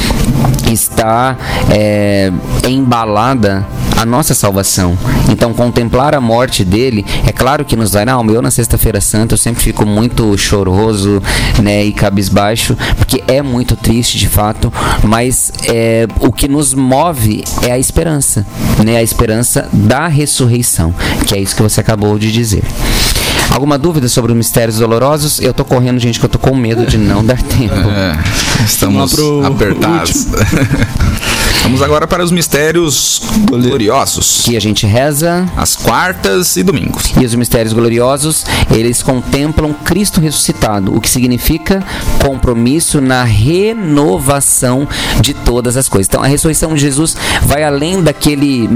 está 0.71 1.38
é, 1.69 2.31
embalada 2.67 3.65
a 3.97 4.05
nossa 4.05 4.33
salvação. 4.33 4.97
Então, 5.29 5.53
contemplar 5.53 6.13
a 6.13 6.21
morte 6.21 6.63
dele, 6.63 7.05
é 7.25 7.31
claro 7.31 7.65
que 7.65 7.75
nos 7.75 7.91
dá 7.91 8.05
na 8.05 8.13
alma. 8.13 8.31
Eu, 8.31 8.41
na 8.41 8.51
Sexta-feira 8.51 8.99
Santa, 9.01 9.33
eu 9.33 9.37
sempre 9.37 9.63
fico 9.63 9.85
muito 9.85 10.37
choroso 10.37 11.21
né, 11.61 11.83
e 11.83 11.91
cabisbaixo, 11.91 12.75
porque 12.97 13.23
é 13.27 13.41
muito 13.41 13.75
triste 13.75 14.17
de 14.17 14.27
fato, 14.27 14.71
mas 15.03 15.51
é, 15.67 16.07
o 16.19 16.31
que 16.31 16.47
nos 16.47 16.73
move 16.73 17.43
é 17.61 17.71
a 17.71 17.79
esperança, 17.79 18.45
né, 18.83 18.97
a 18.97 19.03
esperança 19.03 19.67
da 19.71 20.07
ressurreição, 20.07 20.93
que 21.25 21.35
é 21.35 21.39
isso 21.39 21.55
que 21.55 21.61
você 21.61 21.81
acabou 21.81 22.17
de 22.19 22.31
dizer. 22.31 22.63
Alguma 23.49 23.77
dúvida 23.77 24.09
sobre 24.09 24.31
os 24.31 24.37
mistérios 24.37 24.79
dolorosos? 24.79 25.39
Eu 25.39 25.53
tô 25.53 25.63
correndo, 25.63 25.99
gente, 25.99 26.19
que 26.19 26.25
eu 26.25 26.29
tô 26.29 26.39
com 26.39 26.55
medo 26.55 26.85
de 26.85 26.97
não 26.97 27.23
dar 27.23 27.41
tempo. 27.43 27.73
É, 27.73 28.17
estamos 28.65 29.15
apertados. 29.45 30.27
Vamos 31.63 31.81
agora 31.81 32.05
para 32.05 32.23
os 32.23 32.31
mistérios 32.31 33.21
gloriosos. 33.86 34.41
Que 34.43 34.57
a 34.57 34.59
gente 34.59 34.86
reza 34.86 35.45
As 35.55 35.75
quartas 35.75 36.57
e 36.57 36.63
domingos. 36.63 37.13
e 37.19 37.25
os 37.25 37.36
mistérios 37.36 37.73
gloriosos, 37.73 38.45
eles 38.71 39.03
contemplam 39.03 39.73
Cristo 39.73 40.19
ressuscitado, 40.19 40.95
o 40.95 40.99
que 40.99 41.09
significa 41.09 41.83
compromisso 42.23 42.99
na 42.99 43.23
renovação 43.23 44.88
de 45.21 45.33
todas 45.33 45.77
as 45.77 45.88
coisas. 45.88 46.07
Então, 46.07 46.23
a 46.23 46.27
ressurreição 46.27 46.73
de 46.73 46.81
Jesus 46.81 47.15
vai 47.43 47.63
além 47.63 48.01
daquele 48.01 48.67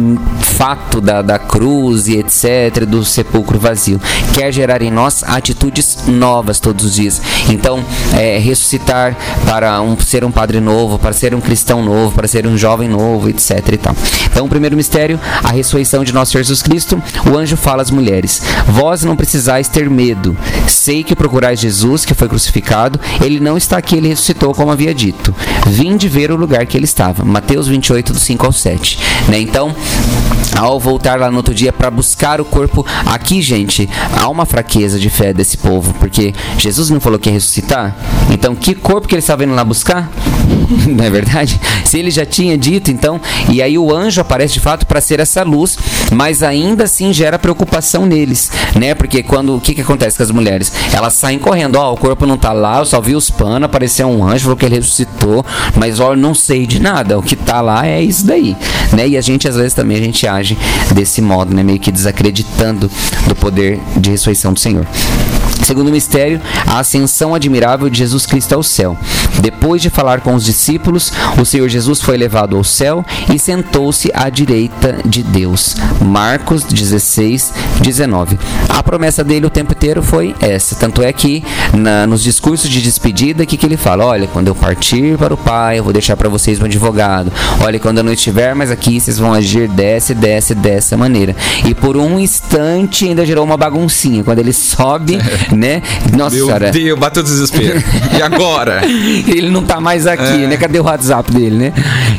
fato 0.41 1.01
da, 1.01 1.22
da 1.22 1.39
cruz 1.39 2.07
e 2.07 2.18
etc., 2.18 2.86
do 2.86 3.03
sepulcro 3.03 3.60
vazio. 3.60 3.99
Quer 4.34 4.51
gerar 4.51 4.82
em 4.82 4.91
nós 4.91 5.24
atitudes 5.24 5.99
novas 6.07 6.60
todos 6.60 6.86
os 6.86 6.93
dias. 6.93 7.22
Então, 7.49 7.84
é, 8.14 8.38
ressuscitar 8.38 9.16
para 9.45 9.82
um, 9.82 9.97
ser 9.99 10.24
um 10.24 10.32
padre 10.32 10.60
novo, 10.60 10.99
para 10.99 11.14
ser 11.14 11.34
um 11.34 11.41
cristão 11.41 11.84
novo, 11.84 12.16
para 12.16 12.28
ser 12.28 12.45
um 12.45 12.57
jovem 12.57 12.88
novo, 12.88 13.30
etc. 13.30 13.51
E 13.74 13.78
tal. 13.78 13.95
Então, 14.32 14.45
o 14.45 14.49
primeiro 14.49 14.76
mistério, 14.76 14.99
a 15.43 15.52
ressurreição 15.52 16.04
de 16.04 16.14
nosso 16.14 16.32
Senhor 16.32 16.43
Jesus 16.43 16.62
Cristo. 16.62 17.02
O 17.32 17.38
anjo 17.38 17.56
fala 17.56 17.82
às 17.82 17.91
mulheres: 17.91 18.41
Vós 18.68 19.04
não 19.04 19.16
precisais 19.16 19.68
ter 19.68 19.89
medo. 19.89 20.38
Sei 20.68 21.04
que 21.04 21.16
procurais 21.16 21.60
Jesus, 21.60 22.06
que 22.06 22.14
foi 22.14 22.28
crucificado. 22.28 23.00
Ele 23.24 23.39
não 23.39 23.58
está 23.58 23.78
aqui, 23.78 23.95
ele 23.95 24.10
ressuscitou, 24.10 24.54
como 24.54 24.72
havia 24.72 24.93
dito. 24.93 25.34
Vinde 25.68 26.08
ver 26.08 26.32
o 26.32 26.36
lugar 26.36 26.66
que 26.66 26.78
ele 26.78 26.86
estava. 26.86 27.24
Mateus 27.24 27.68
28, 27.68 28.14
do 28.14 28.20
5 28.20 28.45
ao 28.45 28.52
7. 28.52 29.00
Né? 29.28 29.39
Então, 29.39 29.76
ao 30.58 30.80
voltar 30.80 31.20
lá 31.20 31.30
no 31.30 31.38
outro 31.38 31.54
dia 31.54 31.72
para 31.72 31.89
buscar 31.89 32.41
o 32.41 32.45
corpo, 32.45 32.86
aqui, 33.06 33.41
gente, 33.41 33.89
há 34.18 34.28
uma 34.30 34.45
fraqueza 34.45 35.00
de 35.00 35.10
fé 35.10 35.34
desse 35.34 35.58
povo, 35.58 35.93
porque 35.95 36.34
Jesus 36.58 36.89
não 36.89 37.00
falou 37.00 37.20
que 37.20 37.30
ia 37.30 37.34
ressuscitar. 37.34 37.95
Então, 38.32 38.56
que 38.56 38.76
corpo 38.76 39.08
que 39.08 39.16
eles 39.16 39.24
estavam 39.24 39.45
indo 39.45 39.56
lá 39.56 39.64
buscar? 39.64 40.10
Não 40.88 41.04
é 41.04 41.10
verdade? 41.10 41.60
Se 41.84 41.97
ele 41.97 42.12
já 42.12 42.26
tinha 42.26 42.58
dito, 42.58 42.91
então, 42.91 43.20
e 43.50 43.62
aí 43.62 43.78
o 43.78 43.93
anjo 43.93 44.22
aparece 44.22 44.54
de 44.54 44.60
fato 44.60 44.86
para 44.86 45.02
ser 45.02 45.20
essa 45.20 45.43
luz, 45.43 45.78
mas 46.12 46.43
ainda 46.43 46.84
assim 46.84 47.12
gera 47.14 47.39
preocupação 47.39 48.06
neles, 48.06 48.52
né? 48.76 48.93
Porque 48.93 49.24
quando 49.24 49.56
o 49.56 49.62
que 49.62 49.74
que 49.74 49.82
acontece 49.82 50.18
com 50.18 50.24
as 50.24 50.32
mulheres? 50.32 50.72
Elas 50.93 51.14
saem 51.14 51.39
correndo, 51.39 51.76
ó, 51.76 51.93
o 51.93 51.97
corpo 51.97 52.26
não 52.26 52.38
tá 52.38 52.54
lá, 52.54 52.80
eu 52.80 52.86
só 52.86 53.02
vi 53.02 53.16
os 53.16 53.30
panos, 53.30 53.64
apareceu 53.64 54.08
um 54.08 54.26
anjo, 54.26 54.43
falou 54.43 54.58
que 54.58 54.66
ele 54.66 54.76
ressuscitou, 54.76 55.45
mas 55.76 56.00
ó, 56.00 56.14
eu 56.14 56.18
não 56.18 56.34
sei 56.34 56.66
de 56.66 56.80
nada, 56.80 57.18
o 57.18 57.24
que 57.24 57.36
tá 57.36 57.62
lá 57.62 57.88
é 57.88 58.02
isso 58.02 58.26
daí, 58.26 58.56
né? 58.93 59.08
E 59.08 59.18
a 59.18 59.22
gente 59.22 59.47
às 59.47 59.56
vezes 59.56 59.74
também 59.74 59.97
a 59.97 60.02
gente 60.02 60.28
desse 60.94 61.22
modo, 61.22 61.54
né? 61.54 61.64
Meio 61.64 61.80
que 61.80 61.92
desacreditando 61.92 62.90
do 63.28 63.36
poder 63.36 63.80
de 63.98 64.12
ressurreição 64.12 64.54
do 64.54 64.60
Senhor. 64.60 64.86
Segundo 65.64 65.92
mistério, 65.92 66.42
a 66.66 66.80
ascensão 66.80 67.36
admirável 67.36 67.90
de 67.90 68.00
Jesus 68.00 68.26
Cristo 68.26 68.56
ao 68.56 68.64
céu. 68.64 68.98
Depois 69.42 69.82
de 69.82 69.90
falar 69.90 70.22
com 70.22 70.34
os 70.34 70.44
discípulos, 70.44 71.12
o 71.40 71.46
Senhor 71.46 71.68
Jesus 71.68 72.02
foi 72.02 72.18
levado 72.18 72.56
ao 72.56 72.64
céu 72.64 73.06
e 73.34 73.38
sentou-se 73.38 74.10
à 74.14 74.30
direita 74.30 74.98
de 75.06 75.22
Deus. 75.22 75.76
Marcos 76.02 76.64
16, 76.64 77.54
19. 77.82 78.40
A 78.70 78.82
promessa 78.82 79.24
dele 79.24 79.46
o 79.46 79.50
tempo 79.50 79.74
inteiro 79.74 80.02
foi 80.02 80.34
essa. 80.40 80.76
Tanto 80.76 81.04
é 81.04 81.12
que 81.12 81.44
na, 81.74 82.08
nos 82.08 82.24
discursos 82.24 82.70
de 82.70 82.82
despedida, 82.82 83.46
que, 83.46 83.58
que 83.58 83.66
ele 83.66 83.78
fala? 83.78 84.06
Olha, 84.06 84.28
quando 84.28 84.48
eu 84.48 84.56
partir 84.56 85.18
para 85.18 85.34
o 85.34 85.38
Pai, 85.38 85.80
eu 85.80 85.84
vou 85.84 85.92
deixar 85.92 86.16
para 86.16 86.30
vocês 86.30 86.60
um 86.62 86.66
advogado. 86.66 87.32
Olha, 87.62 87.80
quando 87.80 87.98
eu 87.98 88.04
não 88.04 88.14
estiver 88.14 88.56
mais 88.56 88.72
aqui, 88.72 89.00
vocês 89.00 89.18
vão 89.18 89.34
agir 89.34 89.68
dessa, 89.68 90.14
dessa, 90.14 90.28
dessa 90.55 90.95
maneira. 90.97 91.36
E 91.65 91.73
por 91.73 91.97
um 91.97 92.19
instante 92.19 93.05
ainda 93.05 93.25
gerou 93.25 93.43
uma 93.45 93.57
baguncinha. 93.57 94.23
Quando 94.23 94.39
ele 94.39 94.53
sobe, 94.53 95.17
né? 95.55 95.82
Nossa 96.15 96.36
Meu 96.36 96.45
senhora. 96.45 96.71
Deus, 96.71 96.99
bateu 96.99 97.23
desespero. 97.23 97.82
E 98.17 98.21
agora? 98.21 98.82
ele 99.27 99.49
não 99.49 99.63
tá 99.63 99.80
mais 99.80 100.05
aqui, 100.07 100.43
É. 100.43 100.47
né? 100.47 100.57
Cadê 100.57 100.80
o 100.80 100.84
WhatsApp 100.84 101.32
dele, 101.32 101.55
né? 101.55 101.73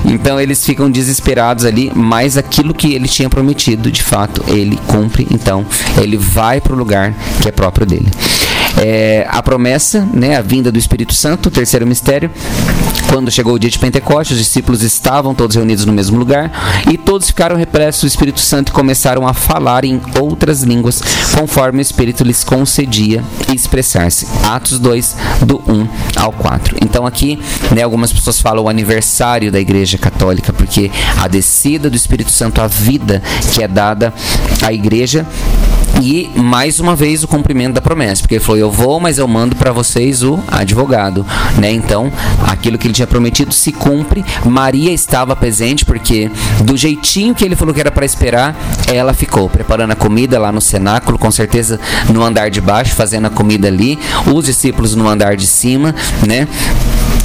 Então 0.04 0.40
eles 0.40 0.64
ficam 0.64 0.90
desesperados 0.90 1.64
ali, 1.64 1.90
mas 1.94 2.36
aquilo 2.36 2.72
que 2.74 2.94
ele 2.94 3.08
tinha 3.08 3.28
prometido, 3.28 3.90
de 3.90 4.02
fato, 4.02 4.42
ele 4.48 4.78
cumpre. 4.86 5.26
Então 5.30 5.64
ele 6.00 6.16
vai 6.16 6.60
para 6.60 6.72
o 6.72 6.76
lugar 6.76 7.14
que 7.42 7.48
é 7.48 7.52
próprio 7.52 7.86
dele. 7.86 8.08
É, 8.78 9.26
a 9.28 9.42
promessa, 9.42 10.08
né, 10.14 10.36
a 10.36 10.40
vinda 10.42 10.70
do 10.70 10.78
Espírito 10.78 11.12
Santo, 11.12 11.46
o 11.46 11.50
terceiro 11.50 11.86
mistério. 11.86 12.30
Quando 13.08 13.30
chegou 13.30 13.54
o 13.54 13.58
dia 13.58 13.68
de 13.68 13.78
Pentecostes, 13.78 14.36
os 14.38 14.42
discípulos 14.44 14.82
estavam 14.82 15.34
todos 15.34 15.56
reunidos 15.56 15.84
no 15.84 15.92
mesmo 15.92 16.16
lugar 16.16 16.50
e 16.90 16.96
todos 16.96 17.26
ficaram 17.26 17.56
repressos 17.56 17.99
do 18.02 18.06
Espírito 18.06 18.40
Santo 18.40 18.72
começaram 18.72 19.26
a 19.26 19.34
falar 19.34 19.84
em 19.84 20.00
outras 20.20 20.62
línguas, 20.62 21.02
conforme 21.38 21.80
o 21.80 21.82
Espírito 21.82 22.24
lhes 22.24 22.44
concedia 22.44 23.22
expressar-se. 23.52 24.26
Atos 24.44 24.78
2, 24.78 25.16
do 25.42 25.62
1 25.66 25.88
ao 26.16 26.32
4. 26.32 26.76
Então 26.82 27.06
aqui, 27.06 27.38
né, 27.74 27.82
algumas 27.82 28.12
pessoas 28.12 28.40
falam 28.40 28.64
o 28.64 28.68
aniversário 28.68 29.50
da 29.50 29.60
Igreja 29.60 29.98
Católica, 29.98 30.52
porque 30.52 30.90
a 31.18 31.28
descida 31.28 31.90
do 31.90 31.96
Espírito 31.96 32.30
Santo, 32.30 32.60
a 32.60 32.66
vida 32.66 33.22
que 33.52 33.62
é 33.62 33.68
dada 33.68 34.12
à 34.62 34.72
Igreja 34.72 35.26
e 36.00 36.30
mais 36.34 36.80
uma 36.80 36.96
vez 36.96 37.22
o 37.22 37.28
cumprimento 37.28 37.74
da 37.74 37.80
promessa, 37.80 38.22
porque 38.22 38.34
ele 38.36 38.44
falou: 38.44 38.58
Eu 38.58 38.70
vou, 38.70 38.98
mas 38.98 39.18
eu 39.18 39.28
mando 39.28 39.54
para 39.54 39.72
vocês 39.72 40.22
o 40.22 40.40
advogado, 40.48 41.24
né? 41.58 41.70
Então, 41.70 42.10
aquilo 42.46 42.78
que 42.78 42.86
ele 42.86 42.94
tinha 42.94 43.06
prometido 43.06 43.52
se 43.52 43.72
cumpre. 43.72 44.24
Maria 44.44 44.92
estava 44.92 45.36
presente, 45.36 45.84
porque 45.84 46.30
do 46.64 46.76
jeitinho 46.76 47.34
que 47.34 47.44
ele 47.44 47.56
falou 47.56 47.74
que 47.74 47.80
era 47.80 47.90
para 47.90 48.06
esperar, 48.06 48.56
ela 48.88 49.12
ficou 49.12 49.48
preparando 49.48 49.92
a 49.92 49.96
comida 49.96 50.38
lá 50.38 50.50
no 50.50 50.60
cenáculo, 50.60 51.18
com 51.18 51.30
certeza 51.30 51.78
no 52.08 52.22
andar 52.24 52.50
de 52.50 52.60
baixo, 52.60 52.94
fazendo 52.94 53.26
a 53.26 53.30
comida 53.30 53.68
ali, 53.68 53.98
os 54.32 54.46
discípulos 54.46 54.94
no 54.94 55.08
andar 55.08 55.36
de 55.36 55.46
cima, 55.46 55.94
né? 56.26 56.48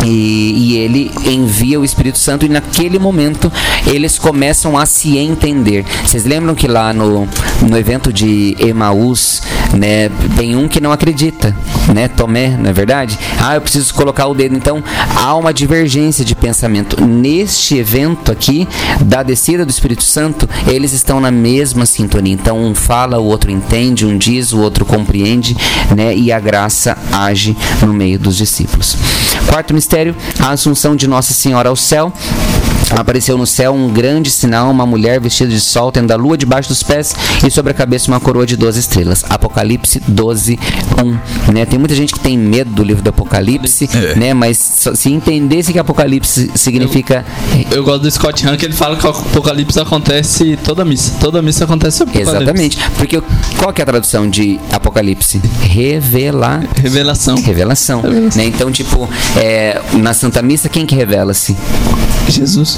E, 0.06 0.54
e 0.56 0.78
ele 0.78 1.12
envia 1.26 1.80
o 1.80 1.84
Espírito 1.84 2.20
Santo 2.20 2.46
e 2.46 2.50
naquele 2.50 3.00
momento 3.00 3.52
eles 3.88 4.20
começam 4.20 4.78
a 4.78 4.86
se 4.86 5.18
entender. 5.18 5.84
Vocês 6.06 6.26
lembram 6.26 6.54
que 6.54 6.68
lá 6.68 6.94
no, 6.94 7.28
no 7.62 7.78
evento 7.78 8.14
de 8.14 8.56
Emaús, 8.60 9.42
né, 9.74 10.10
tem 10.38 10.56
um 10.56 10.68
que 10.68 10.80
não 10.80 10.92
acredita, 10.92 11.56
né, 11.94 12.08
Tomé, 12.08 12.56
não 12.56 12.70
é 12.70 12.74
verdade? 12.74 13.18
Ah, 13.40 13.56
eu 13.56 13.62
preciso 13.62 13.94
colocar 13.94 14.28
o 14.28 14.36
dedo. 14.36 14.56
Então 14.56 14.84
há 15.16 15.36
uma 15.36 15.54
divergência 15.54 16.24
de 16.24 16.36
pensamento. 16.36 17.04
Neste 17.04 17.78
evento 17.78 18.32
aqui, 18.32 18.68
da 19.02 19.24
descida 19.24 19.66
do 19.66 19.72
Espírito 19.72 20.04
Santo, 20.04 20.48
eles 20.68 20.94
estão 20.94 21.20
na 21.20 21.32
mesma 21.32 21.86
sintonia. 21.86 22.34
Então 22.34 22.64
um 22.64 22.76
fala, 22.76 23.20
o 23.20 23.26
outro 23.26 23.50
entende, 23.50 24.06
um 24.06 24.18
diz, 24.18 24.54
o 24.54 24.60
outro 24.60 24.86
compreende, 24.86 25.58
né, 25.96 26.16
e 26.16 26.32
a 26.32 26.40
graça 26.40 26.98
age 27.12 27.58
no 27.82 27.94
meio 27.94 28.20
dos 28.20 28.38
discípulos. 28.38 28.96
Quarto 29.48 29.74
mistério, 29.74 29.95
a 30.40 30.50
assunção 30.50 30.96
de 30.96 31.08
Nossa 31.08 31.34
Senhora 31.34 31.70
ao 31.70 31.76
céu. 31.76 32.12
Apareceu 32.96 33.38
no 33.38 33.46
céu 33.46 33.74
um 33.74 33.92
grande 33.92 34.30
sinal, 34.32 34.72
uma 34.72 34.86
mulher 34.86 35.20
vestida 35.20 35.50
de 35.50 35.60
sol, 35.60 35.92
tendo 35.92 36.12
a 36.12 36.16
lua 36.16 36.38
debaixo 36.38 36.70
dos 36.70 36.82
pés 36.82 37.14
e 37.46 37.52
sobre 37.52 37.72
a 37.72 37.76
cabeça 37.76 38.10
uma 38.10 38.20
coroa 38.20 38.46
de 38.46 38.56
12 38.56 38.80
estrelas. 38.80 39.24
Apocalipse 39.30 40.02
12, 40.08 40.58
1. 41.48 41.52
Né? 41.54 41.66
Tem 41.66 41.78
muita 41.78 41.94
gente 41.96 42.14
que 42.14 42.20
tem 42.20 42.38
medo 42.38 42.72
do 42.72 42.84
livro 42.84 43.04
do 43.04 43.10
Apocalipse, 43.10 43.90
É. 43.94 44.16
né? 44.16 44.34
mas 44.34 44.58
se 44.96 45.12
entendesse 45.12 45.74
que 45.74 45.80
Apocalipse 45.80 46.52
significa 46.56 47.26
Eu 47.72 47.84
gosto 47.84 48.04
do 48.04 48.12
Scott 48.12 48.48
Hahn 48.48 48.56
que 48.58 48.66
ele 48.66 48.74
fala 48.74 48.96
que 48.96 49.06
o 49.06 49.10
apocalipse 49.10 49.80
acontece 49.80 50.58
toda 50.64 50.86
missa. 50.86 51.14
Toda 51.20 51.42
missa 51.42 51.66
acontece 51.66 52.02
apocalipse. 52.04 52.36
Exatamente. 52.36 52.78
Porque 52.98 53.22
qual 53.58 53.74
que 53.74 53.82
é 53.82 53.84
a 53.84 53.86
tradução 53.86 54.30
de 54.30 54.60
Apocalipse? 54.72 55.42
Revela. 55.62 56.64
Revelação. 56.82 57.36
Revelação. 57.36 58.02
Revelação. 58.02 58.40
Né? 58.42 58.46
Então, 58.46 58.72
tipo, 58.72 59.10
é, 59.38 59.82
na 59.94 60.14
Santa 60.14 60.42
Missa, 60.42 60.70
quem 60.70 60.86
que 60.86 60.96
revela-se? 60.96 61.56
Jesus. 62.28 62.78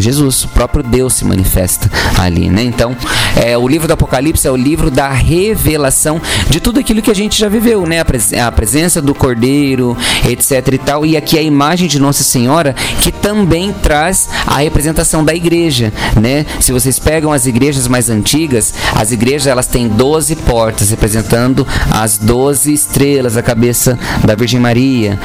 Jesus, 0.00 0.44
o 0.44 0.48
próprio 0.48 0.82
Deus 0.82 1.14
se 1.14 1.24
manifesta 1.24 1.88
ali, 2.18 2.50
né? 2.50 2.62
Então, 2.64 2.96
é, 3.36 3.56
o 3.56 3.66
livro 3.68 3.86
do 3.86 3.92
Apocalipse 3.94 4.46
é 4.46 4.50
o 4.50 4.56
livro 4.56 4.90
da 4.90 5.08
revelação 5.08 6.20
de 6.50 6.58
tudo 6.60 6.80
aquilo 6.80 7.00
que 7.00 7.10
a 7.10 7.14
gente 7.14 7.38
já 7.38 7.48
viveu, 7.48 7.86
né? 7.86 8.00
A, 8.00 8.04
pres- 8.04 8.32
a 8.32 8.50
presença 8.50 9.00
do 9.00 9.14
Cordeiro, 9.14 9.96
etc 10.28 10.66
e 10.72 10.78
tal. 10.78 11.06
E 11.06 11.16
aqui 11.16 11.38
a 11.38 11.42
imagem 11.42 11.86
de 11.86 12.00
Nossa 12.00 12.24
Senhora 12.24 12.74
que 13.00 13.12
também 13.12 13.72
traz 13.72 14.28
a 14.46 14.58
representação 14.58 15.24
da 15.24 15.32
igreja, 15.34 15.92
né? 16.20 16.44
Se 16.60 16.72
vocês 16.72 16.98
pegam 16.98 17.32
as 17.32 17.46
igrejas 17.46 17.86
mais 17.86 18.10
antigas, 18.10 18.74
as 18.96 19.12
igrejas 19.12 19.46
elas 19.46 19.66
têm 19.68 19.86
12 19.88 20.34
portas 20.36 20.90
representando 20.90 21.66
as 21.92 22.18
12 22.18 22.72
estrelas, 22.72 23.36
a 23.36 23.42
cabeça 23.42 23.96
da 24.24 24.34
Virgem 24.34 24.58
Maria, 24.58 25.18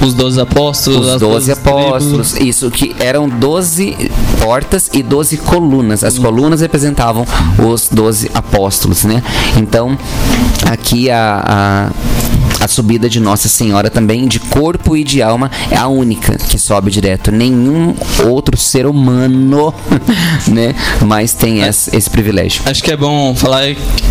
Os 0.00 0.14
12 0.14 0.40
apóstolos. 0.40 1.00
os 1.00 1.08
as 1.14 1.20
12 1.20 1.54
tribos. 1.54 1.72
apóstolos, 1.72 2.34
isso 2.36 2.70
que 2.70 2.96
eram 2.98 3.28
12 3.28 4.10
portas 4.42 4.90
e 4.92 5.02
12 5.02 5.36
colunas. 5.38 6.02
As 6.02 6.18
colunas 6.18 6.60
representavam 6.60 7.26
os 7.58 7.88
12 7.88 8.30
apóstolos, 8.32 9.04
né? 9.04 9.22
Então, 9.56 9.98
aqui 10.70 11.10
a, 11.10 11.42
a, 11.44 11.90
a 12.60 12.68
subida 12.68 13.08
de 13.08 13.18
Nossa 13.20 13.48
Senhora 13.48 13.90
também, 13.90 14.28
de 14.28 14.38
corpo 14.38 14.96
e 14.96 15.02
de 15.02 15.22
alma, 15.22 15.50
é 15.70 15.76
a 15.76 15.88
única 15.88 16.36
que 16.36 16.58
sobe 16.58 16.90
direto. 16.90 17.30
Nenhum 17.32 17.94
outro 18.26 18.56
ser 18.56 18.86
humano, 18.86 19.72
né? 20.48 20.74
Mas 21.06 21.32
tem 21.32 21.62
esse, 21.62 21.94
esse 21.96 22.08
privilégio. 22.10 22.62
Acho 22.66 22.82
que 22.82 22.90
é 22.92 22.96
bom 22.96 23.34
falar 23.34 23.62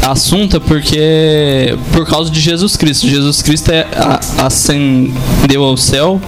assunto 0.03 0.59
porque 0.61 1.77
por 1.91 2.05
causa 2.07 2.29
de 2.29 2.39
Jesus 2.39 2.75
Cristo. 2.75 3.07
Jesus 3.07 3.41
Cristo 3.41 3.69
é, 3.71 3.87
a- 3.95 4.45
ascendeu 4.45 5.63
ao 5.63 5.77
céu 5.77 6.19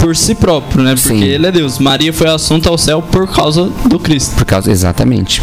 por 0.00 0.16
si 0.16 0.34
próprio, 0.34 0.82
né? 0.82 0.94
Porque 0.94 1.08
Sim. 1.08 1.24
ele 1.24 1.46
é 1.46 1.52
Deus. 1.52 1.78
Maria 1.78 2.12
foi 2.12 2.28
assunta 2.28 2.68
ao 2.68 2.78
céu 2.78 3.02
por 3.02 3.26
causa 3.28 3.70
do 3.86 3.98
Cristo. 3.98 4.34
Por 4.36 4.44
causa, 4.44 4.70
exatamente. 4.70 5.42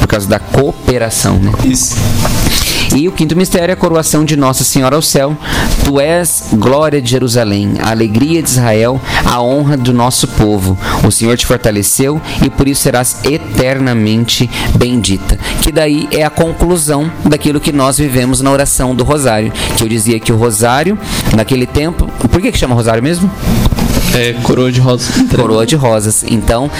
Por 0.00 0.06
causa 0.08 0.26
da 0.28 0.38
cooperação, 0.38 1.38
né? 1.38 1.52
Isso. 1.64 1.94
E 2.94 3.08
o 3.08 3.12
quinto 3.12 3.36
mistério 3.36 3.70
é 3.70 3.74
a 3.74 3.76
coroação 3.76 4.24
de 4.24 4.36
Nossa 4.36 4.64
Senhora 4.64 4.96
ao 4.96 5.02
céu. 5.02 5.36
Tu 5.84 6.00
és 6.00 6.50
glória 6.54 7.00
de 7.00 7.10
Jerusalém, 7.10 7.74
a 7.80 7.90
alegria 7.90 8.42
de 8.42 8.48
Israel, 8.48 9.00
a 9.24 9.40
honra 9.40 9.76
do 9.76 9.92
nosso 9.92 10.26
povo. 10.28 10.76
O 11.06 11.10
Senhor 11.10 11.36
te 11.36 11.46
fortaleceu 11.46 12.20
e 12.44 12.50
por 12.50 12.66
isso 12.66 12.82
serás 12.82 13.24
eternamente 13.24 14.50
bendita. 14.76 15.38
Que 15.62 15.70
daí 15.70 16.08
é 16.10 16.24
a 16.24 16.30
conclusão 16.30 17.10
daquilo 17.24 17.60
que 17.60 17.72
nós 17.72 17.98
vivemos 17.98 18.40
na 18.40 18.50
oração 18.50 18.94
do 18.94 19.04
Rosário. 19.04 19.52
Que 19.76 19.84
eu 19.84 19.88
dizia 19.88 20.18
que 20.18 20.32
o 20.32 20.36
Rosário, 20.36 20.98
naquele 21.34 21.66
tempo. 21.66 22.06
Por 22.30 22.40
que, 22.40 22.50
que 22.50 22.58
chama 22.58 22.74
Rosário 22.74 23.02
mesmo? 23.02 23.30
É 24.14 24.32
coroa 24.42 24.72
de 24.72 24.80
rosa. 24.80 25.12
coroa 25.34 25.64
de 25.66 25.76
rosas. 25.76 26.24
Então, 26.26 26.70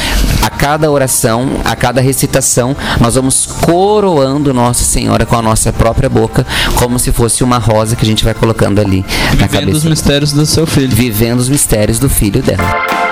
a 0.43 0.51
cada 0.51 0.91
oração, 0.91 1.49
a 1.65 1.77
cada 1.77 2.01
recitação, 2.01 2.77
nós 3.01 3.15
vamos 3.15 3.47
coroando 3.47 4.53
Nossa 4.53 4.85
Senhora 4.85 5.25
com 5.25 5.37
a 5.37 5.43
nossa 5.43 5.73
própria 5.73 6.09
boca, 6.09 6.47
como 6.77 6.99
se 6.99 7.13
fosse 7.13 7.45
uma 7.45 7.59
rosa 7.59 7.95
que 7.97 8.05
a 8.05 8.07
gente 8.09 8.25
vai 8.25 8.35
colocando 8.35 8.81
ali 8.81 9.05
na 9.39 9.47
Vivendo 9.47 9.69
os 9.69 9.83
cabeça. 9.83 9.89
mistérios 9.91 10.33
do 10.33 10.45
seu 10.45 10.67
filho. 10.67 10.95
Vivendo 10.95 11.39
os 11.39 11.49
mistérios 11.49 11.99
do 11.99 12.09
filho 12.09 12.43
dela. 12.43 13.10